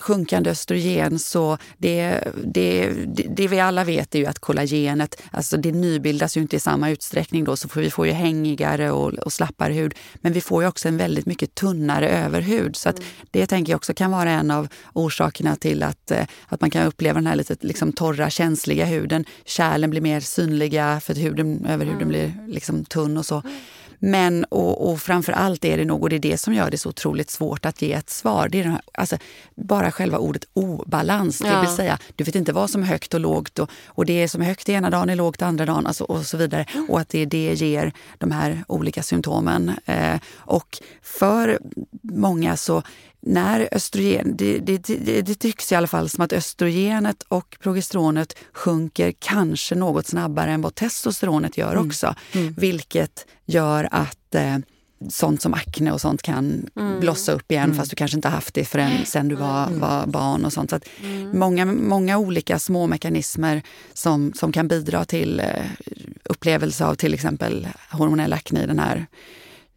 sjunkande 0.00 0.50
östrogen 0.50 1.18
så 1.18 1.58
det, 1.78 2.20
det, 2.44 2.90
det, 3.36 3.48
vi 3.48 3.60
alla 3.60 3.84
vet 3.84 4.14
är 4.14 4.18
ju 4.18 4.26
att 4.26 4.38
kollagenet, 4.38 5.22
alltså 5.30 5.56
det 5.56 5.72
nybildas 5.72 6.36
ju 6.36 6.40
inte 6.40 6.56
i 6.56 6.60
samma 6.60 6.90
utsträckning 6.90 7.44
då 7.44 7.56
så 7.56 7.68
får 7.68 7.80
vi 7.80 7.90
får 7.90 8.06
ju 8.06 8.12
hängigare 8.12 8.90
och, 8.90 9.14
och 9.14 9.32
slappare 9.32 9.72
hud. 9.72 9.94
Men 10.14 10.32
vi 10.32 10.40
får 10.40 10.62
ju 10.62 10.68
också 10.68 10.88
en 10.88 10.96
väldigt 10.96 11.26
mycket 11.26 11.54
tunnare 11.54 12.08
överhud 12.08 12.76
så 12.76 12.88
att 12.88 12.98
mm. 12.98 13.10
det 13.30 13.46
tänker 13.46 13.72
jag 13.72 13.76
också 13.76 13.94
kan 13.94 14.10
vara 14.10 14.30
en 14.30 14.50
av 14.50 14.68
orsakerna 14.92 15.56
till 15.56 15.82
att, 15.82 16.10
eh, 16.10 16.26
att 16.48 16.60
man 16.60 16.70
kan 16.70 16.86
uppleva 16.86 17.14
den 17.14 17.26
här 17.26 17.36
lite 17.36 17.56
liksom 17.60 17.92
torra, 17.92 18.30
känsliga 18.30 18.84
huden. 18.84 19.24
Kärlen 19.44 19.90
blir 19.90 20.00
mer 20.00 20.20
synliga 20.20 21.00
för 21.00 21.12
att 21.12 21.18
huden, 21.18 21.66
överhuden 21.66 22.02
mm. 22.02 22.08
blir 22.08 22.32
liksom 22.48 22.84
tunn 22.84 23.16
och 23.16 23.26
så. 23.26 23.42
Men 23.98 24.44
och, 24.44 24.90
och 24.90 25.00
framför 25.00 25.32
allt 25.32 25.64
är 25.64 25.78
det 25.78 25.84
nog, 25.84 26.02
och 26.02 26.08
det 26.08 26.16
är 26.16 26.20
det 26.20 26.38
som 26.38 26.54
gör 26.54 26.70
det 26.70 26.78
så 26.78 26.88
otroligt 26.88 27.30
svårt 27.30 27.66
att 27.66 27.82
ge 27.82 27.92
ett 27.92 28.10
svar, 28.10 28.48
det 28.48 28.60
är 28.60 28.64
här, 28.64 28.80
alltså, 28.92 29.16
bara 29.54 29.92
själva 29.92 30.18
ordet 30.18 30.44
obalans. 30.52 31.40
Ja. 31.44 31.54
Det 31.54 31.60
vill 31.60 31.76
säga, 31.76 31.98
du 32.16 32.24
vet 32.24 32.34
inte 32.34 32.52
vad 32.52 32.70
som 32.70 32.82
är 32.82 32.86
högt 32.86 33.14
och 33.14 33.20
lågt 33.20 33.58
och, 33.58 33.70
och 33.86 34.06
det 34.06 34.22
är 34.22 34.28
som 34.28 34.42
är 34.42 34.46
högt 34.46 34.68
ena 34.68 34.90
dagen 34.90 35.10
är 35.10 35.16
lågt 35.16 35.42
andra 35.42 35.66
dagen 35.66 35.86
alltså, 35.86 36.04
och 36.04 36.26
så 36.26 36.36
vidare. 36.36 36.66
Mm. 36.74 36.90
Och 36.90 37.00
att 37.00 37.08
det, 37.08 37.24
det 37.24 37.54
ger 37.54 37.92
de 38.18 38.30
här 38.30 38.64
olika 38.68 39.02
symptomen. 39.02 39.72
Eh, 39.84 40.20
och 40.36 40.78
för 41.02 41.58
många 42.02 42.56
så 42.56 42.82
när 43.26 43.68
östrogen, 43.72 44.36
det, 44.36 44.58
det, 44.58 44.78
det, 44.78 45.22
det, 45.22 45.34
tycks 45.34 45.72
i 45.72 45.74
alla 45.74 45.86
fall 45.86 46.08
som 46.08 46.24
att 46.24 46.32
östrogenet 46.32 47.22
och 47.28 47.56
progesteronet 47.60 48.38
sjunker 48.52 49.12
kanske 49.18 49.74
något 49.74 50.06
snabbare 50.06 50.50
än 50.50 50.62
vad 50.62 50.74
testosteronet 50.74 51.58
gör 51.58 51.72
mm. 51.72 51.86
också. 51.86 52.14
Mm. 52.32 52.54
Vilket 52.58 53.26
gör 53.44 53.88
att 53.90 54.34
eh, 54.34 54.58
sånt 55.08 55.42
som 55.42 55.54
akne 55.54 55.92
och 55.92 56.00
sånt 56.00 56.22
kan 56.22 56.68
mm. 56.76 57.00
blossa 57.00 57.32
upp 57.32 57.52
igen 57.52 57.64
mm. 57.64 57.76
fast 57.76 57.90
du 57.90 57.96
kanske 57.96 58.16
inte 58.16 58.28
haft 58.28 58.54
det 58.54 58.64
förrän 58.64 59.06
sen 59.06 59.28
du 59.28 59.34
var, 59.34 59.66
mm. 59.66 59.80
var 59.80 60.06
barn. 60.06 60.44
och 60.44 60.52
sånt. 60.52 60.70
Så 60.70 60.78
mm. 61.02 61.38
många, 61.38 61.64
många 61.64 62.18
olika 62.18 62.58
små 62.58 62.86
mekanismer 62.86 63.62
som, 63.92 64.32
som 64.32 64.52
kan 64.52 64.68
bidra 64.68 65.04
till 65.04 65.40
eh, 65.40 65.46
upplevelse 66.24 66.84
av 66.86 66.94
till 66.94 67.14
exempel 67.14 67.68
hormonell 67.90 68.32
akne 68.32 68.62
i 68.62 68.66
den 68.66 68.78
här 68.78 69.06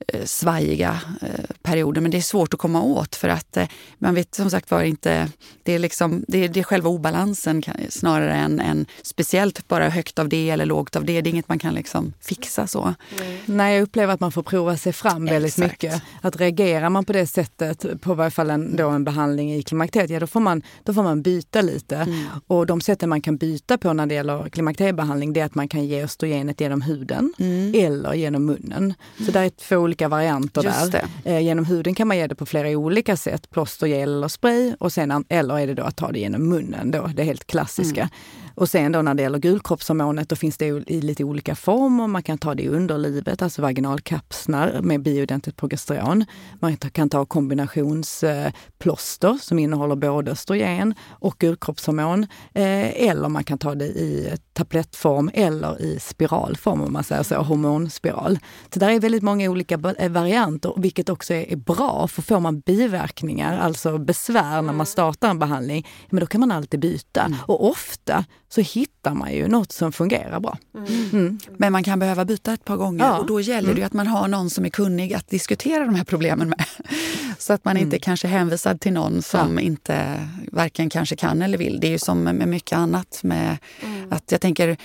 Eh, 0.08 0.26
svajiga 0.26 1.00
eh, 1.22 1.56
perioder. 1.62 2.02
Men 2.02 2.12
det 2.12 2.18
är 2.18 2.22
svårt 2.22 2.54
att 2.54 2.60
komma 2.60 2.82
åt 2.82 3.16
för 3.16 3.30
att 3.30 3.58
eh, 3.58 3.68
man 3.98 4.16
vet 4.16 4.36
som 4.36 4.50
sagt 4.50 4.72
var 4.72 4.82
inte... 4.82 5.30
Det 5.64 5.74
är, 5.74 5.80
liksom, 5.80 6.26
det 6.28 6.44
är, 6.44 6.50
det 6.50 6.60
är 6.60 6.64
själva 6.64 6.90
obalansen 6.90 7.64
snarare 7.90 8.34
än, 8.34 8.60
än 8.60 8.86
speciellt 9.02 9.68
bara 9.68 9.90
högt 9.90 10.20
av 10.20 10.30
det 10.30 10.50
eller 10.50 10.66
lågt 10.66 10.96
av 10.96 11.06
det. 11.06 11.22
Det 11.22 11.30
är 11.30 11.32
inget 11.32 11.50
man 11.50 11.60
kan 11.60 11.74
liksom 11.74 12.14
fixa 12.22 12.68
så. 12.68 12.94
Mm. 13.22 13.38
Nej, 13.46 13.76
jag 13.76 13.84
upplever 13.84 14.14
att 14.14 14.20
man 14.20 14.32
får 14.32 14.44
prova 14.44 14.78
sig 14.78 14.94
fram 14.94 15.26
väldigt 15.26 15.58
Exakt. 15.58 15.72
mycket. 15.72 16.02
Att 16.22 16.40
reagerar 16.40 16.90
man 16.90 17.06
på 17.06 17.14
det 17.14 17.28
sättet 17.28 18.02
på 18.02 18.14
varje 18.14 18.32
fall 18.32 18.50
en, 18.50 18.76
då 18.76 18.90
en 18.90 19.04
behandling 19.04 19.54
i 19.54 19.64
klimakteriet, 19.64 20.10
ja 20.10 20.20
då 20.20 20.28
får 20.28 20.40
man, 20.40 20.62
då 20.84 20.94
får 20.94 21.04
man 21.04 21.22
byta 21.22 21.62
lite. 21.62 21.96
Mm. 21.96 22.26
Och 22.48 22.66
de 22.66 22.82
sätten 22.82 23.10
man 23.10 23.22
kan 23.22 23.38
byta 23.38 23.78
på 23.78 23.94
när 23.94 24.06
det 24.06 24.16
gäller 24.16 24.50
klimakteriebehandling 24.50 25.34
det 25.34 25.40
är 25.40 25.46
att 25.46 25.56
man 25.56 25.68
kan 25.68 25.86
ge 25.86 26.04
östrogenet 26.04 26.62
genom 26.62 26.82
huden 26.82 27.34
mm. 27.40 27.74
eller 27.76 28.14
genom 28.14 28.46
munnen. 28.46 28.94
Så 29.26 29.32
det 29.32 29.40
är 29.40 29.50
två 29.50 29.89
olika 29.90 30.08
varianter 30.08 30.64
Just 30.64 30.92
där. 30.92 31.06
Eh, 31.26 31.40
genom 31.40 31.66
huden 31.66 31.96
kan 31.96 32.08
man 32.08 32.18
ge 32.18 32.28
det 32.28 32.36
på 32.36 32.46
flera 32.46 32.70
olika 32.70 33.18
sätt, 33.18 33.50
plåster, 33.50 33.88
gel 33.88 34.10
eller 34.10 34.28
spray. 34.28 34.74
Och 34.80 34.94
sen, 34.94 35.26
eller 35.30 35.60
är 35.60 35.68
det 35.68 35.74
då 35.74 35.84
att 35.84 35.96
ta 35.96 36.12
det 36.12 36.20
genom 36.20 36.50
munnen, 36.50 36.92
då, 36.92 37.10
det 37.16 37.24
helt 37.24 37.48
klassiska. 37.48 38.02
Mm. 38.02 38.10
Och 38.60 38.70
sen 38.70 38.92
då 38.92 39.02
när 39.02 39.14
det 39.14 39.24
gäller 39.24 39.40
gulkroppshormonet, 39.40 40.30
då 40.30 40.36
finns 40.36 40.58
det 40.58 40.66
i 40.66 41.02
lite 41.02 41.24
olika 41.24 41.56
former. 41.56 42.08
Man 42.08 42.24
kan 42.24 42.38
ta 42.38 42.56
det 42.56 42.64
i 42.64 42.68
underlivet, 42.68 43.42
alltså 43.42 43.62
vaginalkapslar 43.62 44.82
med 44.82 45.02
bioidentigt 45.02 45.58
progesteron. 45.58 46.26
Man 46.60 46.78
kan 46.78 47.10
ta 47.10 47.26
kombinationsplåster 47.26 49.38
som 49.42 49.60
innehåller 49.60 49.96
både 49.96 50.32
östrogen 50.32 50.94
och 51.10 51.38
gulkroppshormon. 51.38 52.24
Eh, 52.54 53.10
eller 53.10 53.30
man 53.30 53.44
kan 53.44 53.58
ta 53.58 53.76
det 53.76 53.86
i 53.86 54.38
tablettform 54.54 55.32
eller 55.34 55.82
i 55.82 56.00
spiralform, 56.00 56.82
om 56.82 56.94
man 56.94 57.04
säger 57.04 57.24
så, 57.24 57.36
hormonspiral. 57.36 58.40
Så 58.74 58.80
där 58.80 58.90
är 58.90 59.00
väldigt 59.00 59.24
många 59.24 59.50
olika 59.50 59.80
eh, 59.98 60.10
varianter, 60.10 60.74
vilket 60.78 61.10
också 61.10 61.34
är 61.34 61.56
bra. 61.56 62.08
För 62.08 62.22
får 62.22 62.40
man 62.40 62.60
biverkningar, 62.60 63.60
alltså 63.60 63.98
besvär 63.98 64.52
när 64.52 64.62
man 64.62 64.76
mm. 64.76 64.86
startar 64.86 65.30
en 65.30 65.40
behandling, 65.40 65.88
men 66.10 66.20
då 66.20 66.26
kan 66.26 66.40
man 66.40 66.52
alltid 66.52 66.80
byta. 66.80 67.22
Mm. 67.22 67.38
Och 67.48 67.70
ofta 67.70 68.26
så 68.50 68.62
hittar 68.62 69.14
man 69.14 69.34
ju 69.34 69.48
något 69.48 69.72
som 69.72 69.92
fungerar 69.92 70.40
bra. 70.40 70.58
Mm. 70.76 71.10
Mm. 71.14 71.40
Men 71.58 71.72
man 71.72 71.84
kan 71.84 72.00
behöva 72.00 72.26
byta 72.26 72.54
ett 72.54 72.66
par 72.66 72.76
gånger 72.76 73.06
ja. 73.06 73.18
och 73.18 73.26
då 73.26 73.42
gäller 73.42 73.70
det 73.70 73.82
mm. 73.82 73.86
att 73.86 73.94
man 73.94 74.08
har 74.08 74.28
någon 74.28 74.50
som 74.50 74.66
är 74.66 74.70
kunnig 74.70 75.14
att 75.14 75.30
diskutera 75.30 75.86
de 75.86 75.96
här 75.96 76.04
problemen 76.04 76.50
med. 76.50 76.66
Så 77.38 77.54
att 77.54 77.66
man 77.66 77.78
inte 77.78 77.96
mm. 77.96 78.00
kanske 78.00 78.28
är 78.28 78.32
hänvisad 78.32 78.82
till 78.82 78.94
någon 78.94 79.22
som 79.22 79.58
ja. 79.58 79.62
inte 79.62 80.28
varken 80.52 80.90
kanske 80.90 81.16
kan 81.16 81.42
eller 81.42 81.58
vill. 81.58 81.80
Det 81.80 81.88
är 81.88 81.92
ju 81.92 82.00
som 82.00 82.24
med 82.24 82.48
mycket 82.48 82.78
annat. 82.78 83.20
med 83.24 83.58
mm. 83.84 84.14
att 84.14 84.32
Jag 84.32 84.42
tänker 84.42 84.78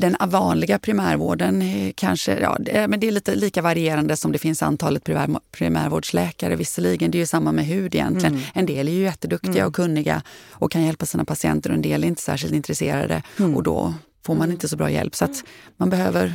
den 0.00 0.16
vanliga 0.20 0.78
primärvården 0.78 1.64
kanske, 1.96 2.38
ja, 2.38 2.56
det, 2.60 2.88
men 2.88 3.00
det 3.00 3.08
är 3.08 3.12
lite 3.12 3.34
lika 3.34 3.62
varierande 3.62 4.16
som 4.16 4.32
det 4.32 4.38
finns 4.38 4.62
antalet 4.62 5.04
primär, 5.04 5.40
primärvårdsläkare 5.50 6.56
visserligen. 6.56 7.10
Det 7.10 7.18
är 7.18 7.20
ju 7.20 7.26
samma 7.26 7.52
med 7.52 7.66
hud 7.66 7.94
egentligen. 7.94 8.34
Mm. 8.34 8.46
En 8.54 8.66
del 8.66 8.88
är 8.88 8.92
ju 8.92 9.02
jätteduktiga 9.02 9.54
mm. 9.54 9.66
och 9.66 9.74
kunniga 9.74 10.22
och 10.50 10.72
kan 10.72 10.82
hjälpa 10.82 11.06
sina 11.06 11.24
patienter 11.24 11.70
och 11.70 11.76
en 11.76 11.82
del 11.82 12.04
är 12.04 12.08
inte 12.08 12.22
särskilt 12.22 12.54
intresserade 12.54 13.22
mm. 13.38 13.56
och 13.56 13.62
då 13.62 13.94
får 14.26 14.34
man 14.34 14.50
inte 14.50 14.68
så 14.68 14.76
bra 14.76 14.90
hjälp. 14.90 15.14
Så 15.14 15.24
att 15.24 15.44
man 15.76 15.90
behöver 15.90 16.34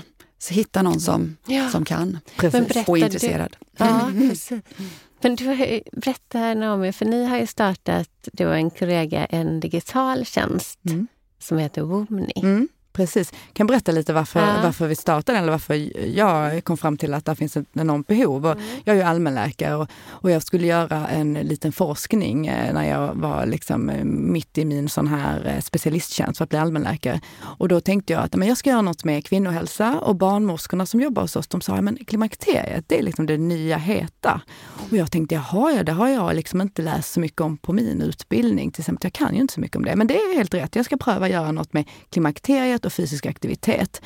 hitta 0.49 0.81
någon 0.81 0.99
som, 0.99 1.37
ja. 1.47 1.69
som 1.69 1.85
kan 1.85 2.19
precis. 2.37 2.87
och 2.87 2.97
är 2.97 3.05
intresserad. 3.05 3.55
Du, 3.59 3.85
ja, 3.85 4.11
precis. 4.29 4.51
Men 5.21 5.35
du, 5.35 5.81
berätta 5.91 6.53
Naomi, 6.53 6.91
för 6.91 7.05
ni 7.05 7.25
har 7.25 7.37
ju 7.37 7.47
startat, 7.47 8.09
du 8.33 8.45
och 8.45 8.55
en 8.55 8.69
kollega, 8.69 9.25
en 9.25 9.59
digital 9.59 10.25
tjänst 10.25 10.79
mm. 10.85 11.07
som 11.39 11.57
heter 11.57 11.81
Womni. 11.81 12.67
Precis. 12.93 13.33
kan 13.53 13.67
berätta 13.67 13.91
lite 13.91 14.13
varför, 14.13 14.39
ja. 14.39 14.59
varför 14.63 14.87
vi 14.87 14.95
startade 14.95 15.37
eller 15.37 15.51
varför 15.51 16.07
jag 16.15 16.63
kom 16.63 16.77
fram 16.77 16.97
till 16.97 17.13
att 17.13 17.25
det 17.25 17.35
finns 17.35 17.57
ett 17.57 17.67
enormt 17.73 18.07
behov. 18.07 18.45
Mm. 18.45 18.59
Jag 18.83 18.93
är 18.93 18.99
ju 18.99 19.05
allmänläkare 19.05 19.75
och, 19.75 19.89
och, 20.09 20.31
jag 20.31 20.43
skulle 20.43 20.67
göra 20.67 21.07
en 21.07 21.33
liten 21.33 21.71
forskning 21.71 22.47
eh, 22.47 22.73
när 22.73 22.89
jag 22.89 23.15
var 23.15 23.45
liksom 23.45 23.89
eh, 23.89 24.03
mitt 24.03 24.57
i 24.57 24.65
min 24.65 24.89
sån 24.89 25.07
här 25.07 25.53
eh, 25.55 25.61
specialisttjänst 25.61 26.37
för 26.37 26.43
att 26.43 26.49
bli 26.49 26.59
allmänläkare. 26.59 27.21
Och 27.41 27.67
då 27.67 27.81
tänkte 27.81 28.13
jag 28.13 28.23
att 28.23 28.35
men 28.35 28.47
jag 28.47 28.57
ska 28.57 28.69
göra 28.69 28.81
något 28.81 29.03
med 29.03 29.25
kvinnohälsa 29.25 29.99
och 29.99 30.15
barnmorskorna 30.15 30.85
som 30.85 31.01
jobbar 31.01 31.21
hos 31.21 31.35
oss, 31.35 31.47
de 31.47 31.61
sa 31.61 31.75
att 31.75 32.07
klimakteriet, 32.07 32.85
det 32.87 32.99
är 32.99 33.03
liksom 33.03 33.25
det 33.25 33.37
nya 33.37 33.77
heta. 33.77 34.41
Och 34.91 34.97
jag 34.97 35.11
tänkte, 35.11 35.35
jaha, 35.35 35.71
ja, 35.71 35.83
det 35.83 35.91
har 35.91 36.07
jag 36.07 36.35
liksom 36.35 36.61
inte 36.61 36.81
läst 36.81 37.13
så 37.13 37.19
mycket 37.19 37.41
om 37.41 37.57
på 37.57 37.73
min 37.73 38.01
utbildning. 38.01 38.71
Till 38.71 38.81
exempel, 38.81 39.05
jag 39.05 39.13
kan 39.13 39.35
ju 39.35 39.41
inte 39.41 39.53
så 39.53 39.59
mycket 39.59 39.77
om 39.77 39.85
det. 39.85 39.95
Men 39.95 40.07
det 40.07 40.15
är 40.15 40.35
helt 40.37 40.53
rätt, 40.53 40.75
jag 40.75 40.85
ska 40.85 40.97
pröva 40.97 41.29
göra 41.29 41.51
något 41.51 41.73
med 41.73 41.89
klimakteriet 42.09 42.80
och 42.85 42.93
fysisk 42.93 43.25
aktivitet. 43.25 44.01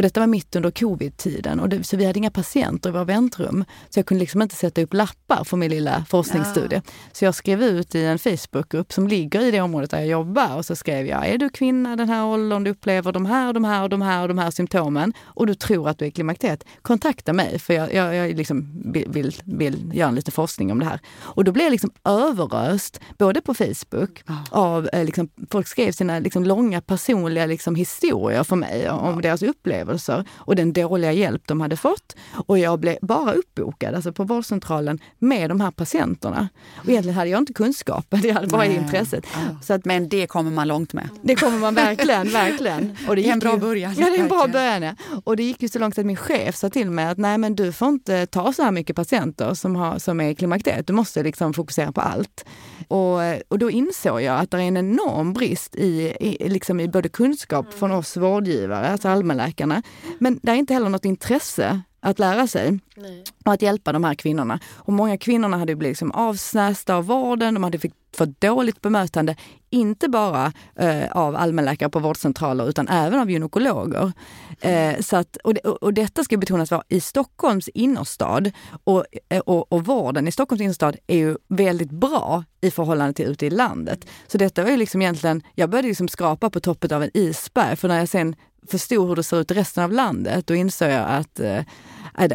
Och 0.00 0.02
detta 0.02 0.20
var 0.20 0.26
mitt 0.26 0.56
under 0.56 0.70
covid-tiden, 0.70 1.60
och 1.60 1.68
det, 1.68 1.84
så 1.84 1.96
vi 1.96 2.04
hade 2.04 2.18
inga 2.18 2.30
patienter 2.30 2.88
i 2.88 2.92
våra 2.92 3.04
väntrum. 3.04 3.64
Så 3.88 3.98
jag 3.98 4.06
kunde 4.06 4.20
liksom 4.20 4.42
inte 4.42 4.54
sätta 4.54 4.82
upp 4.82 4.94
lappar 4.94 5.44
för 5.44 5.56
min 5.56 5.70
lilla 5.70 6.04
forskningsstudie. 6.08 6.82
Ja. 6.84 6.92
Så 7.12 7.24
jag 7.24 7.34
skrev 7.34 7.62
ut 7.62 7.94
i 7.94 8.04
en 8.04 8.18
Facebookgrupp 8.18 8.92
som 8.92 9.08
ligger 9.08 9.40
i 9.40 9.50
det 9.50 9.60
området 9.60 9.90
där 9.90 9.98
jag 9.98 10.06
jobbar 10.06 10.56
och 10.56 10.66
så 10.66 10.76
skrev 10.76 11.06
jag, 11.06 11.28
är 11.28 11.38
du 11.38 11.48
kvinna 11.48 11.96
den 11.96 12.08
här 12.08 12.26
åldern, 12.26 12.64
du 12.64 12.70
upplever 12.70 13.12
de 13.12 13.26
här, 13.26 13.52
de 13.52 13.64
här 13.64 13.88
de 13.88 14.02
här 14.02 14.22
och 14.22 14.28
de 14.28 14.38
här 14.38 14.50
symptomen 14.50 15.12
och 15.24 15.46
du 15.46 15.54
tror 15.54 15.88
att 15.88 15.98
du 15.98 16.06
är 16.06 16.10
klimakteriet, 16.10 16.64
kontakta 16.82 17.32
mig 17.32 17.58
för 17.58 17.74
jag, 17.74 17.94
jag, 17.94 18.14
jag 18.14 18.36
liksom 18.36 18.82
vill, 18.92 19.34
vill 19.44 19.90
göra 19.94 20.08
en 20.08 20.14
lite 20.14 20.30
forskning 20.30 20.72
om 20.72 20.78
det 20.78 20.86
här. 20.86 21.00
Och 21.20 21.44
då 21.44 21.52
blev 21.52 21.64
jag 21.64 21.70
liksom 21.70 21.90
överöst, 22.04 23.00
både 23.18 23.40
på 23.40 23.54
Facebook, 23.54 24.22
ja. 24.26 24.44
av 24.50 24.88
eh, 24.92 25.04
liksom, 25.04 25.28
folk 25.50 25.66
skrev 25.66 25.92
sina 25.92 26.18
liksom, 26.18 26.44
långa 26.44 26.80
personliga 26.80 27.46
liksom, 27.46 27.74
historier 27.74 28.44
för 28.44 28.56
mig 28.56 28.90
om 28.90 29.14
ja. 29.14 29.20
deras 29.22 29.42
upplevelser 29.42 29.89
upplevelser 29.90 30.24
och 30.36 30.56
den 30.56 30.72
dåliga 30.72 31.12
hjälp 31.12 31.42
de 31.46 31.60
hade 31.60 31.76
fått. 31.76 32.16
Och 32.46 32.58
jag 32.58 32.80
blev 32.80 32.96
bara 33.02 33.32
uppbokad 33.32 33.94
alltså 33.94 34.12
på 34.12 34.24
vårdcentralen 34.24 34.98
med 35.18 35.50
de 35.50 35.60
här 35.60 35.70
patienterna. 35.70 36.48
Och 36.76 36.88
egentligen 36.88 37.16
hade 37.16 37.30
jag 37.30 37.38
inte 37.38 37.52
kunskapen, 37.52 38.20
jag 38.24 38.34
hade 38.34 38.46
bara 38.46 38.64
Nej. 38.64 38.76
intresset. 38.76 39.26
Så 39.62 39.74
att, 39.74 39.84
Men 39.84 40.08
det 40.08 40.26
kommer 40.26 40.50
man 40.50 40.68
långt 40.68 40.92
med. 40.92 41.08
Det 41.22 41.36
kommer 41.36 41.58
man 41.58 41.74
verkligen, 41.74 42.28
verkligen. 42.32 42.96
Och 43.08 43.16
det, 43.16 43.22
det 43.22 43.28
är 43.28 43.32
en 43.32 43.38
bra 43.38 43.56
början. 43.56 43.94
Ja, 43.98 44.06
det 44.06 44.16
är 44.16 44.22
en 44.22 44.28
bra 44.28 44.46
början. 44.46 44.82
Ja. 44.82 44.94
Och 45.24 45.36
det 45.36 45.42
gick 45.42 45.62
ju 45.62 45.68
så 45.68 45.78
långt 45.78 45.98
att 45.98 46.06
min 46.06 46.16
chef 46.16 46.56
sa 46.56 46.70
till 46.70 46.90
mig 46.90 47.06
att 47.06 47.18
nej 47.18 47.38
men 47.38 47.54
du 47.54 47.72
får 47.72 47.88
inte 47.88 48.26
ta 48.26 48.52
så 48.52 48.62
här 48.62 48.70
mycket 48.70 48.96
patienter 48.96 49.54
som, 49.54 49.76
har, 49.76 49.98
som 49.98 50.20
är 50.20 50.34
klimakteriet. 50.34 50.86
Du 50.86 50.92
måste 50.92 51.22
liksom 51.22 51.54
fokusera 51.54 51.92
på 51.92 52.00
allt. 52.00 52.44
Och, 52.88 53.18
och 53.48 53.58
då 53.58 53.70
insåg 53.70 54.22
jag 54.22 54.40
att 54.40 54.50
det 54.50 54.56
är 54.56 54.60
en 54.60 54.76
enorm 54.76 55.32
brist 55.32 55.76
i, 55.76 56.16
i, 56.20 56.48
liksom 56.48 56.80
i 56.80 56.88
både 56.88 57.08
kunskap 57.08 57.74
från 57.74 57.92
oss 57.92 58.16
vårdgivare, 58.16 58.88
alltså 58.88 59.08
allmänläkarna, 59.08 59.69
men 60.18 60.40
det 60.42 60.50
är 60.50 60.54
inte 60.54 60.74
heller 60.74 60.88
något 60.88 61.04
intresse 61.04 61.82
att 62.00 62.18
lära 62.18 62.46
sig. 62.46 62.78
Nej. 62.96 63.24
Och 63.44 63.52
att 63.52 63.62
hjälpa 63.62 63.92
de 63.92 64.04
här 64.04 64.14
kvinnorna. 64.14 64.60
Och 64.74 64.92
många 64.92 65.18
kvinnorna 65.18 65.56
hade 65.56 65.76
blivit 65.76 65.90
liksom 65.90 66.10
avsnästa 66.10 66.94
av 66.94 67.06
vården, 67.06 67.54
de 67.54 67.64
hade 67.64 67.78
fått 68.16 68.40
dåligt 68.40 68.80
bemötande, 68.80 69.36
inte 69.70 70.08
bara 70.08 70.52
eh, 70.76 71.10
av 71.12 71.36
allmänläkare 71.36 71.90
på 71.90 71.98
vårdcentraler 71.98 72.68
utan 72.68 72.88
även 72.88 73.20
av 73.20 73.30
gynekologer. 73.30 74.12
Eh, 74.60 75.00
så 75.00 75.16
att, 75.16 75.36
och, 75.36 75.56
och 75.56 75.94
detta 75.94 76.24
ska 76.24 76.36
betonas 76.36 76.70
vara 76.70 76.82
i 76.88 77.00
Stockholms 77.00 77.68
innerstad 77.68 78.50
och, 78.84 79.04
eh, 79.28 79.40
och, 79.40 79.72
och 79.72 79.84
vården 79.84 80.28
i 80.28 80.32
Stockholms 80.32 80.62
innerstad 80.62 80.96
är 81.06 81.16
ju 81.16 81.36
väldigt 81.48 81.90
bra 81.90 82.44
i 82.60 82.70
förhållande 82.70 83.12
till 83.12 83.26
ute 83.26 83.46
i 83.46 83.50
landet. 83.50 84.06
Så 84.26 84.38
detta 84.38 84.62
var 84.62 84.70
ju 84.70 84.76
liksom 84.76 85.02
egentligen, 85.02 85.42
jag 85.54 85.70
började 85.70 85.88
liksom 85.88 86.08
skrapa 86.08 86.50
på 86.50 86.60
toppen 86.60 86.92
av 86.92 87.02
en 87.02 87.10
isberg 87.14 87.76
för 87.76 87.88
när 87.88 87.98
jag 87.98 88.08
sen 88.08 88.36
förstod 88.68 89.08
hur 89.08 89.16
det 89.16 89.22
ser 89.22 89.40
ut 89.40 89.50
i 89.50 89.54
resten 89.54 89.84
av 89.84 89.92
landet, 89.92 90.46
då 90.46 90.54
insåg 90.54 90.90
jag 90.90 91.08
att 91.08 91.40
eh, 91.40 91.62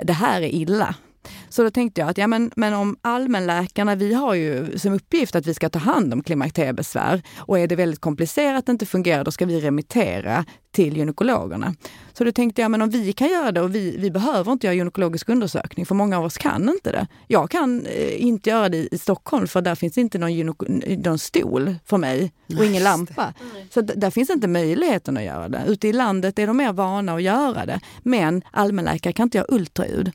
det 0.04 0.14
här 0.14 0.42
är 0.42 0.56
illa. 0.56 0.96
Så 1.50 1.64
då 1.64 1.70
tänkte 1.70 2.02
jag 2.02 2.10
att 2.10 2.18
ja, 2.18 2.28
men, 2.28 2.52
men 2.56 2.74
om 2.74 2.98
allmänläkarna, 3.02 3.96
vi 3.96 4.14
har 4.14 4.34
ju 4.34 4.80
som 4.80 4.94
uppgift 4.94 5.36
att 5.36 5.48
vi 5.48 5.54
ska 5.54 5.70
ta 5.70 5.80
hand 5.80 6.14
om 6.14 6.24
klimakteriebesvär 6.24 7.22
och 7.38 7.60
är 7.60 7.68
det 7.68 7.76
väldigt 7.76 8.02
komplicerat 8.02 8.64
och 8.64 8.74
inte 8.74 8.86
fungerar, 8.86 9.24
då 9.24 9.32
ska 9.32 9.46
vi 9.46 9.62
remittera 9.62 10.46
till 10.76 10.98
gynekologerna. 10.98 11.76
Så 12.14 12.24
då 12.24 12.32
tänkte 12.32 12.62
jag, 12.62 12.72
men 12.72 12.82
om 12.82 12.90
vi 12.90 13.14
kan 13.14 13.28
göra 13.28 13.52
det 13.52 13.62
och 13.62 13.76
vi, 13.76 13.98
vi 13.98 14.12
behöver 14.12 14.52
inte 14.52 14.68
göra 14.68 14.74
gynekologisk 14.74 15.30
undersökning, 15.30 15.86
för 15.86 15.96
många 15.96 16.18
av 16.18 16.26
oss 16.26 16.38
kan 16.38 16.70
inte 16.70 16.92
det. 16.92 17.08
Jag 17.28 17.50
kan 17.50 17.86
eh, 17.86 18.24
inte 18.26 18.50
göra 18.50 18.70
det 18.70 18.94
i 18.94 18.98
Stockholm 18.98 19.48
för 19.48 19.62
där 19.62 19.76
finns 19.76 19.98
inte 19.98 20.18
någon, 20.18 20.56
någon 20.98 21.20
stol 21.20 21.76
för 21.86 21.98
mig 21.98 22.34
och 22.58 22.66
ingen 22.66 22.84
lampa. 22.84 23.34
Så 23.74 23.82
där 23.82 24.12
finns 24.12 24.30
inte 24.30 24.48
möjligheten 24.48 25.18
att 25.18 25.24
göra 25.24 25.50
det. 25.50 25.64
Ute 25.68 25.88
i 25.88 25.94
landet 25.94 26.40
är 26.40 26.48
de 26.48 26.58
mer 26.58 26.74
vana 26.74 27.16
att 27.16 27.24
göra 27.24 27.66
det. 27.66 27.80
Men 28.04 28.42
allmänläkare 28.52 29.14
kan 29.14 29.24
inte 29.24 29.38
göra 29.38 29.48
ultraljud. 29.50 30.12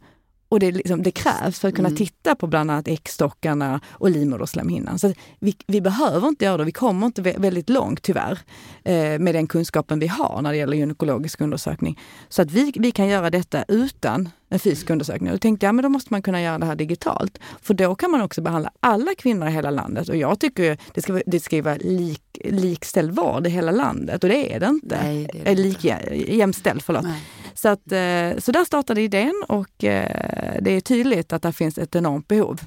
Och 0.51 0.61
det, 0.61 0.73
liksom, 0.73 1.03
det, 1.03 1.11
krävs 1.11 1.61
för 1.61 1.69
att 1.69 1.75
kunna 1.75 1.89
mm. 1.89 1.97
titta 1.97 2.35
på 2.35 2.47
bland 2.47 2.71
annat 2.71 2.89
äggstockarna 2.89 3.81
och 3.89 4.11
livmoderslemhinnan. 4.11 4.99
Så 4.99 5.13
vi, 5.39 5.57
vi, 5.67 5.81
behöver 5.81 6.29
inte 6.29 6.45
göra 6.45 6.57
det, 6.57 6.65
vi 6.65 6.73
kommer 6.73 7.07
inte 7.07 7.23
väldigt 7.23 7.69
långt 7.69 8.03
tyvärr 8.03 8.39
eh, 8.85 9.19
med 9.19 9.35
den 9.35 9.47
kunskapen 9.47 9.99
vi 9.99 10.07
har 10.07 10.43
när 10.43 10.51
det 10.51 10.57
gäller 10.57 10.77
gynekologisk 10.77 11.41
undersökning. 11.41 11.99
Så 12.29 12.43
att 12.43 12.51
vi, 12.51 12.73
vi 12.77 12.91
kan 12.91 13.09
göra 13.09 13.31
detta 13.31 13.65
utan 13.69 14.29
en 14.49 14.59
fysisk 14.59 14.91
undersökning. 14.91 15.33
Och 15.33 15.41
tänkte 15.41 15.67
jag, 15.67 15.75
men 15.75 15.83
då 15.83 15.89
måste 15.89 16.15
man 16.15 16.23
kunna 16.23 16.43
göra 16.43 16.59
det 16.59 16.67
här 16.67 16.77
digitalt. 16.77 17.39
För 17.63 17.75
då 17.75 17.95
kan 17.95 18.11
man 18.11 18.21
också 18.21 18.43
behandla 18.43 18.71
alla 18.81 19.11
kvinnor 19.19 19.49
i 19.49 19.51
hela 19.51 19.71
landet. 19.71 20.09
Och 20.09 20.17
jag 20.17 20.41
tycker 20.41 20.79
det 20.95 21.03
ska, 21.03 21.23
det 21.27 21.41
ska 21.41 21.63
vara 21.63 21.77
lik, 21.77 22.23
likställd 22.45 23.17
vård 23.17 23.47
i 23.47 23.51
hela 23.51 23.73
landet 23.73 24.25
och 24.25 24.31
det 24.31 24.55
är 24.55 24.61
det 24.61 24.67
inte. 24.67 24.99
Nej, 25.03 25.31
det 25.33 25.41
är 25.41 25.45
det 25.45 25.63
lik, 25.63 25.85
jämställd, 26.29 26.83
förlåt. 26.83 27.03
Nej. 27.03 27.21
Så, 27.61 27.69
att, 27.69 27.93
eh, 27.93 28.39
så 28.39 28.53
där 28.53 28.65
startade 28.65 29.01
idén 29.01 29.45
och 29.49 29.85
eh, 29.85 30.57
det 30.61 30.71
är 30.71 30.81
tydligt 30.81 31.33
att 31.33 31.43
det 31.43 31.53
finns 31.53 31.79
ett 31.79 31.97
enormt 31.97 32.29
behov. 32.29 32.61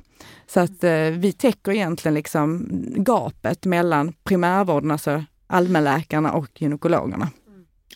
Så 0.47 0.59
att 0.59 0.83
eh, 0.83 0.91
vi 0.93 1.31
täcker 1.31 1.71
egentligen 1.71 2.15
liksom 2.15 2.67
gapet 2.95 3.65
mellan 3.65 4.13
primärvården, 4.23 4.91
alltså 4.91 5.23
allmänläkarna 5.47 6.31
och 6.31 6.61
gynekologerna. 6.61 7.29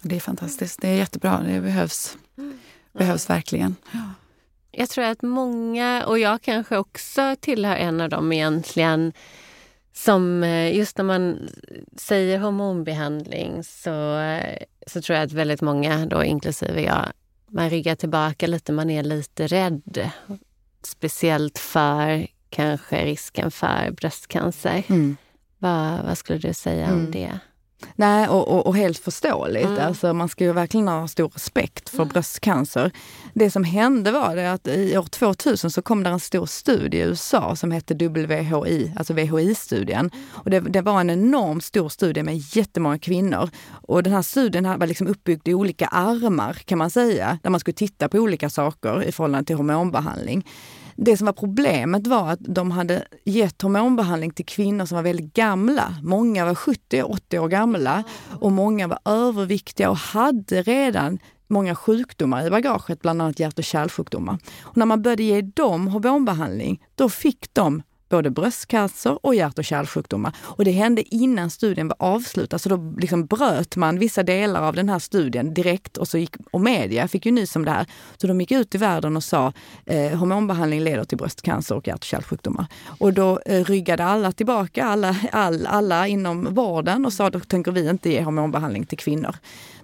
Det 0.02 0.16
är 0.16 0.20
fantastiskt. 0.20 0.82
Det 0.82 0.88
är 0.88 0.96
jättebra. 0.96 1.42
Det 1.48 1.62
behövs, 1.62 2.18
behövs 2.94 3.30
verkligen. 3.30 3.76
Jag 4.72 4.90
tror 4.90 5.06
att 5.06 5.22
många, 5.22 6.06
och 6.06 6.20
jag 6.20 6.42
kanske 6.42 6.78
också 6.78 7.36
tillhör 7.40 7.76
en 7.76 8.02
av 8.02 8.10
dem 8.10 8.32
egentligen, 8.34 9.14
som 9.98 10.44
just 10.74 10.98
när 10.98 11.06
man 11.06 11.50
säger 11.98 12.40
hormonbehandling 12.40 13.64
så 13.64 14.20
så 14.88 15.02
tror 15.02 15.18
jag 15.18 15.26
att 15.26 15.32
väldigt 15.32 15.62
många, 15.62 16.06
då 16.06 16.24
inklusive 16.24 16.82
jag, 16.82 17.06
man 17.48 17.70
ryggar 17.70 17.96
tillbaka 17.96 18.48
lite, 18.48 18.72
man 18.72 18.90
är 18.90 19.04
lite 19.04 19.48
rädd. 19.48 20.10
Speciellt 20.84 21.58
för 21.58 22.28
kanske 22.50 23.06
risken 23.06 23.52
för 23.52 23.92
bröstcancer. 23.92 24.84
Mm. 24.88 25.18
Vad, 25.58 26.06
vad 26.06 26.18
skulle 26.18 26.40
du 26.40 26.54
säga 26.54 26.86
mm. 26.86 27.00
om 27.00 27.12
det? 27.12 27.40
Nej, 27.96 28.28
och, 28.28 28.48
och, 28.48 28.68
och, 28.68 28.76
helt 28.76 28.98
förståeligt. 28.98 29.66
Mm. 29.66 29.88
Alltså, 29.88 30.14
man 30.14 30.30
ska 30.30 30.44
ju 30.44 30.54
verkligen 30.54 30.88
ha 30.88 31.08
stor 31.08 31.30
respekt 31.30 31.90
för 31.90 31.98
mm. 31.98 32.08
bröstcancer. 32.08 32.92
Det 33.34 33.52
som 33.52 33.64
hände 33.64 34.12
var 34.12 34.36
det 34.36 34.52
att 34.52 34.68
i 34.68 34.98
år 34.98 35.04
2000 35.04 35.72
så 35.72 35.82
kom 35.82 36.04
det 36.04 36.10
en 36.10 36.20
stor 36.20 36.46
studie 36.46 36.98
i 36.98 37.02
USA 37.02 37.56
som 37.56 37.72
hette 37.72 37.94
WHI, 37.94 38.94
alltså 38.96 39.14
VHI-studien. 39.14 40.12
Och 40.30 40.50
det, 40.50 40.60
det, 40.60 40.82
var 40.82 41.02
en 41.02 41.10
enormt 41.10 41.64
stor 41.64 41.90
studie 41.90 42.24
med 42.24 42.38
jättemånga 42.38 43.00
kvinnor. 43.00 43.50
Och 43.88 44.04
den 44.04 44.14
här 44.14 44.22
studien 44.22 44.80
var 44.80 44.88
liksom 44.88 45.08
uppbyggd 45.08 45.48
i 45.48 45.54
olika 45.54 45.88
armar 45.88 46.54
kan 46.54 46.78
man 46.78 46.90
säga, 46.90 47.40
där 47.44 47.50
man 47.50 47.60
skulle 47.60 47.76
titta 47.76 48.10
på 48.10 48.18
olika 48.18 48.50
saker 48.50 49.04
i 49.04 49.12
förhållande 49.12 49.46
till 49.46 49.56
hormonbehandling. 49.56 50.46
Det 51.00 51.18
som 51.18 51.26
var 51.26 51.34
problemet 51.34 52.08
var 52.08 52.32
att 52.32 52.40
de 52.42 52.72
hade 52.72 53.08
gett 53.24 53.62
hormonbehandling 53.62 54.32
till 54.32 54.46
kvinnor 54.46 54.86
som 54.86 54.96
var 54.96 55.04
väldigt 55.04 55.34
gamla. 55.34 55.96
Många 56.04 56.46
var 56.46 56.54
70-80 56.54 57.40
år 57.40 57.48
gamla 57.48 58.04
och 58.40 58.52
många 58.52 58.88
var 58.88 59.00
överviktiga 59.06 59.90
och 59.90 59.98
hade 59.98 60.62
redan 60.62 61.20
många 61.48 61.76
sjukdomar 61.76 62.48
i 62.48 62.50
bagaget, 62.50 63.02
bland 63.02 63.22
annat 63.22 63.40
hjärt 63.40 63.60
och 63.60 63.64
kärlsjukdomar. 63.64 64.38
Och 64.62 64.78
när 64.78 64.86
man 64.86 65.02
började 65.02 65.24
ge 65.24 65.42
dem 65.42 65.88
hormonbehandling, 65.88 66.84
då 66.96 67.10
fick 67.10 67.54
de 67.54 67.82
både 68.10 68.30
bröstcancer 68.30 69.26
och 69.26 69.36
hjärt 69.36 69.58
och 69.60 69.66
kärlsjukdomar. 69.66 70.36
Och 70.42 70.66
det 70.66 70.72
hände 70.72 71.16
innan 71.16 71.50
studien 71.50 71.88
var 71.88 71.96
avslutad, 72.00 72.60
så 72.60 72.70
då 72.70 72.94
liksom 72.98 73.26
bröt 73.26 73.76
man 73.76 74.00
vissa 74.00 74.24
delar 74.24 74.62
av 74.62 74.76
den 74.76 74.90
här 74.90 75.00
studien 75.00 75.54
direkt 75.54 75.98
och 75.98 76.08
så 76.08 76.18
gick, 76.18 76.36
och 76.52 76.62
media 76.62 77.08
fick 77.08 77.26
ju 77.26 77.32
nys 77.32 77.56
om 77.56 77.66
det 77.66 77.72
här. 77.72 77.86
Så 78.18 78.28
de 78.28 78.42
gick 78.42 78.52
ut 78.52 78.76
i 78.76 78.78
världen 78.78 79.18
och 79.18 79.24
sa 79.24 79.54
eh, 79.86 80.18
hormonbehandling 80.18 80.82
leder 80.82 81.04
till 81.04 81.18
bröstcancer 81.18 81.76
och 81.76 81.88
hjärt 81.88 81.98
och 81.98 82.04
kärlsjukdomar. 82.04 82.66
Och 83.00 83.14
då 83.14 83.40
eh, 83.46 83.64
ryggade 83.64 84.06
alla 84.06 84.32
tillbaka, 84.32 84.86
alla, 84.86 85.16
all, 85.32 85.66
alla 85.66 86.08
inom 86.08 86.54
vården 86.54 87.06
och 87.06 87.14
sa 87.14 87.30
då 87.30 87.40
tänker 87.40 87.72
vi 87.72 87.90
inte 87.90 88.10
ge 88.10 88.24
hormonbehandling 88.24 88.86
till 88.86 88.98
kvinnor. 88.98 89.36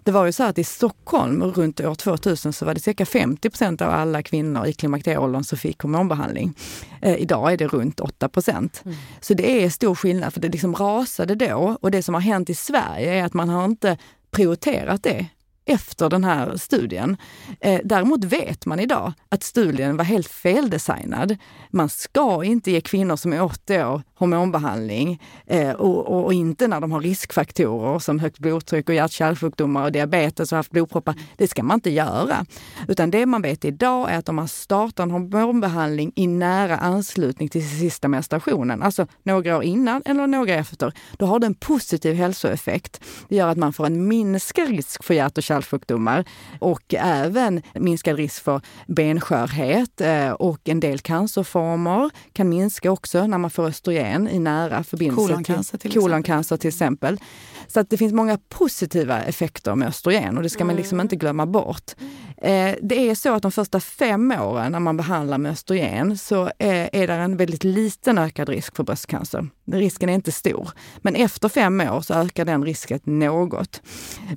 Det 0.03 0.11
var 0.11 0.25
ju 0.25 0.31
så 0.31 0.43
att 0.43 0.57
i 0.57 0.63
Stockholm 0.63 1.43
runt 1.43 1.79
år 1.79 1.95
2000 1.95 2.53
så 2.53 2.65
var 2.65 2.73
det 2.73 2.79
cirka 2.79 3.05
50 3.05 3.49
procent 3.49 3.81
av 3.81 3.89
alla 3.89 4.23
kvinnor 4.23 4.65
i 4.65 4.73
klimakterieåldern 4.73 5.43
som 5.43 5.57
fick 5.57 5.81
hormonbehandling. 5.81 6.53
Eh, 7.01 7.15
idag 7.15 7.53
är 7.53 7.57
det 7.57 7.67
runt 7.67 7.99
8 7.99 8.29
procent. 8.29 8.81
Mm. 8.85 8.97
Så 9.21 9.33
det 9.33 9.63
är 9.63 9.69
stor 9.69 9.95
skillnad, 9.95 10.33
för 10.33 10.41
det 10.41 10.49
liksom 10.49 10.75
rasade 10.75 11.35
då. 11.35 11.77
Och 11.81 11.91
det 11.91 12.03
som 12.03 12.13
har 12.13 12.21
hänt 12.21 12.49
i 12.49 12.55
Sverige 12.55 13.13
är 13.13 13.23
att 13.23 13.33
man 13.33 13.49
har 13.49 13.65
inte 13.65 13.97
prioriterat 14.31 15.03
det 15.03 15.27
efter 15.65 16.09
den 16.09 16.23
här 16.23 16.57
studien. 16.57 17.17
Eh, 17.59 17.81
däremot 17.83 18.23
vet 18.23 18.65
man 18.65 18.79
idag 18.79 19.13
att 19.29 19.43
studien 19.43 19.97
var 19.97 20.03
helt 20.03 20.27
feldesignad. 20.27 21.37
Man 21.69 21.89
ska 21.89 22.43
inte 22.43 22.71
ge 22.71 22.81
kvinnor 22.81 23.15
som 23.15 23.33
är 23.33 23.41
80 23.41 23.83
år 23.83 24.01
hormonbehandling 24.24 25.21
eh, 25.47 25.71
och, 25.71 26.24
och, 26.26 26.34
inte 26.34 26.67
när 26.67 26.82
de 26.82 26.91
har 26.91 27.01
riskfaktorer 27.01 27.99
som 27.99 28.19
högt 28.19 28.39
blodtryck 28.39 28.89
och 28.89 28.95
hjärt-kärlsjukdomar 28.95 29.84
och 29.84 29.91
diabetes 29.91 30.51
och 30.51 30.55
haft 30.55 30.71
blodproppar. 30.71 31.15
Det 31.38 31.47
ska 31.47 31.63
man 31.63 31.76
inte 31.76 31.89
göra. 31.89 32.45
Utan 32.88 33.11
det 33.11 33.26
man 33.26 33.41
vet 33.41 33.65
idag 33.65 34.11
är 34.11 34.17
att 34.17 34.30
om 34.30 34.36
man 34.36 34.47
startar 34.47 35.03
en 35.03 35.11
hormonbehandling 35.11 36.11
i 36.15 36.28
nära 36.28 36.78
anslutning 36.78 37.49
till 37.49 37.80
sista 37.80 38.07
menstruationen, 38.07 38.84
alltså 38.84 39.07
några 39.24 39.57
år 39.57 39.63
innan 39.63 40.01
eller 40.05 40.28
några 40.28 40.53
efter, 40.53 40.93
då 41.17 41.26
har 41.26 41.39
det 41.39 41.45
en 41.45 41.55
positiv 41.55 42.15
hälsoeffekt. 42.15 43.01
Det 43.30 43.36
gör 43.36 43.47
att 43.47 43.57
man 43.57 43.74
får 43.74 43.86
en 43.86 44.07
minskad 44.07 44.67
risk 44.67 45.03
för 45.03 45.13
hjärt 45.13 45.38
och 45.38 45.43
kärlsjukdomar 45.43 46.26
och 46.59 46.93
även 46.97 47.61
minskad 47.74 48.17
risk 48.17 48.43
för 48.43 48.61
benskörhet 48.88 50.01
eh, 50.01 50.32
och 50.32 50.69
en 50.69 50.80
del 50.80 50.99
cancerformer 50.99 52.09
kan 52.34 52.49
minska 52.49 52.91
också 52.91 53.28
när 53.28 53.38
man 53.38 53.51
får 53.51 53.65
östrogen 53.65 54.12
i 54.16 54.39
nära 54.39 54.84
förbindelse 54.84 55.28
koloncancer 55.28 55.78
till, 55.78 55.91
koloncancer 55.93 56.57
till 56.57 56.68
exempel. 56.68 57.20
Så 57.68 57.80
att 57.80 57.89
det 57.89 57.97
finns 57.97 58.14
många 58.14 58.38
positiva 58.49 59.22
effekter 59.22 59.76
med 59.76 59.88
östrogen 59.88 60.38
och 60.38 60.43
det 60.43 60.49
ska 60.49 60.66
man 60.66 60.76
liksom 60.76 60.95
mm. 60.95 61.05
inte 61.05 61.16
glömma 61.16 61.45
bort. 61.45 61.91
Eh, 62.38 62.76
det 62.82 63.09
är 63.09 63.16
så 63.16 63.34
att 63.34 63.41
de 63.41 63.51
första 63.51 63.80
fem 63.80 64.32
åren 64.32 64.72
när 64.72 64.80
man 64.80 64.97
behandlar 64.97 65.38
med 65.38 65.51
östrogen 65.51 66.18
så 66.18 66.51
är 66.59 67.07
det 67.07 67.14
en 67.14 67.38
väldigt 67.38 67.64
liten 67.64 68.18
ökad 68.18 68.49
risk 68.49 68.76
för 68.76 68.84
bröstcancer. 68.84 69.47
Risken 69.72 70.09
är 70.09 70.14
inte 70.14 70.32
stor. 70.32 70.70
Men 70.97 71.16
efter 71.16 71.49
fem 71.49 71.82
år 71.82 72.01
så 72.01 72.14
ökar 72.14 72.45
den 72.45 72.66
risken 72.66 72.99
något. 73.03 73.82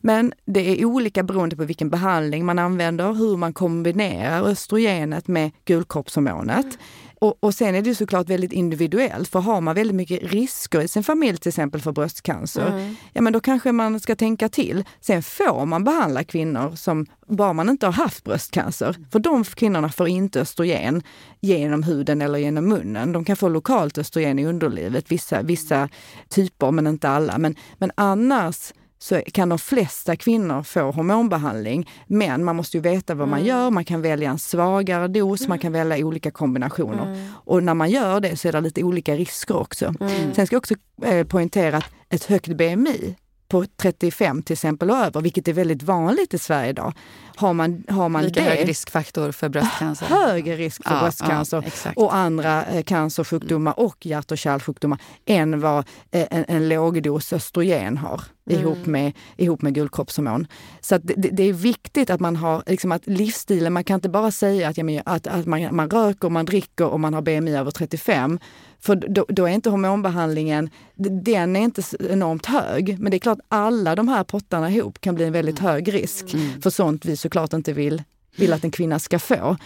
Men 0.02 0.32
det 0.44 0.80
är 0.80 0.84
olika 0.84 1.22
beroende 1.22 1.56
på 1.56 1.64
vilken 1.64 1.90
behandling 1.90 2.44
man 2.44 2.58
använder, 2.58 3.12
hur 3.12 3.36
man 3.36 3.52
kombinerar 3.52 4.42
östrogenet 4.42 5.28
med 5.28 5.50
gulkroppshormonet. 5.64 6.78
Och, 7.20 7.44
och 7.44 7.54
sen 7.54 7.74
är 7.74 7.82
det 7.82 7.94
såklart 7.94 8.28
väldigt 8.28 8.52
individuellt, 8.52 9.28
för 9.28 9.40
har 9.40 9.60
man 9.60 9.74
väldigt 9.74 9.96
mycket 9.96 10.22
risker 10.22 10.80
i 10.80 10.88
sin 10.88 11.04
familj 11.04 11.38
till 11.38 11.48
exempel 11.48 11.80
för 11.80 11.92
bröstcancer, 11.92 12.66
mm. 12.66 12.96
ja 13.12 13.22
men 13.22 13.32
då 13.32 13.40
kanske 13.40 13.72
man 13.72 14.00
ska 14.00 14.16
tänka 14.16 14.48
till. 14.48 14.84
Sen 15.00 15.22
får 15.22 15.66
man 15.66 15.84
behandla 15.84 16.24
kvinnor 16.24 16.76
som, 16.76 17.06
bara 17.26 17.52
man 17.52 17.68
inte 17.68 17.86
har 17.86 17.92
haft 17.92 18.24
bröstcancer, 18.24 18.96
för 19.10 19.18
de 19.18 19.44
kvinnorna 19.44 19.88
får 19.88 20.08
inte 20.08 20.40
östrogen 20.40 21.02
genom 21.40 21.82
huden 21.82 22.22
eller 22.22 22.38
genom 22.38 22.68
munnen. 22.68 23.12
De 23.12 23.24
kan 23.24 23.36
få 23.36 23.48
lokalt 23.48 23.98
östrogen 23.98 24.38
i 24.38 24.46
underlivet, 24.46 25.12
vissa, 25.12 25.42
vissa 25.42 25.88
typer 26.28 26.70
men 26.70 26.86
inte 26.86 27.08
alla. 27.08 27.38
Men, 27.38 27.54
men 27.78 27.90
annars 27.94 28.72
så 28.98 29.22
kan 29.32 29.48
de 29.48 29.58
flesta 29.58 30.16
kvinnor 30.16 30.62
få 30.62 30.90
hormonbehandling. 30.90 31.90
Men 32.06 32.44
man 32.44 32.56
måste 32.56 32.76
ju 32.76 32.80
veta 32.80 33.14
vad 33.14 33.28
man 33.28 33.38
mm. 33.38 33.48
gör. 33.48 33.70
Man 33.70 33.84
kan 33.84 34.02
välja 34.02 34.30
en 34.30 34.38
svagare 34.38 35.08
dos, 35.08 35.40
mm. 35.40 35.48
man 35.48 35.58
kan 35.58 35.72
välja 35.72 36.06
olika 36.06 36.30
kombinationer. 36.30 37.06
Mm. 37.06 37.28
Och 37.44 37.62
när 37.62 37.74
man 37.74 37.90
gör 37.90 38.20
det 38.20 38.36
så 38.36 38.48
är 38.48 38.52
det 38.52 38.60
lite 38.60 38.82
olika 38.82 39.14
risker 39.14 39.56
också. 39.56 39.94
Mm. 40.00 40.34
Sen 40.34 40.46
ska 40.46 40.54
jag 40.54 40.60
också 40.60 40.74
eh, 41.02 41.26
poängtera 41.26 41.76
att 41.76 41.84
ett 42.08 42.24
högt 42.24 42.48
BMI 42.48 43.16
på 43.48 43.64
35 43.76 44.42
till 44.42 44.52
exempel 44.52 44.90
och 44.90 44.96
över, 44.96 45.20
vilket 45.20 45.48
är 45.48 45.52
väldigt 45.52 45.82
vanligt 45.82 46.34
i 46.34 46.38
Sverige 46.38 46.70
idag. 46.70 46.92
Har 47.36 47.52
man, 47.52 47.84
har 47.88 48.08
man 48.08 48.24
Lite 48.24 48.40
det, 48.40 48.46
hög 48.46 48.68
riskfaktor 48.68 49.32
för 49.32 49.48
bröstcancer. 49.48 50.06
Högre 50.10 50.56
risk 50.56 50.84
för 50.84 50.94
ja, 50.94 51.00
bröstcancer 51.00 51.64
ja, 51.84 51.92
och 51.96 52.14
andra 52.14 52.64
eh, 52.64 52.82
cancersjukdomar 52.82 53.80
och 53.80 54.06
hjärt 54.06 54.30
och 54.30 54.38
kärlsjukdomar 54.38 54.98
än 55.26 55.60
vad 55.60 55.78
eh, 56.10 56.26
en, 56.30 56.44
en 56.48 56.68
lågdos 56.68 57.32
östrogen 57.32 57.96
har 57.96 58.22
mm. 58.50 58.62
ihop, 58.62 58.86
med, 58.86 59.12
ihop 59.36 59.62
med 59.62 59.74
guldkroppshormon. 59.74 60.46
Så 60.80 60.98
det, 60.98 61.14
det, 61.14 61.42
är 61.42 61.52
viktigt 61.52 62.10
att 62.10 62.20
man 62.20 62.36
har 62.36 62.62
liksom 62.66 62.92
att 62.92 63.06
livsstilen, 63.06 63.72
man 63.72 63.84
kan 63.84 63.94
inte 63.94 64.08
bara 64.08 64.30
säga 64.30 64.68
att, 64.68 64.78
ja, 64.78 65.02
att, 65.04 65.26
att 65.26 65.46
man, 65.46 65.76
man 65.76 65.90
röker, 65.90 66.28
man 66.28 66.46
dricker 66.46 66.86
och 66.86 67.00
man 67.00 67.14
har 67.14 67.22
BMI 67.22 67.56
över 67.56 67.70
35 67.70 68.38
för 68.80 68.96
då, 68.96 69.26
då, 69.28 69.44
är 69.44 69.52
inte 69.52 69.70
hormonbehandlingen, 69.70 70.70
den 70.94 71.56
är 71.56 71.60
inte 71.60 71.82
enormt 72.10 72.46
hög. 72.46 72.96
Men 72.98 73.10
det 73.10 73.16
är 73.16 73.18
klart 73.18 73.38
alla 73.48 73.94
de 73.94 74.08
här 74.08 74.24
pottarna 74.24 74.70
ihop 74.70 75.00
kan 75.00 75.14
bli 75.14 75.24
en 75.24 75.32
väldigt 75.32 75.60
mm. 75.60 75.72
hög 75.72 75.94
risk 75.94 76.34
mm. 76.34 76.62
för 76.62 76.70
sånt 76.70 77.04
vi 77.04 77.16
såklart 77.16 77.52
inte 77.52 77.72
vill, 77.72 78.02
vill 78.36 78.52
att 78.52 78.64
en 78.64 78.70
kvinna 78.70 78.98
ska 78.98 79.18
få. 79.18 79.56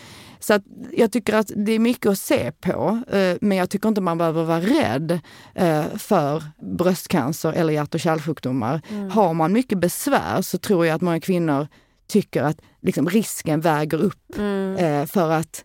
Så 0.41 0.55
att 0.55 0.63
jag 0.93 1.13
tycker 1.13 1.35
att 1.35 1.53
det 1.57 1.73
är 1.73 1.79
mycket 1.79 2.07
att 2.07 2.19
se 2.19 2.53
på, 2.53 3.03
eh, 3.13 3.37
men 3.41 3.59
jag 3.59 3.71
tycker 3.71 3.89
inte 3.89 4.01
man 4.01 4.19
behöver 4.19 4.45
vara 4.45 4.61
rädd 4.61 5.21
eh, 5.55 5.85
för 5.99 6.43
bröstcancer 6.77 7.53
eller 7.53 7.73
hjärt 7.73 7.95
och 7.95 8.01
kärlsjukdomar. 8.01 8.81
Mm. 8.89 9.11
Har 9.11 9.35
man 9.35 9.53
mycket 9.53 9.79
besvär 9.79 10.43
så 10.43 10.59
tror 10.59 10.87
jag 10.87 10.95
att 10.95 11.03
många 11.03 11.21
kvinnor 11.21 11.69
tycker 12.07 12.43
att 12.43 12.61
liksom, 12.83 13.09
risken 13.09 13.61
väger 13.61 13.99
upp 13.99 14.39
mm. 14.39 14.77
Eh, 14.77 15.07
för 15.07 15.31
att 15.31 15.65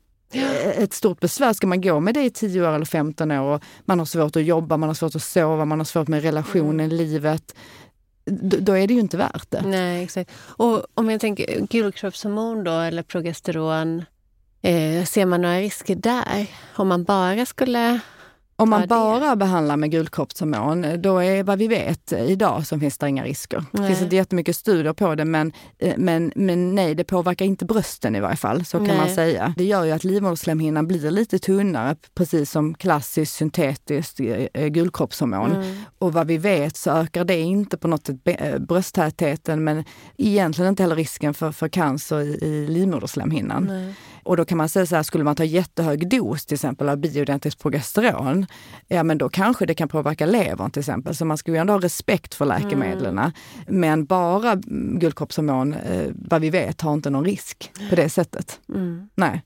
ett 0.77 0.93
stort 0.93 1.19
besvär. 1.19 1.53
Ska 1.53 1.67
man 1.67 1.81
gå 1.81 1.99
med 1.99 2.13
det 2.13 2.23
i 2.23 2.29
10 2.29 2.61
år 2.61 2.75
eller 2.75 2.85
15 2.85 3.31
år 3.31 3.55
och 3.55 3.63
man 3.85 3.99
har 3.99 4.05
svårt 4.05 4.35
att 4.35 4.43
jobba, 4.43 4.77
man 4.77 4.89
har 4.89 4.93
svårt 4.93 5.15
att 5.15 5.23
sova, 5.23 5.65
man 5.65 5.79
har 5.79 5.85
svårt 5.85 6.07
med 6.07 6.23
relationen, 6.23 6.85
mm. 6.85 6.97
livet. 6.97 7.55
Då 8.59 8.77
är 8.77 8.87
det 8.87 8.93
ju 8.93 8.99
inte 8.99 9.17
värt 9.17 9.51
det. 9.51 9.61
Nej, 9.65 10.03
exakt. 10.03 10.31
Och 10.37 10.85
om 10.93 11.09
jag 11.09 11.21
tänker 11.21 11.67
gulkroppshormon 11.69 12.63
då, 12.63 12.71
eller 12.71 13.03
progesteron, 13.03 14.05
eh, 14.61 15.05
ser 15.05 15.25
man 15.25 15.41
några 15.41 15.59
risker 15.59 15.95
där? 15.95 16.47
Om 16.75 16.87
man 16.87 17.03
bara 17.03 17.45
skulle 17.45 17.99
om 18.57 18.69
man 18.69 18.87
bara 18.87 19.35
behandlar 19.35 19.77
med 19.77 19.91
gulkroppshormon, 19.91 21.01
då 21.01 21.17
är 21.17 21.43
vad 21.43 21.59
vi 21.59 21.67
vet 21.67 22.11
idag 22.11 22.67
så 22.67 22.79
finns 22.79 22.97
det 22.97 23.09
inga 23.09 23.23
risker. 23.23 23.63
Nej. 23.71 23.81
Det 23.81 23.87
finns 23.87 24.01
inte 24.01 24.15
jättemycket 24.15 24.55
studier 24.55 24.93
på 24.93 25.15
det 25.15 25.25
men, 25.25 25.51
eh, 25.77 25.93
men, 25.97 26.31
men 26.35 26.75
nej, 26.75 26.95
det 26.95 27.03
påverkar 27.03 27.45
inte 27.45 27.65
brösten 27.65 28.15
i 28.15 28.19
varje 28.19 28.35
fall. 28.35 28.65
Så 28.65 28.77
kan 28.77 28.87
nej. 28.87 28.97
man 28.97 29.09
säga. 29.09 29.53
Det 29.57 29.63
gör 29.63 29.83
ju 29.83 29.91
att 29.91 30.03
livmoderslemhinnan 30.03 30.87
blir 30.87 31.11
lite 31.11 31.39
tunnare, 31.39 31.95
precis 32.13 32.51
som 32.51 32.73
klassiskt 32.73 33.35
syntetiskt 33.35 34.19
eh, 34.19 34.47
eh, 34.53 34.67
gulkroppshormon. 34.67 35.51
Mm. 35.51 35.77
Och 35.97 36.13
vad 36.13 36.27
vi 36.27 36.37
vet 36.37 36.77
så 36.77 36.91
ökar 36.91 37.23
det 37.25 37.39
inte 37.39 37.77
på 37.77 37.87
något 37.87 38.07
sätt 38.07 38.17
brösttätheten 38.59 39.63
men 39.63 39.83
egentligen 40.17 40.69
inte 40.69 40.83
heller 40.83 40.95
risken 40.95 41.33
för, 41.33 41.51
för 41.51 41.67
cancer 41.67 42.19
i, 42.21 42.45
i 42.45 42.67
livmoderslemhinnan. 42.67 43.63
Nej. 43.63 43.93
Och 44.25 44.37
då 44.37 44.45
kan 44.45 44.57
man 44.57 44.69
säga 44.69 44.85
så 44.85 44.95
här, 44.95 45.03
skulle 45.03 45.23
man 45.23 45.35
ta 45.35 45.43
jättehög 45.43 46.09
dos 46.09 46.45
till 46.45 46.55
exempel 46.55 46.89
av 46.89 46.97
bioidentiskt 46.97 47.61
progesteron, 47.61 48.45
ja 48.87 49.03
men 49.03 49.17
då 49.17 49.29
kanske 49.29 49.65
det 49.65 49.73
kan 49.73 49.87
påverka 49.87 50.25
levern 50.25 50.71
till 50.71 50.79
exempel. 50.79 51.15
Så 51.15 51.25
man 51.25 51.37
ska 51.37 51.51
ju 51.51 51.57
ändå 51.57 51.73
ha 51.73 51.79
respekt 51.79 52.33
för 52.33 52.45
läkemedlen. 52.45 53.17
Mm. 53.17 53.31
Men 53.67 54.05
bara 54.05 54.55
guldkroppshormon, 54.99 55.73
eh, 55.73 56.11
vad 56.15 56.41
vi 56.41 56.49
vet, 56.49 56.81
har 56.81 56.93
inte 56.93 57.09
någon 57.09 57.25
risk 57.25 57.71
på 57.89 57.95
det 57.95 58.09
sättet. 58.09 58.59
Mm. 58.69 59.09
Nej. 59.15 59.41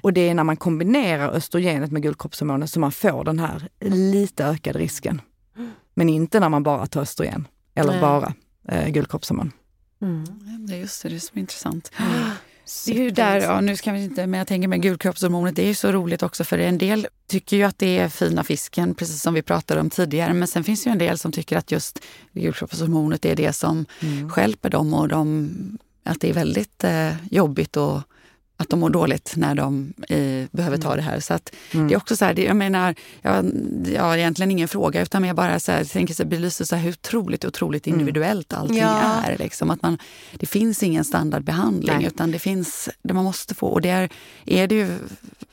Och 0.00 0.12
det 0.12 0.28
är 0.28 0.34
när 0.34 0.44
man 0.44 0.56
kombinerar 0.56 1.28
östrogenet 1.28 1.92
med 1.92 2.02
guldkroppshormonet 2.02 2.70
som 2.70 2.80
man 2.80 2.92
får 2.92 3.24
den 3.24 3.38
här 3.38 3.68
lite 3.80 4.44
ökade 4.44 4.78
risken. 4.78 5.20
Men 5.94 6.08
inte 6.08 6.40
när 6.40 6.48
man 6.48 6.62
bara 6.62 6.86
tar 6.86 7.00
östrogen 7.00 7.48
eller 7.74 7.92
Nej. 7.92 8.00
bara 8.00 8.34
eh, 8.68 8.88
guldkroppshormon. 8.88 9.52
Mm. 10.02 10.24
Det 10.66 10.74
är 10.74 10.78
just 10.78 11.02
det, 11.02 11.08
det 11.08 11.14
är 11.14 11.20
som 11.20 11.38
är 11.38 11.40
intressant. 11.40 11.90
Det 12.86 12.92
är 12.92 13.02
ju 13.02 13.10
där, 13.10 13.40
ja, 13.40 13.60
nu 13.60 13.76
ska 13.76 13.92
vi 13.92 14.04
inte, 14.04 14.26
men 14.26 14.38
jag 14.38 14.46
tänker 14.46 14.68
med 14.68 14.82
gulkroppshormonet, 14.82 15.56
det 15.56 15.62
är 15.62 15.66
ju 15.66 15.74
så 15.74 15.92
roligt 15.92 16.22
också 16.22 16.44
för 16.44 16.58
en 16.58 16.78
del 16.78 17.08
tycker 17.26 17.56
ju 17.56 17.62
att 17.62 17.78
det 17.78 17.98
är 17.98 18.08
fina 18.08 18.44
fisken, 18.44 18.94
precis 18.94 19.22
som 19.22 19.34
vi 19.34 19.42
pratade 19.42 19.80
om 19.80 19.90
tidigare. 19.90 20.32
Men 20.32 20.48
sen 20.48 20.64
finns 20.64 20.84
det 20.84 20.88
ju 20.88 20.92
en 20.92 20.98
del 20.98 21.18
som 21.18 21.32
tycker 21.32 21.56
att 21.56 21.72
just 21.72 21.98
gulkroppshormonet 22.32 23.24
är 23.24 23.36
det 23.36 23.52
som 23.52 23.86
mm. 24.00 24.30
skälper 24.30 24.70
dem 24.70 24.94
och 24.94 25.08
de, 25.08 25.50
att 26.04 26.20
det 26.20 26.30
är 26.30 26.34
väldigt 26.34 26.84
eh, 26.84 27.12
jobbigt 27.30 27.76
och 27.76 28.00
att 28.56 28.68
de 28.68 28.80
mår 28.80 28.90
dåligt 28.90 29.32
när 29.36 29.54
de 29.54 29.92
eh, 30.08 30.46
behöver 30.50 30.76
ta 30.76 30.92
mm. 30.92 30.96
det 30.96 31.10
här. 31.10 31.20
Så 31.20 31.34
att 31.34 31.54
mm. 31.70 31.88
det 31.88 31.94
är 31.94 31.96
också 31.96 32.16
så 32.16 32.24
här, 32.24 32.34
det, 32.34 32.42
jag 32.42 32.56
menar, 32.56 32.94
jag, 33.22 33.52
jag 33.94 34.02
har 34.02 34.16
egentligen 34.16 34.50
ingen 34.50 34.68
fråga 34.68 35.02
utan 35.02 35.24
jag 35.24 35.36
bara 35.36 35.60
så 35.60 35.72
här, 35.72 35.84
tänker 35.84 36.14
så 36.14 36.24
belyser 36.24 36.64
så 36.64 36.76
här 36.76 36.82
hur 36.82 36.92
otroligt, 36.92 37.44
otroligt 37.44 37.86
mm. 37.86 38.00
individuellt 38.00 38.52
allting 38.52 38.78
ja. 38.78 39.22
är. 39.24 39.38
Liksom. 39.38 39.70
Att 39.70 39.82
man, 39.82 39.98
det 40.32 40.46
finns 40.46 40.82
ingen 40.82 41.04
standardbehandling 41.04 41.96
Nej. 41.96 42.06
utan 42.06 42.30
det 42.30 42.38
finns 42.38 42.88
det 43.02 43.14
man 43.14 43.24
måste 43.24 43.54
få. 43.54 43.66
Och 43.66 43.80
där 43.80 44.08
är 44.44 44.66
det 44.66 44.74
ju 44.74 44.98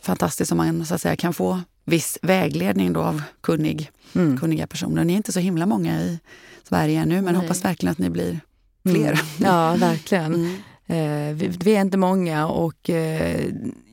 fantastiskt 0.01 0.51
om 0.51 0.57
man 0.57 0.85
så 0.85 0.95
att 0.95 1.01
säga, 1.01 1.15
kan 1.15 1.33
få 1.33 1.61
viss 1.85 2.17
vägledning 2.21 2.93
då 2.93 3.01
av 3.01 3.21
kunnig, 3.41 3.91
mm. 4.15 4.37
kunniga 4.37 4.67
personer. 4.67 5.03
Ni 5.03 5.13
är 5.13 5.17
inte 5.17 5.31
så 5.31 5.39
himla 5.39 5.65
många 5.65 6.01
i 6.01 6.19
Sverige 6.63 6.99
ännu 6.99 7.21
men 7.21 7.33
Nej. 7.33 7.41
hoppas 7.41 7.65
verkligen 7.65 7.91
att 7.91 7.97
ni 7.97 8.09
blir 8.09 8.39
fler. 8.83 9.11
Mm. 9.11 9.25
Ja, 9.37 9.75
verkligen. 9.75 10.33
Mm. 10.39 10.55
Eh, 10.89 11.33
vi, 11.33 11.47
vi, 11.47 11.75
är 11.75 11.81
inte 11.81 11.97
många 11.97 12.47
och 12.47 12.89
eh, 12.89 13.45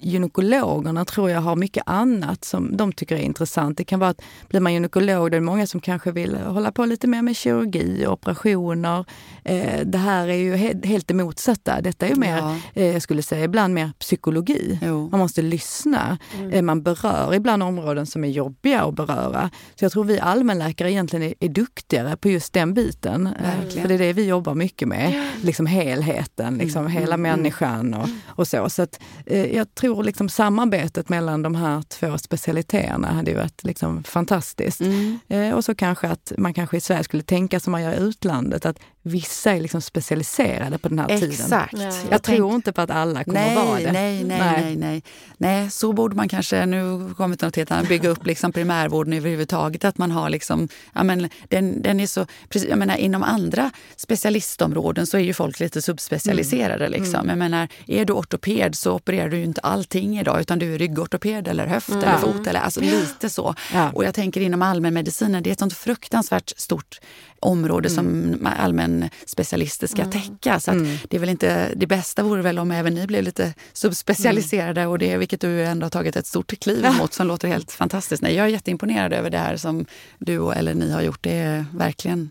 gynekologerna 0.07 1.05
tror 1.05 1.31
jag 1.31 1.41
har 1.41 1.57
mycket 1.57 1.83
annat 1.87 2.45
som 2.45 2.77
de 2.77 2.93
tycker 2.93 3.17
är 3.17 3.21
intressant. 3.21 3.79
Det 3.79 3.85
kan 3.85 4.01
vara 4.01 4.11
att 4.11 4.23
blir 4.49 4.61
man 4.61 4.75
gynekolog, 4.75 5.19
då 5.19 5.25
är 5.25 5.31
det 5.31 5.41
många 5.41 5.67
som 5.67 5.81
kanske 5.81 6.13
vill 6.13 6.35
hålla 6.35 6.73
på 6.73 6.85
lite 6.85 7.07
mer 7.07 7.23
med 7.23 7.37
kirurgi 7.37 8.07
och 8.07 8.13
operationer. 8.13 9.05
Eh, 9.45 9.81
det 9.87 9.99
här 9.99 10.29
är 10.29 10.37
ju 10.37 10.57
he 10.57 10.75
helt 10.85 11.09
det 11.09 11.15
motsatta. 11.15 11.81
Detta 11.81 12.07
är 12.07 12.11
ju 12.11 12.17
mer, 12.17 12.37
ja. 12.37 12.57
eh, 12.75 12.93
jag 12.93 13.03
skulle 13.03 13.23
säga 13.23 13.45
ibland 13.45 13.75
mer 13.75 13.91
psykologi. 13.99 14.79
Jo. 14.83 15.09
Man 15.11 15.21
måste 15.21 15.43
lyssna. 15.43 16.19
Mm. 16.39 16.51
Eh, 16.51 16.63
man 16.63 16.83
berör 16.83 17.35
ibland 17.35 17.63
områden 17.63 18.07
som 18.07 18.25
är 18.25 18.29
jobbiga 18.29 18.83
att 18.83 18.95
beröra. 18.95 19.51
Så 19.75 19.85
jag 19.85 19.93
tror 19.93 20.05
vi 20.05 20.21
allmänläkare 20.21 20.93
egentligen 20.93 21.23
är, 21.23 21.35
är 21.41 21.49
duktigare 21.49 22.17
på 22.17 22.29
just 22.29 22.53
den 22.53 22.75
biten. 22.75 23.27
Eh, 23.27 23.83
för 23.83 23.89
det 23.89 23.95
är 23.95 23.99
det 23.99 24.13
vi 24.13 24.25
jobbar 24.25 24.55
mycket 24.55 24.89
med. 24.89 25.31
Liksom 25.43 25.67
helheten, 25.67 26.59
liksom 26.59 26.81
mm. 26.81 26.93
hela 26.93 27.15
mm. 27.15 27.23
människan 27.23 27.95
och, 27.95 28.09
och 28.27 28.49
så. 28.49 28.71
Så 28.71 28.83
att, 28.83 29.01
eh, 29.27 29.57
jag 29.57 29.75
tror 29.75 29.96
tror 29.97 30.05
liksom 30.05 30.29
samarbetet 30.29 31.09
mellan 31.09 31.43
de 31.43 31.55
här 31.55 31.83
två 31.83 32.19
specialiteterna 32.19 33.13
hade 33.13 33.31
ju 33.31 33.37
varit 33.37 33.65
liksom 33.65 34.05
fantastiskt. 34.05 34.81
Mm. 34.81 35.19
Eh, 35.29 35.55
och 35.55 35.65
så 35.65 35.75
kanske 35.75 36.09
att 36.09 36.33
man 36.39 36.55
kanske 36.55 36.77
i 36.77 36.81
Sverige 36.81 37.05
skulle 37.05 37.23
tänka 37.23 37.61
som 37.61 37.73
man 37.73 37.83
gör 37.83 37.93
i 37.93 37.97
utlandet, 37.97 38.67
att 38.67 38.79
vissa 39.07 39.53
är 39.53 39.61
liksom 39.61 39.83
specialiserade 39.83 40.79
på 40.79 40.89
den 40.89 40.99
här 40.99 41.11
Exakt. 41.11 41.71
tiden. 41.71 41.93
Jag, 41.93 41.95
jag 42.11 42.23
tror 42.23 42.55
inte 42.55 42.73
på 42.73 42.81
att 42.81 42.91
alla 42.91 43.25
kommer 43.25 43.41
nej, 43.41 43.57
att 43.57 43.67
vara 43.67 43.79
det. 43.79 43.93
Nej, 43.93 44.25
nej, 44.25 44.39
nej, 44.39 44.63
nej, 44.63 44.77
nej. 44.77 45.03
Nej, 45.39 45.71
så 45.71 45.93
borde 45.93 46.17
man 46.17 46.29
kanske, 46.29 46.67
nu 46.67 47.15
kommer 47.17 47.37
till 47.37 47.47
något 47.47 47.57
helt 47.57 47.71
annat, 47.71 47.89
bygga 47.89 48.09
upp 48.09 48.27
liksom 48.27 48.53
primärvården 48.53 49.13
överhuvudtaget. 49.13 49.85
Att 49.85 49.99
man 49.99 50.11
har 50.11 50.31
liksom, 50.31 50.69
ja 50.95 51.03
men 51.03 51.29
den, 51.49 51.83
den 51.83 52.01
är 52.01 52.07
så, 52.07 52.27
precis, 52.49 52.69
jag 52.69 52.79
menar 52.79 52.97
inom 52.97 53.23
andra 53.23 53.71
specialistområden 53.97 55.07
så 55.07 55.17
är 55.17 55.21
ju 55.21 55.35
folk 55.35 55.61
lite 55.61 55.83
subspecialiserade. 55.83 56.87
Mm. 56.87 57.01
Liksom. 57.01 57.21
Mm. 57.21 57.29
Jag 57.29 57.39
menar, 57.39 57.69
är 57.87 58.05
du 58.05 58.13
ortoped 58.13 58.75
så 58.75 58.93
opererar 58.93 59.29
du 59.29 59.37
ju 59.37 59.45
inte 59.45 59.61
allting 59.61 60.19
idag 60.19 60.41
utan 60.41 60.59
du 60.59 60.75
är 60.75 60.79
ryggortoped 60.79 61.49
eller 61.49 61.67
höft 61.67 61.89
mm. 61.89 62.03
eller 62.03 62.19
fot. 62.19 62.47
Eller, 62.47 62.61
alltså 62.61 62.81
lite 62.81 63.31
så. 63.31 63.55
Ja. 63.75 63.91
Och 63.91 64.05
jag 64.05 64.15
tänker 64.15 64.41
inom 64.41 64.63
allmänmedicinen, 64.63 65.43
det 65.43 65.51
är 65.51 65.53
ett 65.53 65.59
sånt 65.59 65.77
fruktansvärt 65.77 66.53
stort 66.57 67.01
område 67.47 67.89
mm. 67.89 67.95
som 67.95 68.47
allmänspecialister 68.59 69.87
ska 69.87 70.03
mm. 70.03 70.13
täcka. 70.13 70.61
Så 70.61 70.71
mm. 70.71 70.97
det 71.09 71.17
är 71.17 71.21
väl 71.21 71.29
inte, 71.29 71.73
det 71.77 71.87
bästa 71.87 72.23
vore 72.23 72.43
väl 72.43 72.59
om 72.59 72.71
även 72.71 72.95
ni 72.95 73.07
blev 73.07 73.23
lite 73.23 73.55
subspecialiserade, 73.73 74.81
mm. 74.81 74.91
och 74.91 74.99
det, 74.99 75.17
vilket 75.17 75.41
du 75.41 75.65
ändå 75.65 75.85
har 75.85 75.91
tagit 75.91 76.17
ett 76.17 76.27
stort 76.27 76.61
kliv 76.61 76.85
emot 76.85 77.13
som 77.15 77.27
låter 77.27 77.49
helt 77.49 77.73
fantastiskt. 77.73 78.23
Nej, 78.23 78.35
jag 78.35 78.47
är 78.47 78.51
jätteimponerad 78.51 79.13
över 79.13 79.31
det 79.31 79.39
här 79.39 79.57
som 79.57 79.87
du 80.19 80.53
eller 80.53 80.75
ni 80.75 80.93
har 80.93 81.03
gjort. 81.03 81.23
Det 81.23 81.39
är 81.39 81.65
verkligen... 81.73 82.31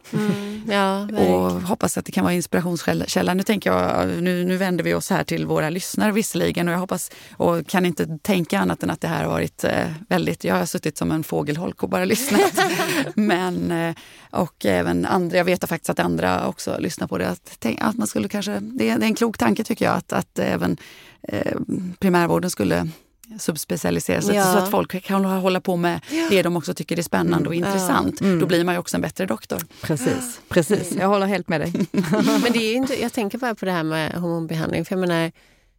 Ja, 0.70 1.02
och 1.18 1.52
hoppas 1.52 1.98
att 1.98 2.06
det 2.06 2.12
kan 2.12 2.24
vara 2.24 2.34
inspirationskälla. 2.34 3.34
Nu, 3.34 3.44
tänker 3.44 3.72
jag, 3.72 4.10
nu, 4.24 4.44
nu 4.44 4.58
vänder 4.58 4.84
vi 4.84 4.94
oss 4.94 5.10
här 5.10 5.24
till 5.24 5.46
våra 5.46 5.70
lyssnare 5.70 6.12
visserligen 6.12 6.68
och 6.68 6.74
jag 6.74 6.80
hoppas 6.80 7.12
och 7.38 7.68
kan 7.68 7.86
inte 7.86 8.18
tänka 8.22 8.60
annat 8.60 8.84
än 8.84 8.90
att 8.90 9.02
det 9.02 9.08
här 9.08 9.24
har 9.24 9.32
varit 9.32 9.64
eh, 9.64 9.92
väldigt... 10.10 10.44
Jag 10.44 10.56
har 10.56 10.66
suttit 10.66 10.98
som 10.98 11.12
en 11.12 11.24
fågelholk 11.24 11.84
och 11.84 11.90
bara 11.90 12.06
lyssnat. 12.16 12.60
Men, 13.16 13.72
eh, 13.72 13.96
och 14.32 14.66
även 14.66 15.05
andra, 15.06 15.38
jag 15.38 15.46
vet 15.46 15.70
faktiskt 15.70 15.90
att 15.90 16.00
andra 16.00 16.48
också 16.48 16.78
lyssnar 16.80 17.08
på 17.08 17.18
det. 17.18 17.30
Att, 17.30 17.66
att 17.80 17.98
man 17.98 18.08
skulle 18.08 18.28
kanske, 18.28 18.60
det, 18.62 18.90
är, 18.90 18.98
det 18.98 19.06
är 19.06 19.08
en 19.08 19.16
klok 19.16 19.38
tanke 19.38 19.64
tycker 19.64 19.86
jag 19.86 19.96
att, 19.96 20.14
att 20.14 20.40
även 20.40 20.78
eh, 21.24 21.58
primärvården 22.00 22.52
skulle 22.52 22.88
subspecialisera 23.40 24.22
sig 24.22 24.36
ja. 24.36 24.44
så 24.44 24.58
att 24.58 24.72
folk 24.72 25.04
kan 25.04 25.26
hålla 25.26 25.62
på 25.62 25.76
med 25.76 26.02
ja. 26.12 26.28
det 26.30 26.42
de 26.42 26.58
också 26.58 26.74
tycker 26.74 26.98
är 26.98 27.02
spännande 27.02 27.50
och 27.50 27.56
mm. 27.56 27.68
intressant. 27.68 28.22
Mm. 28.22 28.40
Då 28.40 28.46
blir 28.46 28.64
man 28.64 28.76
ju 28.76 28.80
också 28.80 28.98
en 28.98 29.02
bättre 29.02 29.26
doktor. 29.26 29.62
Precis, 29.82 30.42
precis. 30.50 30.96
jag 31.00 31.08
håller 31.08 31.26
helt 31.26 31.48
med 31.48 31.62
dig. 31.62 31.74
Men 32.44 32.52
det 32.54 32.60
är 32.60 32.76
inte, 32.76 33.02
jag 33.02 33.14
tänker 33.14 33.38
bara 33.38 33.56
på 33.56 33.66
det 33.66 33.72
här 33.72 33.84
med 33.84 34.14
hormonbehandling. 34.14 34.86
För 34.86 34.96
jag 34.96 35.00
menar, 35.00 35.32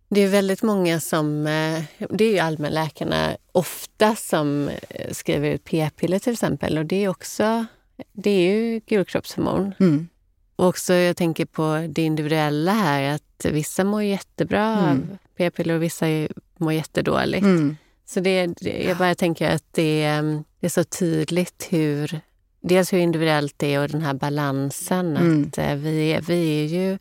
det 0.09 0.20
är 0.20 0.29
väldigt 0.29 0.62
många 0.62 1.01
som... 1.01 1.47
Eh, 1.47 1.83
det 2.11 2.24
är 2.24 2.33
ju 2.33 2.39
allmänläkarna 2.39 3.37
ofta 3.53 4.16
som 4.16 4.68
eh, 4.68 5.12
skriver 5.12 5.51
ut 5.51 5.64
p-piller 5.64 6.18
till 6.18 6.33
exempel. 6.33 6.79
Och 6.79 6.87
det 6.87 7.05
är 7.05 7.09
också 7.09 7.66
det 8.13 8.31
är 8.31 8.55
ju 8.55 8.81
gulkroppshormon. 8.87 9.75
Mm. 9.81 10.09
Och 10.57 10.67
också 10.67 10.95
jag 10.95 11.17
tänker 11.17 11.45
på 11.45 11.87
det 11.89 12.03
individuella 12.03 12.73
här, 12.73 13.15
att 13.15 13.47
vissa 13.51 13.85
mår 13.85 14.03
jättebra 14.03 14.79
mm. 14.79 14.91
av 14.91 15.19
p-piller 15.37 15.75
och 15.75 15.83
vissa 15.83 16.07
mår 16.57 16.73
jättedåligt. 16.73 17.45
Mm. 17.45 17.77
Så 18.07 18.21
det, 18.21 18.63
jag 18.63 18.97
bara 18.97 19.15
tänker 19.15 19.51
att 19.51 19.65
det, 19.73 20.21
det 20.61 20.67
är 20.67 20.69
så 20.69 20.85
tydligt 20.85 21.67
hur 21.71 22.21
dels 22.61 22.93
hur 22.93 22.99
individuellt 22.99 23.55
det 23.57 23.75
är 23.75 23.81
och 23.81 23.89
den 23.89 24.03
här 24.03 24.15
balansen. 24.15 25.17
Mm. 25.17 25.49
Att 25.49 25.59
eh, 25.59 25.75
vi, 25.75 26.13
är, 26.13 26.21
vi 26.21 26.65
är 26.65 26.67
ju 26.67 26.99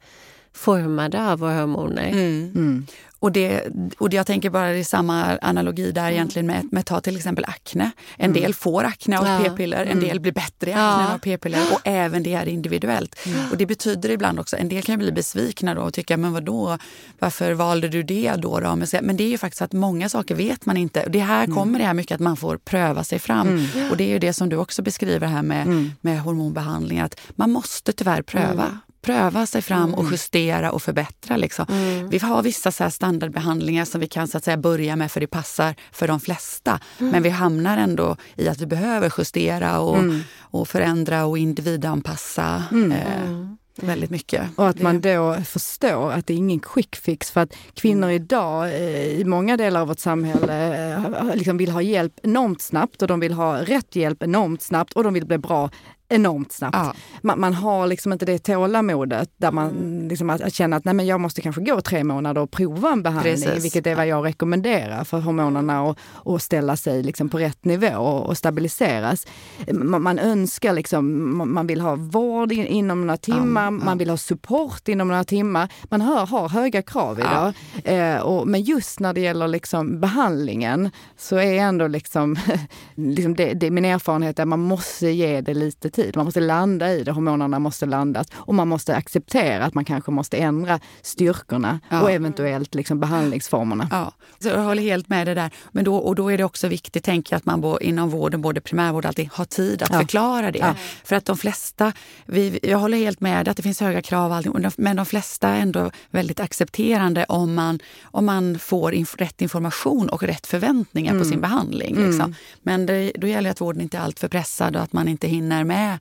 formade 0.53 1.31
av 1.31 1.39
våra 1.39 1.59
hormoner. 1.59 2.07
Mm. 2.07 2.87
Och, 3.25 3.31
det, 3.31 3.63
och 3.97 4.13
jag 4.13 4.27
tänker 4.27 4.49
bara 4.49 4.71
det 4.71 4.79
är 4.79 4.83
samma 4.83 5.37
analogi 5.37 5.91
där 5.91 6.01
mm. 6.01 6.13
egentligen 6.13 6.47
med, 6.47 6.67
med 6.71 6.85
ta 6.85 7.01
till 7.01 7.15
exempel 7.15 7.45
akne. 7.45 7.91
En 8.17 8.31
mm. 8.31 8.41
del 8.41 8.53
får 8.53 8.83
akne 8.83 9.19
av 9.19 9.27
ja. 9.27 9.39
p-piller, 9.43 9.81
en 9.81 9.91
mm. 9.91 10.03
del 10.03 10.19
blir 10.19 10.31
bättre 10.31 10.69
i 10.69 10.73
akne 10.73 11.05
ja. 11.07 11.13
av 11.13 11.17
p-piller 11.17 11.59
och 11.71 11.79
även 11.83 12.23
det 12.23 12.33
är 12.33 12.47
individuellt. 12.47 13.15
Mm. 13.25 13.51
Och 13.51 13.57
det 13.57 13.65
betyder 13.65 14.09
ibland 14.09 14.39
också, 14.39 14.57
en 14.57 14.69
del 14.69 14.83
kan 14.83 14.97
bli 14.99 15.11
besvikna 15.11 15.73
då 15.73 15.81
och 15.81 15.93
tycka 15.93 16.17
men 16.17 16.33
vadå, 16.33 16.77
varför 17.19 17.53
valde 17.53 17.87
du 17.87 18.03
det 18.03 18.33
då? 18.37 18.59
då? 18.59 18.75
Men 19.01 19.17
det 19.17 19.23
är 19.23 19.29
ju 19.29 19.37
faktiskt 19.37 19.61
att 19.61 19.73
många 19.73 20.09
saker 20.09 20.35
vet 20.35 20.65
man 20.65 20.77
inte. 20.77 21.05
Det 21.09 21.19
här 21.19 21.43
mm. 21.43 21.55
kommer 21.55 21.79
det 21.79 21.85
här 21.85 21.93
mycket 21.93 22.15
att 22.15 22.21
man 22.21 22.37
får 22.37 22.57
pröva 22.57 23.03
sig 23.03 23.19
fram. 23.19 23.47
Mm. 23.47 23.91
Och 23.91 23.97
det 23.97 24.03
är 24.03 24.09
ju 24.09 24.19
det 24.19 24.33
som 24.33 24.49
du 24.49 24.55
också 24.55 24.81
beskriver 24.81 25.27
här 25.27 25.43
med, 25.43 25.91
med 26.01 26.19
hormonbehandling, 26.19 26.99
att 26.99 27.19
man 27.29 27.51
måste 27.51 27.93
tyvärr 27.93 28.21
pröva 28.21 28.79
pröva 29.05 29.45
sig 29.45 29.61
fram 29.61 29.93
och 29.93 29.99
mm. 29.99 30.11
justera 30.11 30.71
och 30.71 30.81
förbättra. 30.81 31.37
Liksom. 31.37 31.65
Mm. 31.69 32.09
Vi 32.09 32.17
har 32.17 32.43
vissa 32.43 32.71
så 32.71 32.89
standardbehandlingar 32.89 33.85
som 33.85 34.01
vi 34.01 34.07
kan 34.07 34.27
så 34.27 34.37
att 34.37 34.43
säga, 34.43 34.57
börja 34.57 34.95
med 34.95 35.11
för 35.11 35.19
det 35.19 35.27
passar 35.27 35.75
för 35.91 36.07
de 36.07 36.19
flesta. 36.19 36.79
Mm. 36.99 37.11
Men 37.11 37.23
vi 37.23 37.29
hamnar 37.29 37.77
ändå 37.77 38.17
i 38.35 38.47
att 38.47 38.61
vi 38.61 38.65
behöver 38.65 39.13
justera 39.17 39.79
och, 39.79 39.97
mm. 39.97 40.21
och 40.39 40.67
förändra 40.67 41.25
och 41.25 41.37
individanpassa. 41.37 42.63
Mm. 42.71 42.91
Eh, 42.91 43.21
mm. 43.21 43.57
väldigt 43.75 44.09
mycket. 44.09 44.43
Och 44.55 44.67
att 44.67 44.81
man 44.81 45.01
då 45.01 45.35
förstår 45.45 46.11
att 46.11 46.27
det 46.27 46.33
är 46.33 46.37
ingen 46.37 46.59
quick 46.59 46.95
fix 46.95 47.31
för 47.31 47.41
att 47.41 47.53
kvinnor 47.73 48.09
idag 48.09 48.65
eh, 48.65 49.19
i 49.19 49.23
många 49.25 49.57
delar 49.57 49.81
av 49.81 49.87
vårt 49.87 49.99
samhälle 49.99 50.93
eh, 50.93 51.35
liksom 51.35 51.57
vill 51.57 51.71
ha 51.71 51.81
hjälp 51.81 52.13
enormt 52.23 52.61
snabbt 52.61 53.01
och 53.01 53.07
de 53.07 53.19
vill 53.19 53.33
ha 53.33 53.61
rätt 53.61 53.95
hjälp 53.95 54.23
enormt 54.23 54.61
snabbt 54.61 54.93
och 54.93 55.03
de 55.03 55.13
vill 55.13 55.25
bli 55.25 55.37
bra 55.37 55.69
enormt 56.09 56.51
snabbt. 56.51 56.77
Ja. 56.77 56.93
Man, 57.21 57.39
man, 57.39 57.53
har 57.53 57.87
liksom 57.87 58.13
inte 58.13 58.25
det 58.25 58.39
tålamodet 58.39 59.29
där 59.37 59.51
man 59.51 59.69
mm. 59.69 60.07
liksom 60.07 60.29
att, 60.29 60.41
att 60.41 60.53
känna 60.53 60.75
att 60.75 60.85
nej, 60.85 60.93
men 60.93 61.05
jag 61.05 61.19
måste 61.19 61.41
kanske 61.41 61.61
gå 61.61 61.81
tre 61.81 62.03
månader 62.03 62.41
och 62.41 62.51
prova 62.51 62.91
en 62.91 63.03
behandling, 63.03 63.35
Precis. 63.35 63.65
vilket 63.65 63.87
är 63.87 63.95
vad 63.95 64.07
jag 64.07 64.25
rekommenderar 64.25 65.03
för 65.03 65.19
hormonerna 65.19 65.83
och, 65.83 65.97
och 66.13 66.41
ställa 66.41 66.75
sig 66.75 67.03
liksom 67.03 67.29
på 67.29 67.37
rätt 67.37 67.65
nivå 67.65 67.97
och, 67.97 68.25
och 68.25 68.37
stabiliseras. 68.37 69.27
Man, 69.71 70.01
man, 70.01 70.19
önskar 70.19 70.73
liksom, 70.73 71.37
man 71.53 71.67
vill 71.67 71.81
ha 71.81 71.95
vård 71.95 72.51
in, 72.51 72.65
inom 72.65 73.07
några 73.07 73.17
timmar, 73.17 73.63
ja, 73.63 73.71
man 73.71 73.97
vill 73.97 74.09
ha 74.09 74.17
support 74.17 74.87
inom 74.87 75.07
några 75.07 75.23
timmar. 75.23 75.69
Man 75.83 76.01
hör, 76.01 76.25
har 76.25 76.49
höga 76.49 76.81
krav 76.81 77.19
idag. 77.19 77.53
Eh, 77.83 78.19
och, 78.19 78.47
men 78.47 78.61
just 78.61 78.99
när 78.99 79.13
det 79.13 79.21
gäller 79.21 79.47
liksom 79.47 79.99
behandlingen 79.99 80.89
så 81.17 81.35
är 81.35 81.53
ändå 81.53 81.87
liksom, 81.87 82.35
liksom 82.95 83.35
det, 83.35 83.53
det, 83.53 83.71
min 83.71 83.85
erfarenhet 83.85 84.39
är 84.39 84.43
att 84.43 84.49
man 84.49 84.59
måste 84.59 85.07
ge 85.07 85.41
det 85.41 85.53
lite 85.53 85.89
tid. 85.95 86.15
Man 86.15 86.25
måste 86.25 86.39
landa 86.39 86.93
i 86.93 87.03
det, 87.03 87.11
hormonerna 87.11 87.59
måste 87.59 87.85
landas 87.85 88.27
och 88.35 88.55
man 88.55 88.67
måste 88.67 88.95
acceptera 88.95 89.65
att 89.65 89.73
man 89.73 89.85
kanske 89.85 90.11
måste 90.11 90.37
ändra 90.37 90.79
styrkorna 91.01 91.79
ja. 91.89 92.01
och 92.01 92.11
eventuellt 92.11 92.75
liksom 92.75 92.99
behandlingsformerna. 92.99 93.87
Ja, 93.91 94.11
så 94.39 94.47
jag 94.47 94.63
håller 94.63 94.83
helt 94.83 95.09
med 95.09 95.27
det 95.27 95.33
där. 95.33 95.51
Men 95.71 95.83
då, 95.85 95.95
och 95.95 96.15
då 96.15 96.31
är 96.31 96.37
det 96.37 96.43
också 96.43 96.67
viktigt, 96.67 97.03
tänker 97.03 97.33
jag, 97.33 97.37
att 97.37 97.45
man 97.45 97.61
bo, 97.61 97.79
inom 97.79 98.09
vården, 98.09 98.41
både 98.41 98.61
primärvård 98.61 99.05
och 99.05 99.09
allting, 99.09 99.29
har 99.33 99.45
tid 99.45 99.83
att 99.83 99.89
ja. 99.89 99.99
förklara 99.99 100.51
det. 100.51 100.59
Ja. 100.59 100.75
För 101.03 101.15
att 101.15 101.25
de 101.25 101.37
flesta, 101.37 101.93
vi, 102.25 102.59
jag 102.63 102.77
håller 102.77 102.97
helt 102.97 103.21
med 103.21 103.47
att 103.47 103.57
det 103.57 103.63
finns 103.63 103.79
höga 103.79 104.01
krav, 104.01 104.31
allting, 104.31 104.53
men 104.77 104.95
de 104.95 105.05
flesta 105.05 105.49
är 105.49 105.61
ändå 105.61 105.91
väldigt 106.11 106.39
accepterande 106.39 107.25
om 107.29 107.55
man, 107.55 107.79
om 108.03 108.25
man 108.25 108.59
får 108.59 108.93
inf 108.93 109.15
rätt 109.17 109.41
information 109.41 110.09
och 110.09 110.23
rätt 110.23 110.47
förväntningar 110.47 111.11
mm. 111.11 111.23
på 111.23 111.29
sin 111.29 111.41
behandling. 111.41 111.95
Liksom. 111.95 112.21
Mm. 112.21 112.35
Men 112.63 112.85
det, 112.85 113.11
då 113.15 113.27
gäller 113.27 113.49
det 113.49 113.51
att 113.51 113.61
vården 113.61 113.81
inte 113.81 113.97
är 113.97 114.01
alltför 114.01 114.27
pressad 114.27 114.75
och 114.75 114.81
att 114.81 114.93
man 114.93 115.07
inte 115.07 115.27
hinner 115.27 115.63
med 115.63 115.84
med 115.85 115.99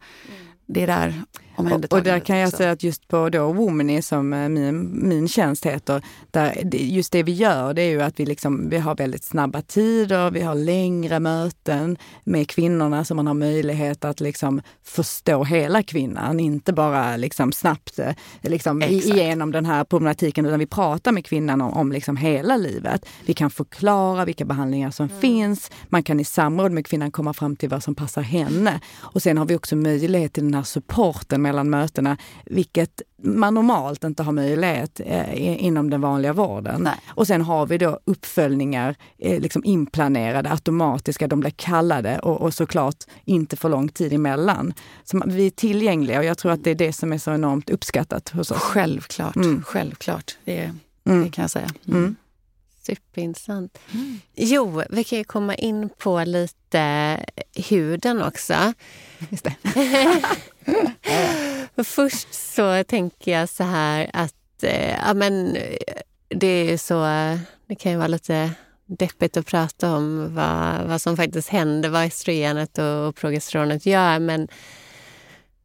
det 0.67 0.87
där 0.87 1.23
och, 1.57 2.03
där 2.03 2.19
kan 2.19 2.39
jag 2.39 2.47
också. 2.47 2.57
säga 2.57 2.71
att 2.71 2.83
just 2.83 3.09
på 3.09 3.29
då 3.29 3.53
Womany 3.53 4.03
som 4.03 4.33
eh, 4.33 4.49
min, 4.49 5.09
min 5.09 5.29
tjänst 5.29 5.67
heter, 5.67 6.03
där 6.31 6.75
just 6.75 7.13
det 7.13 7.23
vi 7.23 7.33
gör 7.33 7.75
det 7.75 7.83
är 7.83 7.91
ju 7.91 8.03
att 8.03 8.21
vi, 8.21 8.27
liksom, 8.27 8.69
vi 8.69 8.79
har 8.79 8.95
väldigt 8.95 9.25
snabba 9.25 9.63
tider, 9.63 10.31
vi 10.31 10.41
har 10.41 10.55
längre 10.55 11.21
möten 11.21 11.97
med 12.25 12.49
kvinnorna 12.49 13.05
så 13.05 13.15
man 13.15 13.27
har 13.27 13.35
möjlighet 13.35 14.05
att 14.05 14.21
liksom 14.21 14.63
förstå 14.85 15.45
hela 15.45 15.83
kvinnan, 15.83 16.41
inte 16.41 16.73
bara 16.73 17.17
liksom 17.17 17.53
snabbt 17.53 17.99
eh, 17.99 18.15
liksom 18.43 18.83
igenom 18.83 19.53
den 19.53 19.67
här 19.67 19.85
problematiken 19.85 20.47
utan 20.47 20.59
vi 20.59 20.67
pratar 20.67 21.13
med 21.13 21.27
kvinnan 21.27 21.61
om, 21.61 21.73
om 21.73 21.93
liksom 21.93 22.17
hela 22.17 22.57
livet. 22.57 23.07
Vi 23.27 23.35
kan 23.35 23.51
förklara 23.51 24.25
vilka 24.25 24.45
behandlingar 24.45 24.91
som 24.91 25.09
mm. 25.09 25.21
finns, 25.21 25.71
man 25.89 26.03
kan 26.03 26.21
i 26.21 26.25
samråd 26.25 26.73
med 26.73 26.87
kvinnan 26.87 27.11
komma 27.11 27.33
fram 27.33 27.57
till 27.57 27.69
vad 27.69 27.83
som 27.83 27.95
passar 27.95 28.23
henne. 28.23 28.81
Och 28.99 29.23
sen 29.23 29.39
har 29.39 29.47
vi 29.47 29.57
också 29.57 29.77
möjlighet 29.77 30.33
till 30.33 30.43
den 30.43 30.55
här 30.55 30.63
supporten 30.63 31.44
mellan 31.45 31.71
mötena, 31.71 32.17
vilket 32.45 33.03
man 33.23 33.55
normalt 33.55 34.05
inte 34.05 34.23
har 34.23 34.33
möjlighet 34.33 35.01
eh, 35.05 35.65
inom 35.65 35.91
den 35.91 36.01
vanliga 36.01 36.33
vården. 36.33 36.83
Nej. 36.83 37.01
Och 37.09 37.27
sen 37.27 37.43
har 37.43 37.67
vi 37.67 37.79
då 37.79 37.99
uppföljningar 38.05 38.97
eh, 39.19 39.41
liksom 39.41 39.65
inplanerade, 39.65 40.51
automatiska, 40.51 41.29
de 41.29 41.41
blir 41.41 41.51
kallade 41.51 42.19
och, 42.19 42.41
och 42.41 42.55
såklart 42.55 42.97
inte 43.25 43.57
för 43.57 43.69
lång 43.69 43.89
tid 43.89 44.13
emellan. 44.13 44.75
Så 45.05 45.17
man, 45.17 45.31
vi 45.31 45.47
är 45.47 45.51
tillgängliga 45.51 46.19
och 46.19 46.25
jag 46.25 46.39
tror 46.39 46.53
att 46.53 46.65
det 46.65 46.71
är 46.71 46.75
det 46.75 46.93
som 46.93 47.13
är 47.13 47.19
så 47.19 47.35
enormt 47.35 47.71
uppskattat 47.71 48.29
hos 48.29 48.51
oss. 48.51 48.59
Självklart, 48.59 49.37
mm. 49.37 49.63
självklart. 49.67 50.37
Det, 50.45 50.71
mm. 51.05 51.25
det, 51.25 51.31
kan 51.31 51.43
jag 51.43 51.51
säga. 51.51 51.71
Mm. 51.87 51.99
mm. 51.99 52.17
Superintressant. 52.87 53.79
Mm. 53.93 54.21
Jo, 54.35 54.83
vi 54.91 55.05
kan 55.05 55.19
ju 55.19 55.25
komma 55.25 55.55
in 55.55 55.89
på 55.89 56.25
lite 56.25 57.19
huden 57.69 58.23
också. 58.23 58.73
Just 59.31 59.45
det. 59.45 59.55
Först 61.85 62.35
så 62.35 62.85
tänker 62.85 63.33
jag 63.33 63.49
så 63.49 63.65
här 63.65 64.11
att 64.13 64.63
eh, 64.63 64.91
ja, 64.91 65.15
men, 65.15 65.57
det 66.29 66.47
är 66.47 66.79
så, 66.79 67.05
det 67.67 67.75
kan 67.75 67.93
ju 67.93 67.99
vara 67.99 68.09
lite 68.09 68.51
deppigt 68.87 69.37
att 69.37 69.47
prata 69.47 69.97
om 69.97 70.35
vad, 70.35 70.89
vad 70.89 71.03
som 71.03 71.17
faktiskt 71.17 71.49
händer, 71.49 71.89
vad 71.89 72.05
estrogenet 72.05 72.79
och 72.79 73.17
progesteronet 73.17 73.87
gör. 73.87 74.19
Men, 74.19 74.49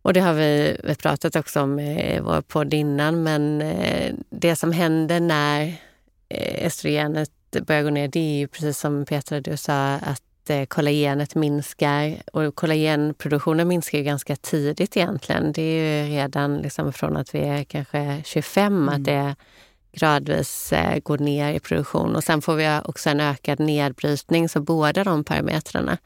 och 0.01 0.13
det 0.13 0.19
har 0.19 0.33
vi 0.33 0.77
pratat 0.99 1.35
också 1.35 1.61
om 1.61 1.79
i 1.79 2.19
vår 2.23 2.41
podd 2.41 2.73
innan, 2.73 3.23
men 3.23 3.61
eh, 3.61 4.13
det 4.29 4.55
som 4.55 4.71
händer 4.71 5.19
när 5.19 5.63
eh, 5.63 5.73
estrogenet 6.29 7.31
börjar 7.51 7.83
gå 7.83 7.89
ner, 7.89 8.07
det 8.07 8.19
är 8.19 8.39
ju 8.39 8.47
precis 8.47 8.79
som 8.79 9.05
Petra 9.05 9.41
du 9.41 9.57
sa, 9.57 9.93
att 9.93 10.49
eh, 10.49 10.65
kollagenet 10.65 11.35
minskar. 11.35 12.15
Och 12.33 12.55
kollagenproduktionen 12.55 13.67
minskar 13.67 13.97
ju 13.97 14.03
ganska 14.03 14.35
tidigt 14.35 14.97
egentligen. 14.97 15.51
Det 15.51 15.61
är 15.61 16.03
ju 16.03 16.15
redan 16.15 16.57
liksom 16.57 16.93
från 16.93 17.17
att 17.17 17.35
vi 17.35 17.39
är 17.39 17.63
kanske 17.63 18.21
25 18.25 18.73
mm. 18.73 18.89
att 18.89 19.03
det 19.03 19.35
gradvis 19.91 20.73
eh, 20.73 20.99
går 20.99 21.17
ner 21.17 21.53
i 21.53 21.59
produktion. 21.59 22.15
Och 22.15 22.23
sen 22.23 22.41
får 22.41 22.55
vi 22.55 22.79
också 22.85 23.09
en 23.09 23.19
ökad 23.19 23.59
nedbrytning, 23.59 24.49
så 24.49 24.61
båda 24.61 25.03
de 25.03 25.23
parametrarna. 25.23 25.97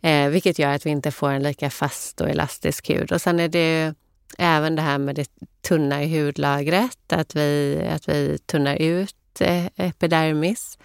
Eh, 0.00 0.28
vilket 0.28 0.58
gör 0.58 0.74
att 0.74 0.86
vi 0.86 0.90
inte 0.90 1.10
får 1.10 1.30
en 1.30 1.42
lika 1.42 1.70
fast 1.70 2.20
och 2.20 2.30
elastisk 2.30 2.90
hud. 2.90 3.12
Och 3.12 3.20
sen 3.20 3.40
är 3.40 3.48
det 3.48 3.94
även 4.38 4.76
det 4.76 4.82
här 4.82 4.98
med 4.98 5.14
det 5.14 5.30
tunna 5.68 6.04
i 6.04 6.18
hudlagret, 6.18 7.12
att 7.12 7.36
vi, 7.36 7.82
att 7.94 8.08
vi 8.08 8.38
tunnar 8.38 8.76
ut 8.76 9.14
eh, 9.14 9.19
epidermis. 9.76 10.78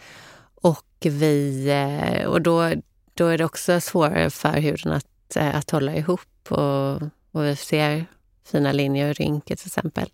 Och, 0.55 0.85
vi, 1.01 1.67
eh, 1.69 2.25
och 2.25 2.41
då, 2.41 2.71
då 3.13 3.27
är 3.27 3.37
det 3.37 3.45
också 3.45 3.81
svårare 3.81 4.29
för 4.29 4.53
huden 4.59 4.91
att, 4.91 5.35
eh, 5.35 5.55
att 5.55 5.71
hålla 5.71 5.95
ihop 5.95 6.51
och, 6.51 7.01
och 7.31 7.43
vi 7.43 7.55
ser 7.55 8.05
fina 8.45 8.71
linjer 8.71 9.09
och 9.09 9.15
rynkor 9.15 9.55
till 9.55 9.67
exempel. 9.67 10.09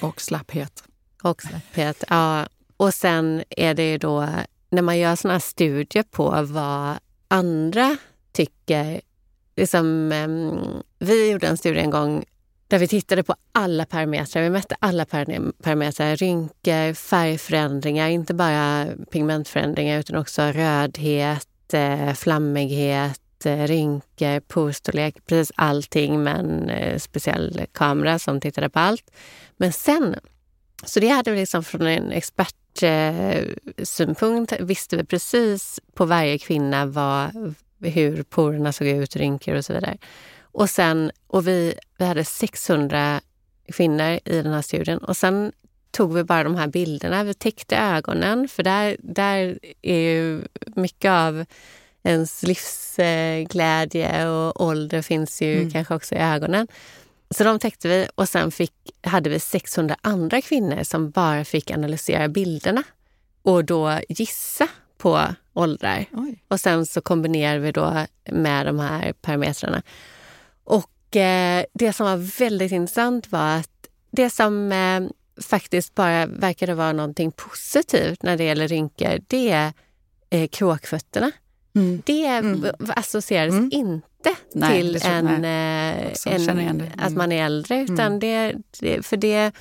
Och 0.00 0.20
slapphet. 0.20 0.84
Och 1.22 1.42
slapphet, 1.42 2.04
ja. 2.08 2.46
Och 2.76 2.94
sen 2.94 3.44
är 3.50 3.74
det 3.74 3.90
ju 3.90 3.98
då 3.98 4.28
när 4.70 4.82
man 4.82 4.98
gör 4.98 5.16
såna 5.16 5.34
här 5.34 5.40
studier 5.40 6.02
på 6.02 6.42
vad 6.42 6.94
andra 7.28 7.96
tycker. 8.32 9.00
Liksom, 9.56 10.12
vi 10.98 11.30
gjorde 11.30 11.46
en 11.46 11.56
studie 11.56 11.80
en 11.80 11.90
gång 11.90 12.24
där 12.74 12.78
vi 12.78 12.88
tittade 12.88 13.22
på 13.22 13.34
alla 13.52 13.86
parametrar. 13.86 14.42
Vi 14.42 14.50
mätte 14.50 14.76
alla 14.78 15.04
parametrar. 15.04 16.16
Rynkor, 16.16 16.94
färgförändringar, 16.94 18.08
inte 18.08 18.34
bara 18.34 18.86
pigmentförändringar 19.10 19.98
utan 19.98 20.16
också 20.16 20.42
rödhet, 20.42 21.74
eh, 21.74 22.12
flammighet, 22.12 23.46
eh, 23.46 23.66
rynkor, 23.66 24.40
porstorlek, 24.40 25.16
precis 25.26 25.52
allting 25.54 26.22
med 26.22 26.36
en 26.36 26.68
eh, 26.68 26.98
speciell 26.98 27.66
kamera 27.72 28.18
som 28.18 28.40
tittade 28.40 28.68
på 28.68 28.78
allt. 28.78 29.10
Men 29.56 29.72
sen, 29.72 30.16
så 30.84 31.00
det 31.00 31.08
hade 31.08 31.30
vi 31.30 31.36
liksom 31.36 31.64
från 31.64 31.86
en 31.86 32.12
expertsynpunkt 32.12 34.52
visste 34.60 34.96
vi 34.96 35.04
precis 35.04 35.80
på 35.94 36.04
varje 36.04 36.38
kvinna 36.38 36.86
vad, 36.86 37.54
hur 37.80 38.22
porerna 38.22 38.72
såg 38.72 38.88
ut, 38.88 39.16
rynkor 39.16 39.54
och 39.54 39.64
så 39.64 39.72
vidare. 39.72 39.96
Och, 40.54 40.70
sen, 40.70 41.10
och 41.26 41.48
vi, 41.48 41.74
vi 41.98 42.04
hade 42.04 42.24
600 42.24 43.20
kvinnor 43.72 44.18
i 44.24 44.42
den 44.42 44.52
här 44.52 44.62
studien 44.62 44.98
och 44.98 45.16
sen 45.16 45.52
tog 45.90 46.14
vi 46.14 46.24
bara 46.24 46.44
de 46.44 46.54
här 46.56 46.66
bilderna. 46.66 47.24
Vi 47.24 47.34
täckte 47.34 47.76
ögonen, 47.76 48.48
för 48.48 48.62
där, 48.62 48.96
där 48.98 49.58
är 49.82 49.98
ju 49.98 50.42
mycket 50.76 51.10
av 51.10 51.44
ens 52.02 52.42
livsglädje 52.42 54.28
och 54.28 54.60
ålder 54.60 55.02
finns 55.02 55.42
ju 55.42 55.56
mm. 55.56 55.70
kanske 55.70 55.94
också 55.94 56.14
i 56.14 56.18
ögonen. 56.18 56.68
Så 57.30 57.44
de 57.44 57.58
täckte 57.58 57.88
vi 57.88 58.08
och 58.14 58.28
sen 58.28 58.50
fick, 58.50 58.72
hade 59.02 59.30
vi 59.30 59.40
600 59.40 59.96
andra 60.00 60.40
kvinnor 60.40 60.82
som 60.82 61.10
bara 61.10 61.44
fick 61.44 61.70
analysera 61.70 62.28
bilderna 62.28 62.82
och 63.42 63.64
då 63.64 64.00
gissa 64.08 64.68
på 64.98 65.26
åldrar. 65.52 66.04
Oj. 66.12 66.42
Och 66.48 66.60
sen 66.60 66.86
så 66.86 67.00
kombinerar 67.00 67.58
vi 67.58 67.72
då 67.72 68.06
med 68.30 68.66
de 68.66 68.78
här 68.78 69.12
parametrarna. 69.12 69.82
Och 70.64 71.16
eh, 71.16 71.64
det 71.72 71.92
som 71.92 72.06
var 72.06 72.38
väldigt 72.38 72.72
intressant 72.72 73.32
var 73.32 73.56
att 73.56 73.88
det 74.10 74.30
som 74.30 74.72
eh, 74.72 75.00
faktiskt 75.42 75.94
bara 75.94 76.26
verkade 76.26 76.74
vara 76.74 76.92
någonting 76.92 77.32
positivt 77.32 78.22
när 78.22 78.36
det 78.36 78.44
gäller 78.44 78.68
rynkor, 78.68 79.18
det 79.26 79.50
är 79.50 79.72
eh, 80.30 80.48
kråkfötterna. 80.48 81.30
Mm. 81.76 82.02
Det 82.06 82.26
mm. 82.26 82.64
associerades 82.88 83.54
mm. 83.54 83.70
inte 83.72 84.34
nej, 84.54 84.80
till 84.80 85.00
en, 85.04 85.44
eh, 85.44 86.12
en 86.26 86.90
att 86.98 87.12
man 87.12 87.32
är 87.32 87.44
äldre. 87.44 87.82
Utan 87.82 88.00
mm. 88.00 88.18
det, 88.18 88.54
det, 88.80 89.06
för 89.06 89.16
det, 89.16 89.52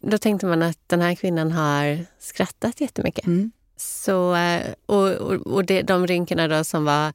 då 0.00 0.18
tänkte 0.18 0.46
man 0.46 0.62
att 0.62 0.78
den 0.86 1.00
här 1.00 1.14
kvinnan 1.14 1.52
har 1.52 2.06
skrattat 2.18 2.80
jättemycket. 2.80 3.26
Mm. 3.26 3.50
Så, 3.76 4.34
eh, 4.34 4.62
och 4.86 5.08
och, 5.30 5.64
det, 5.64 5.82
de 5.82 6.06
rynkorna 6.06 6.48
då 6.48 6.64
som, 6.64 6.84
var, 6.84 7.12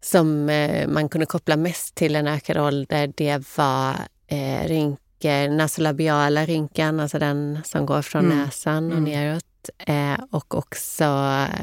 som 0.00 0.48
eh, 0.48 0.88
man 0.88 1.08
kunde 1.08 1.26
koppla 1.26 1.56
mest 1.56 1.94
till 1.94 2.16
en 2.16 2.26
ökad 2.26 2.58
ålder, 2.58 3.12
det 3.16 3.56
var 3.56 3.94
eh, 4.26 4.68
rynkor, 4.68 5.56
nasolabiala 5.56 6.44
rynkan, 6.44 7.00
alltså 7.00 7.18
den 7.18 7.58
som 7.64 7.86
går 7.86 8.02
från 8.02 8.24
mm. 8.24 8.38
näsan 8.38 8.92
och 8.92 8.98
mm. 8.98 9.10
neråt. 9.10 9.44
Eh, 9.78 10.24
och 10.30 10.54
också 10.54 11.04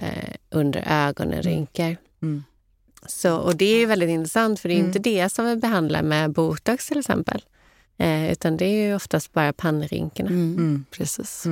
eh, 0.02 0.36
under 0.50 0.84
ögonen 0.88 1.34
mm. 1.34 1.44
rynkor. 1.44 1.98
Mm. 2.22 2.44
Så, 3.08 3.36
och 3.38 3.56
det 3.56 3.66
är 3.66 3.88
väldigt 3.88 4.10
intressant 4.10 4.60
för 4.60 4.70
det 4.70 4.76
är 4.76 4.80
mm. 4.80 4.88
inte 4.88 5.00
det 5.00 5.30
som 5.30 5.46
vi 5.46 5.56
behandlar 5.56 6.02
med 6.02 6.32
botox 6.32 6.88
till 6.88 7.00
exempel. 7.00 7.42
Eh, 7.98 8.32
utan 8.32 8.58
det 8.58 8.66
är 8.66 8.88
ju 8.88 8.96
oftast 8.96 9.34
bara 9.34 9.54
pannrynkorna. 9.54 10.30
Mm. 10.30 10.86
Precis. 10.92 11.46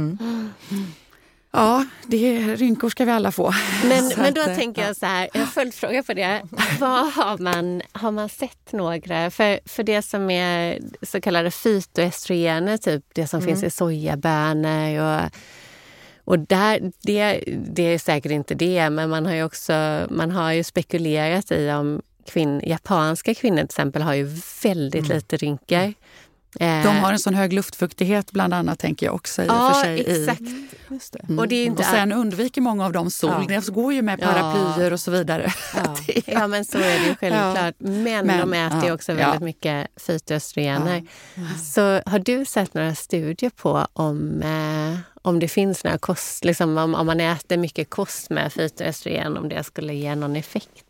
Ja, 1.56 1.86
det 2.08 2.56
rynkor 2.56 2.90
ska 2.90 3.06
vi 3.06 3.12
alla 3.12 3.32
få. 3.32 3.54
Men, 3.84 4.12
men 4.18 4.34
då 4.34 4.42
att, 4.42 4.56
tänker 4.56 4.88
jag 4.88 4.96
så 4.96 5.06
här, 5.06 5.30
en 5.34 5.48
följdfråga 5.48 6.04
på 6.04 6.14
det. 6.14 6.42
Vad 6.80 7.14
har 7.14 7.38
man, 7.38 7.82
har 7.92 8.12
man 8.12 8.30
sett 8.30 8.72
några, 8.72 9.32
för, 9.32 9.60
för 9.66 9.84
det 9.84 10.02
som 10.02 10.30
är 10.30 10.80
så 11.02 11.22
kallade 11.22 11.52
fytoestrogener, 11.52 12.78
typ 12.78 13.04
det 13.14 13.28
som 13.28 13.40
mm. 13.40 13.48
finns 13.48 13.64
i 13.64 13.70
sojabönor 13.70 15.02
och 15.02 15.30
och 16.26 16.40
där, 16.40 16.92
det, 17.02 17.44
det 17.74 17.84
är 17.84 18.00
säkert 18.00 18.32
inte 18.32 18.56
det, 18.56 18.90
men 18.90 19.10
man 19.10 19.26
har 19.26 19.34
ju 19.34 19.44
också 19.44 20.08
man 20.10 20.32
har 20.32 20.52
ju 20.52 20.64
spekulerat 20.64 21.52
i 21.52 21.72
om 21.72 22.02
kvinn, 22.26 22.62
japanska 22.66 23.34
kvinnor 23.34 23.58
till 23.58 23.66
exempel 23.66 24.02
har 24.02 24.14
ju 24.14 24.24
väldigt 24.64 25.06
mm. 25.06 25.16
lite 25.16 25.38
rynkor. 25.38 25.94
De 26.60 26.88
har 26.88 27.14
en 27.14 27.20
sån 27.20 27.34
hög 27.34 27.54
luftfuktighet 27.54 28.32
bland 28.32 28.54
annat, 28.54 28.80
tänker 28.80 29.06
jag 29.06 29.16
också. 29.16 29.42
I 29.42 29.46
ja, 29.46 29.74
för 29.74 29.82
sig, 29.82 30.00
exakt. 30.00 30.42
I, 30.42 30.68
mm. 31.24 31.40
och, 31.40 31.48
det 31.48 31.56
är 31.56 31.66
inte 31.66 31.80
och 31.82 31.86
sen 31.86 32.12
undviker 32.12 32.62
många 32.62 32.86
av 32.86 32.92
dem 32.92 33.12
sol. 33.12 33.46
Ja. 33.50 33.62
De 33.62 33.72
går 33.72 33.94
ju 33.94 34.02
med 34.02 34.22
paraplyer 34.22 34.88
ja. 34.88 34.94
och 34.94 35.00
så 35.00 35.12
vidare. 35.12 35.54
Ja. 35.76 35.98
ja, 36.26 36.48
men 36.48 36.66
så 36.66 36.78
är 36.78 37.00
det 37.00 37.08
ju 37.08 37.16
självklart. 37.16 37.76
Men, 37.78 38.28
men 38.28 38.40
de 38.40 38.54
äter 38.54 38.86
ju 38.86 38.92
också 38.92 39.14
väldigt 39.14 39.42
mycket 39.42 39.88
fytoöstrogener. 39.98 41.04
Så 41.74 42.02
har 42.06 42.20
du 42.20 42.46
sett 42.46 42.74
några 42.74 42.96
studier 42.96 43.50
på 43.50 43.88
om, 43.94 44.42
eh, 44.42 45.00
om 45.22 45.40
det 45.40 45.48
finns 45.48 45.84
några 45.84 45.98
kost, 45.98 46.46
liksom 46.46 46.78
om, 46.78 46.96
om 46.96 47.06
man 47.06 47.20
äter 47.20 47.58
mycket 47.58 47.90
kost 47.90 48.30
med 48.30 48.54
fytoöstrogen, 48.54 49.38
om 49.38 49.50
det 49.50 49.64
skulle 49.64 49.94
ge 49.94 50.16
någon 50.16 50.36
effekt? 50.36 50.84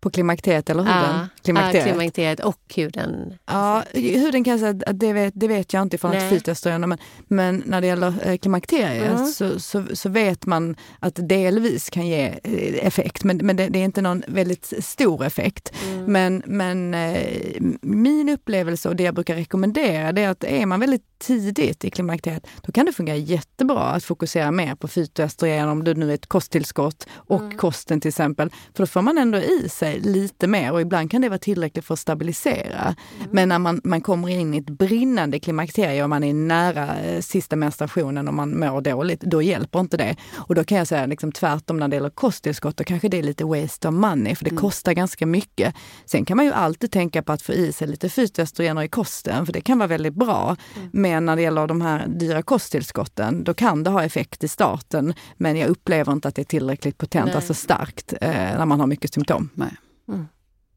På 0.00 0.10
klimakteriet 0.10 0.70
eller 0.70 0.82
huden? 0.82 0.96
Ja, 0.96 1.28
klimakteriet. 1.42 1.86
Ja, 1.86 1.92
klimakteriet 1.92 2.40
och 2.40 2.74
huden. 2.76 3.34
Ja, 3.46 3.82
huden 3.92 4.44
kan 4.44 4.50
jag 4.50 4.60
säga 4.60 4.82
att 4.86 4.98
det 5.00 5.12
vet, 5.12 5.34
det 5.36 5.48
vet 5.48 5.72
jag 5.72 5.82
inte 5.82 5.96
ifrån 5.96 6.12
ett 6.12 6.30
fytoöstrogen. 6.30 6.88
Men, 6.88 6.98
men 7.28 7.62
när 7.66 7.80
det 7.80 7.86
gäller 7.86 8.14
eh, 8.22 8.38
klimakteriet 8.38 9.18
mm. 9.18 9.26
så, 9.26 9.60
så, 9.60 9.84
så, 9.92 10.08
vet 10.08 10.46
man 10.46 10.76
att 10.98 11.28
delvis 11.28 11.90
kan 11.90 12.06
ge 12.06 12.26
eh, 12.26 12.86
effekt. 12.86 13.24
Men, 13.24 13.36
men 13.36 13.56
det, 13.56 13.68
det 13.68 13.78
är 13.78 13.84
inte 13.84 14.02
någon 14.02 14.22
väldigt 14.26 14.72
stor 14.80 15.24
effekt. 15.24 15.72
Mm. 15.84 16.04
Men, 16.04 16.42
men 16.46 16.94
eh, 16.94 17.60
min 17.82 18.28
upplevelse 18.28 18.88
och 18.88 18.96
det 18.96 19.02
jag 19.02 19.14
brukar 19.14 19.34
rekommendera 19.34 20.12
det 20.12 20.22
är 20.22 20.28
att 20.28 20.44
är 20.44 20.66
man 20.66 20.80
väldigt 20.80 21.18
tidigt 21.18 21.84
i 21.84 21.90
klimakteriet, 21.90 22.46
då 22.62 22.72
kan 22.72 22.86
det 22.86 22.92
fungera 22.92 23.16
jättebra 23.16 23.80
att 23.80 24.04
fokusera 24.04 24.50
mer 24.50 24.74
på 24.74 24.88
fytoöstrogen 24.88 25.68
om 25.68 25.84
det 25.84 25.94
nu 25.94 26.10
är 26.10 26.14
ett 26.14 26.26
kosttillskott 26.26 27.06
och 27.12 27.40
mm. 27.40 27.58
kosten 27.58 28.00
till 28.00 28.08
exempel. 28.08 28.50
För 28.50 28.82
då 28.82 28.86
får 28.86 29.02
man 29.02 29.18
ändå 29.18 29.38
i 29.38 29.68
sig 29.68 29.87
sig 29.88 30.00
lite 30.00 30.46
mer 30.46 30.72
och 30.72 30.80
ibland 30.80 31.10
kan 31.10 31.22
det 31.22 31.28
vara 31.28 31.38
tillräckligt 31.38 31.84
för 31.84 31.94
att 31.94 32.00
stabilisera. 32.00 32.94
Mm. 33.18 33.30
Men 33.32 33.48
när 33.48 33.58
man, 33.58 33.80
man 33.84 34.00
kommer 34.00 34.28
in 34.28 34.54
i 34.54 34.58
ett 34.58 34.70
brinnande 34.70 35.38
klimakterium 35.38 36.02
och 36.02 36.08
man 36.08 36.24
är 36.24 36.34
nära 36.34 37.00
eh, 37.00 37.20
sista 37.20 37.56
menstruationen 37.56 38.28
och 38.28 38.34
man 38.34 38.58
mår 38.58 38.80
dåligt, 38.80 39.20
då 39.20 39.42
hjälper 39.42 39.80
inte 39.80 39.96
det. 39.96 40.16
Och 40.34 40.54
då 40.54 40.64
kan 40.64 40.78
jag 40.78 40.86
säga 40.88 41.06
liksom 41.06 41.32
tvärtom 41.32 41.76
när 41.76 41.88
det 41.88 41.96
gäller 41.96 42.10
kosttillskott, 42.10 42.76
då 42.76 42.84
kanske 42.84 43.08
det 43.08 43.18
är 43.18 43.22
lite 43.22 43.44
waste 43.44 43.88
of 43.88 43.94
money 43.94 44.34
för 44.34 44.44
det 44.44 44.50
mm. 44.50 44.60
kostar 44.60 44.92
ganska 44.92 45.26
mycket. 45.26 45.74
Sen 46.06 46.24
kan 46.24 46.36
man 46.36 46.46
ju 46.46 46.52
alltid 46.52 46.92
tänka 46.92 47.22
på 47.22 47.32
att 47.32 47.42
få 47.42 47.52
i 47.52 47.72
sig 47.72 47.88
lite 47.88 48.08
fytoöstrogener 48.08 48.82
i 48.82 48.88
kosten, 48.88 49.46
för 49.46 49.52
det 49.52 49.60
kan 49.60 49.78
vara 49.78 49.86
väldigt 49.86 50.14
bra. 50.14 50.56
Mm. 50.76 50.88
Men 50.92 51.26
när 51.26 51.36
det 51.36 51.42
gäller 51.42 51.66
de 51.66 51.80
här 51.80 52.06
dyra 52.06 52.42
kosttillskotten, 52.42 53.44
då 53.44 53.54
kan 53.54 53.84
det 53.84 53.90
ha 53.90 54.04
effekt 54.04 54.44
i 54.44 54.48
starten. 54.48 55.14
Men 55.36 55.56
jag 55.56 55.68
upplever 55.68 56.12
inte 56.12 56.28
att 56.28 56.34
det 56.34 56.42
är 56.42 56.44
tillräckligt 56.44 56.98
potent, 56.98 57.26
Nej. 57.26 57.36
alltså 57.36 57.54
starkt, 57.54 58.14
eh, 58.20 58.30
när 58.30 58.66
man 58.66 58.80
har 58.80 58.86
mycket 58.86 59.14
symptom. 59.14 59.50
Nej. 59.54 59.77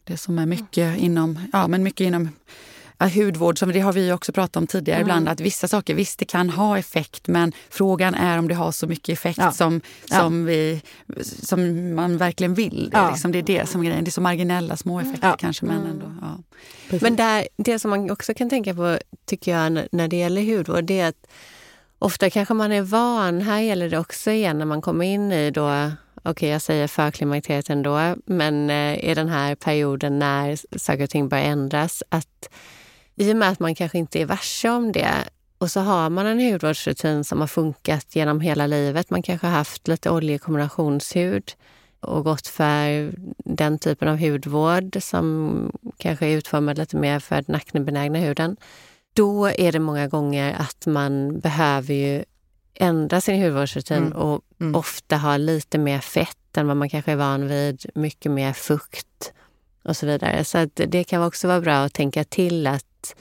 Mm. 0.06 0.14
Det 0.14 0.18
som 0.18 0.40
är 0.40 0.46
mycket 0.46 0.98
inom, 0.98 1.40
ja, 1.54 1.68
men 1.68 1.84
mycket 1.84 2.06
inom 2.06 2.30
ja, 3.02 3.08
hudvård, 3.08 3.60
som 3.60 3.72
det 3.72 3.80
har 3.80 3.94
vi 3.94 4.12
också 4.12 4.32
pratat 4.32 4.58
om 4.58 4.68
tidigare 4.68 5.00
mm. 5.00 5.08
ibland, 5.08 5.30
att 5.30 5.40
vissa 5.40 5.68
saker 5.68 5.96
visst 5.96 6.20
det 6.20 6.26
kan 6.26 6.50
ha 6.50 6.78
effekt 6.78 7.28
men 7.28 7.52
frågan 7.70 8.16
är 8.16 8.38
om 8.38 8.48
det 8.48 8.56
har 8.56 8.72
så 8.72 8.88
mycket 8.88 9.14
effekt 9.14 9.40
ja. 9.40 9.52
som, 9.52 9.82
som, 10.06 10.40
ja. 10.40 10.46
vi, 10.46 10.82
som 11.24 11.94
man 11.96 12.18
verkligen 12.18 12.54
vill. 12.54 12.90
Det, 12.92 12.98
ja. 12.98 13.12
liksom, 13.12 13.32
det 13.32 13.40
är 13.40 13.44
det 13.44 13.70
som 13.70 13.82
är 13.82 13.86
grejen. 13.86 14.04
Det 14.04 14.10
är 14.10 14.12
så 14.12 14.22
marginella 14.22 14.78
små 14.78 15.00
effekter 15.00 15.36
kanske 15.40 15.66
men 15.66 15.86
ändå. 15.86 16.06
Mm. 16.06 16.44
Men 17.02 17.16
där, 17.16 17.48
det 17.58 17.80
som 17.80 17.90
man 17.90 18.12
också 18.12 18.34
kan 18.34 18.50
tänka 18.50 18.76
på 18.76 18.98
tycker 19.26 19.52
jag 19.52 19.88
när 19.92 20.08
det 20.08 20.18
gäller 20.18 20.58
hudvård 20.58 20.84
det 20.84 21.00
är 21.00 21.08
att 21.08 21.28
ofta 22.00 22.30
kanske 22.30 22.54
man 22.54 22.72
är 22.72 22.82
van, 22.82 23.42
här 23.42 23.60
gäller 23.60 23.90
det 23.90 24.00
också 24.00 24.32
igen 24.32 24.58
när 24.58 24.66
man 24.66 24.82
kommer 24.82 25.06
in 25.06 25.32
i 25.32 25.52
då 25.52 25.92
okej 26.24 26.32
okay, 26.32 26.50
jag 26.50 26.62
säger 26.62 26.88
förklimakteriet 26.88 27.70
ändå, 27.70 28.16
men 28.26 28.70
eh, 28.70 29.10
i 29.10 29.14
den 29.14 29.30
här 29.30 29.56
perioden 29.56 30.20
när 30.20 30.78
saker 30.80 31.04
och 31.04 31.10
ting 31.10 31.30
börjar 31.30 31.46
ändras, 31.46 32.04
att 32.10 32.50
i 33.16 33.34
och 33.34 33.38
med 33.38 33.50
att 33.50 33.60
man 33.60 33.76
kanske 33.76 33.98
inte 33.98 34.22
är 34.22 34.26
varse 34.26 34.70
om 34.70 34.92
det 34.92 35.14
och 35.62 35.72
så 35.72 35.80
har 35.80 36.10
man 36.10 36.26
en 36.26 36.52
hudvårdsrutin 36.52 37.24
som 37.24 37.40
har 37.40 37.48
funkat 37.48 38.16
genom 38.16 38.42
hela 38.42 38.68
livet. 38.68 39.10
Man 39.10 39.22
kanske 39.22 39.48
har 39.48 39.54
haft 39.54 39.88
lite 39.88 40.10
oljekombinationshud 40.10 41.52
och 42.00 42.24
gått 42.24 42.48
för 42.48 43.12
den 43.38 43.80
typen 43.80 44.08
av 44.08 44.18
hudvård 44.18 44.98
som 45.02 45.72
kanske 45.98 46.26
är 46.28 46.38
utformad 46.38 46.78
lite 46.78 46.98
mer 46.98 47.20
för 47.20 47.42
den 47.42 47.56
aknebenägna 47.56 48.20
huden. 48.20 48.58
Då 49.14 49.48
är 49.48 49.72
det 49.72 49.80
många 49.80 50.08
gånger 50.08 50.56
att 50.60 50.86
man 50.86 51.40
behöver 51.40 51.94
ju 51.94 52.24
ändra 52.74 53.22
sin 53.22 53.44
hudvårdsrutin 53.44 53.98
mm. 53.98 54.12
och 54.14 54.42
mm. 54.62 54.76
ofta 54.76 55.18
ha 55.18 55.38
lite 55.38 55.78
mer 55.78 56.00
fett 56.00 56.58
än 56.58 56.68
vad 56.68 56.78
man 56.78 56.90
kanske 56.90 57.12
är 57.12 57.16
van 57.16 57.48
vid, 57.48 57.86
mycket 57.96 58.32
mer 58.32 58.54
fukt 58.54 59.34
och 59.84 59.98
så 59.98 60.06
vidare. 60.06 60.44
Så 60.44 60.70
det 60.74 61.04
kan 61.04 61.24
också 61.24 61.48
vara 61.48 61.62
bra 61.62 61.76
att 61.76 61.94
tänka 61.94 62.24
till 62.24 62.68
att, 62.68 63.16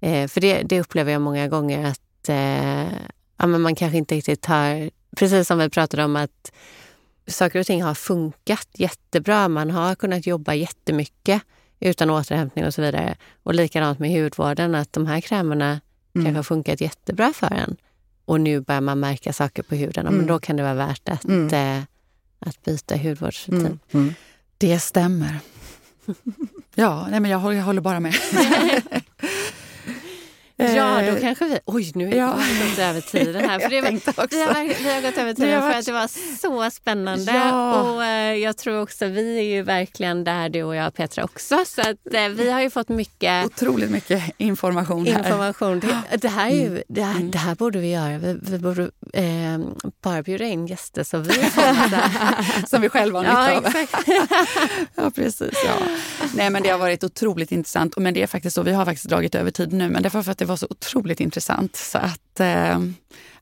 eh, 0.00 0.28
för 0.28 0.40
det, 0.40 0.62
det, 0.62 0.80
upplever 0.80 1.12
jag 1.12 1.22
många 1.22 1.48
gånger 1.48 1.86
att 1.86 2.28
eh, 2.28 2.92
ja, 3.36 3.46
men 3.46 3.60
man 3.60 3.74
kanske 3.74 3.98
inte 3.98 4.14
riktigt 4.14 4.46
har, 4.46 4.90
precis 5.16 5.48
som 5.48 5.58
vi 5.58 5.70
pratade 5.70 6.04
om 6.04 6.16
att 6.16 6.52
saker 7.26 7.60
och 7.60 7.66
ting 7.66 7.82
har 7.82 7.94
funkat 7.94 8.68
jättebra, 8.74 9.48
man 9.48 9.70
har 9.70 9.94
kunnat 9.94 10.26
jobba 10.26 10.54
jättemycket 10.54 11.42
utan 11.80 12.10
återhämtning 12.10 12.64
och 12.66 12.74
så 12.74 12.82
vidare. 12.82 13.16
Och 13.42 13.54
likadant 13.54 13.98
med 13.98 14.22
hudvården, 14.22 14.74
att 14.74 14.92
de 14.92 15.06
här 15.06 15.20
krämerna 15.20 15.80
mm. 16.14 16.24
kanske 16.24 16.38
har 16.38 16.42
funkat 16.42 16.80
jättebra 16.80 17.32
för 17.32 17.54
en. 17.54 17.76
Och 18.24 18.40
nu 18.40 18.60
börjar 18.60 18.80
man 18.80 19.00
märka 19.00 19.32
saker 19.32 19.62
på 19.62 19.74
huden, 19.74 20.06
mm. 20.06 20.18
men 20.18 20.26
då 20.26 20.38
kan 20.38 20.56
det 20.56 20.62
vara 20.62 20.74
värt 20.74 21.08
att, 21.08 21.24
mm. 21.24 21.78
eh, 21.78 21.84
att 22.38 22.64
byta 22.64 22.96
hudvårdsrutin. 22.96 23.66
Mm. 23.66 23.78
mm. 23.92 24.14
Det 24.58 24.78
stämmer. 24.78 25.38
ja, 26.74 27.06
nej 27.10 27.20
men 27.20 27.30
jag 27.30 27.38
håller, 27.38 27.56
jag 27.56 27.64
håller 27.64 27.80
bara 27.80 28.00
med. 28.00 28.14
Ja, 30.56 31.02
då 31.02 31.16
eh, 31.16 31.20
kanske 31.20 31.44
vi... 31.44 31.58
Oj, 31.64 31.92
nu 31.94 32.16
ja. 32.16 32.26
har 32.26 32.36
vi 32.36 32.70
gått 32.70 32.78
över 32.78 33.00
tiden 33.10 33.50
här. 33.50 33.58
För 33.58 33.70
det 33.70 33.80
var, 33.80 33.90
vi, 34.30 34.42
har, 34.42 34.84
vi 34.84 34.94
har 34.94 35.02
gått 35.02 35.18
över 35.18 35.34
tiden 35.34 35.62
för 35.62 35.78
att 35.78 35.86
det 35.86 35.92
var 35.92 36.08
så 36.38 36.70
spännande. 36.70 37.32
Ja. 37.32 37.82
Och 37.82 38.04
eh, 38.04 38.36
jag 38.36 38.56
tror 38.56 38.80
också, 38.80 39.06
vi 39.06 39.38
är 39.38 39.42
ju 39.42 39.62
verkligen 39.62 40.24
där 40.24 40.48
du 40.48 40.62
och 40.62 40.76
jag 40.76 40.94
Petra 40.94 41.24
också. 41.24 41.64
Så 41.66 41.80
att 41.80 42.14
eh, 42.14 42.28
vi 42.28 42.50
har 42.50 42.60
ju 42.60 42.70
fått 42.70 42.88
mycket... 42.88 43.46
Otroligt 43.46 43.90
mycket 43.90 44.22
information 44.38 45.06
här. 45.06 45.18
Information. 45.18 45.80
Det, 45.80 46.16
det 46.16 46.28
här, 46.28 46.50
är 46.50 46.54
ju, 46.54 46.66
mm. 46.66 46.82
det, 46.88 47.02
här, 47.02 47.16
mm. 47.16 47.30
det 47.30 47.38
här 47.38 47.54
borde 47.54 47.78
vi 47.78 47.92
göra. 47.92 48.18
Vi, 48.18 48.38
vi 48.42 48.58
borde 48.58 48.82
eh, 49.12 49.58
bara 50.02 50.22
bjuda 50.22 50.44
in 50.44 50.66
gäster 50.66 51.04
så 51.04 51.18
vi 51.18 51.32
Som 52.66 52.80
vi 52.80 52.88
själva 52.88 53.18
har 53.18 53.24
nytta 53.24 53.52
ja, 53.52 53.58
av. 53.58 53.66
Exakt. 53.66 54.08
ja, 54.94 55.10
precis. 55.10 55.58
Ja. 55.66 55.74
Nej, 56.34 56.50
men 56.50 56.62
det 56.62 56.68
har 56.68 56.78
varit 56.78 57.04
otroligt 57.04 57.52
intressant. 57.52 57.96
Men 57.96 58.14
det 58.14 58.22
är 58.22 58.26
faktiskt 58.26 58.54
så, 58.54 58.62
vi 58.62 58.72
har 58.72 58.84
faktiskt 58.84 59.08
dragit 59.08 59.34
över 59.34 59.50
tid 59.50 59.72
nu, 59.72 59.88
men 59.88 60.02
det 60.02 60.14
var 60.14 60.22
för 60.22 60.32
att 60.32 60.38
det 60.38 60.44
var 60.44 60.51
så 60.56 60.66
otroligt 60.70 61.20
intressant. 61.20 61.76
Så 61.76 61.98
att, 61.98 62.40
eh, 62.40 62.80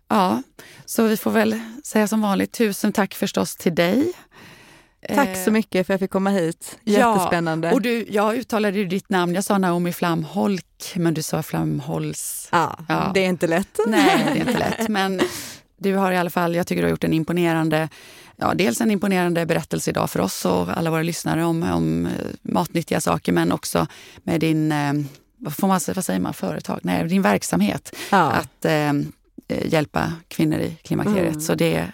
ja, 0.08 0.42
så 0.84 1.02
vi 1.02 1.16
får 1.16 1.30
väl 1.30 1.60
säga 1.84 2.08
som 2.08 2.20
vanligt 2.20 2.52
tusen 2.52 2.92
tack 2.92 3.14
förstås 3.14 3.56
till 3.56 3.74
dig. 3.74 4.12
Tack 5.08 5.44
så 5.44 5.50
mycket 5.50 5.86
för 5.86 5.94
att 5.94 6.00
jag 6.00 6.00
fick 6.00 6.10
komma 6.10 6.30
hit. 6.30 6.78
Jättespännande. 6.84 7.68
Ja, 7.68 7.74
och 7.74 7.82
du, 7.82 8.06
jag 8.10 8.36
uttalade 8.36 8.78
ju 8.78 8.84
ditt 8.84 9.10
namn. 9.10 9.34
Jag 9.34 9.44
sa 9.44 9.58
Naomi 9.58 9.92
Flamholk, 9.92 10.92
men 10.94 11.14
du 11.14 11.22
sa 11.22 11.42
Flamholz. 11.42 12.48
Ja, 12.52 12.78
ja, 12.88 13.10
det 13.14 13.20
är 13.20 13.28
inte 13.28 13.46
lätt. 13.46 13.78
Nej, 13.86 14.24
det 14.24 14.40
är 14.40 14.48
inte 14.48 14.58
lätt. 14.58 14.88
Men 14.88 15.20
du 15.78 15.94
har 15.94 16.12
i 16.12 16.16
alla 16.16 16.30
fall, 16.30 16.54
jag 16.54 16.66
tycker 16.66 16.82
du 16.82 16.86
har 16.86 16.90
gjort 16.90 17.04
en 17.04 17.12
imponerande, 17.12 17.88
ja, 18.36 18.54
dels 18.54 18.80
en 18.80 18.90
imponerande 18.90 19.46
berättelse 19.46 19.90
idag 19.90 20.10
för 20.10 20.20
oss 20.20 20.44
och 20.44 20.78
alla 20.78 20.90
våra 20.90 21.02
lyssnare 21.02 21.44
om, 21.44 21.62
om 21.62 22.06
eh, 22.06 22.12
matnyttiga 22.42 23.00
saker, 23.00 23.32
men 23.32 23.52
också 23.52 23.86
med 24.22 24.40
din 24.40 24.72
eh, 24.72 24.92
vad, 25.40 25.54
får 25.54 25.68
man, 25.68 25.80
vad 25.94 26.04
säger 26.04 26.20
man, 26.20 26.34
företag? 26.34 26.80
Nej, 26.82 27.08
din 27.08 27.22
verksamhet. 27.22 27.96
Ja. 28.10 28.30
Att 28.30 28.64
eh, 28.64 28.88
eh, 28.90 28.92
hjälpa 29.64 30.12
kvinnor 30.28 30.58
i 30.58 30.76
klimakteriet. 30.82 31.28
Mm. 31.28 31.40
Så 31.40 31.54
det 31.54 31.74
är 31.74 31.92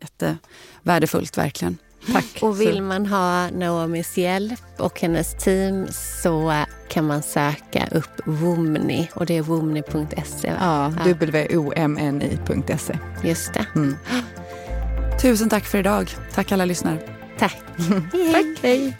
jättevärdefullt 0.00 1.38
verkligen. 1.38 1.78
Tack. 2.12 2.38
Och 2.42 2.60
vill 2.60 2.82
man 2.82 3.06
ha 3.06 3.50
Naomis 3.50 4.16
hjälp 4.18 4.60
och 4.78 5.00
hennes 5.00 5.34
team 5.34 5.86
så 6.22 6.64
kan 6.88 7.06
man 7.06 7.22
söka 7.22 7.88
upp 7.90 8.20
Womni 8.24 9.10
och 9.14 9.26
det 9.26 9.36
är 9.36 9.42
womni.se. 9.42 10.52
Ja, 10.60 10.92
w-o-m-n-i.se. 11.20 12.98
Just 13.24 13.54
det. 13.54 13.66
Mm. 13.74 13.96
Tusen 15.22 15.48
tack 15.48 15.64
för 15.64 15.78
idag. 15.78 16.10
Tack 16.34 16.52
alla 16.52 16.64
lyssnare. 16.64 16.98
Tack. 17.38 17.58
tack. 18.32 18.62
Hej. 18.62 18.96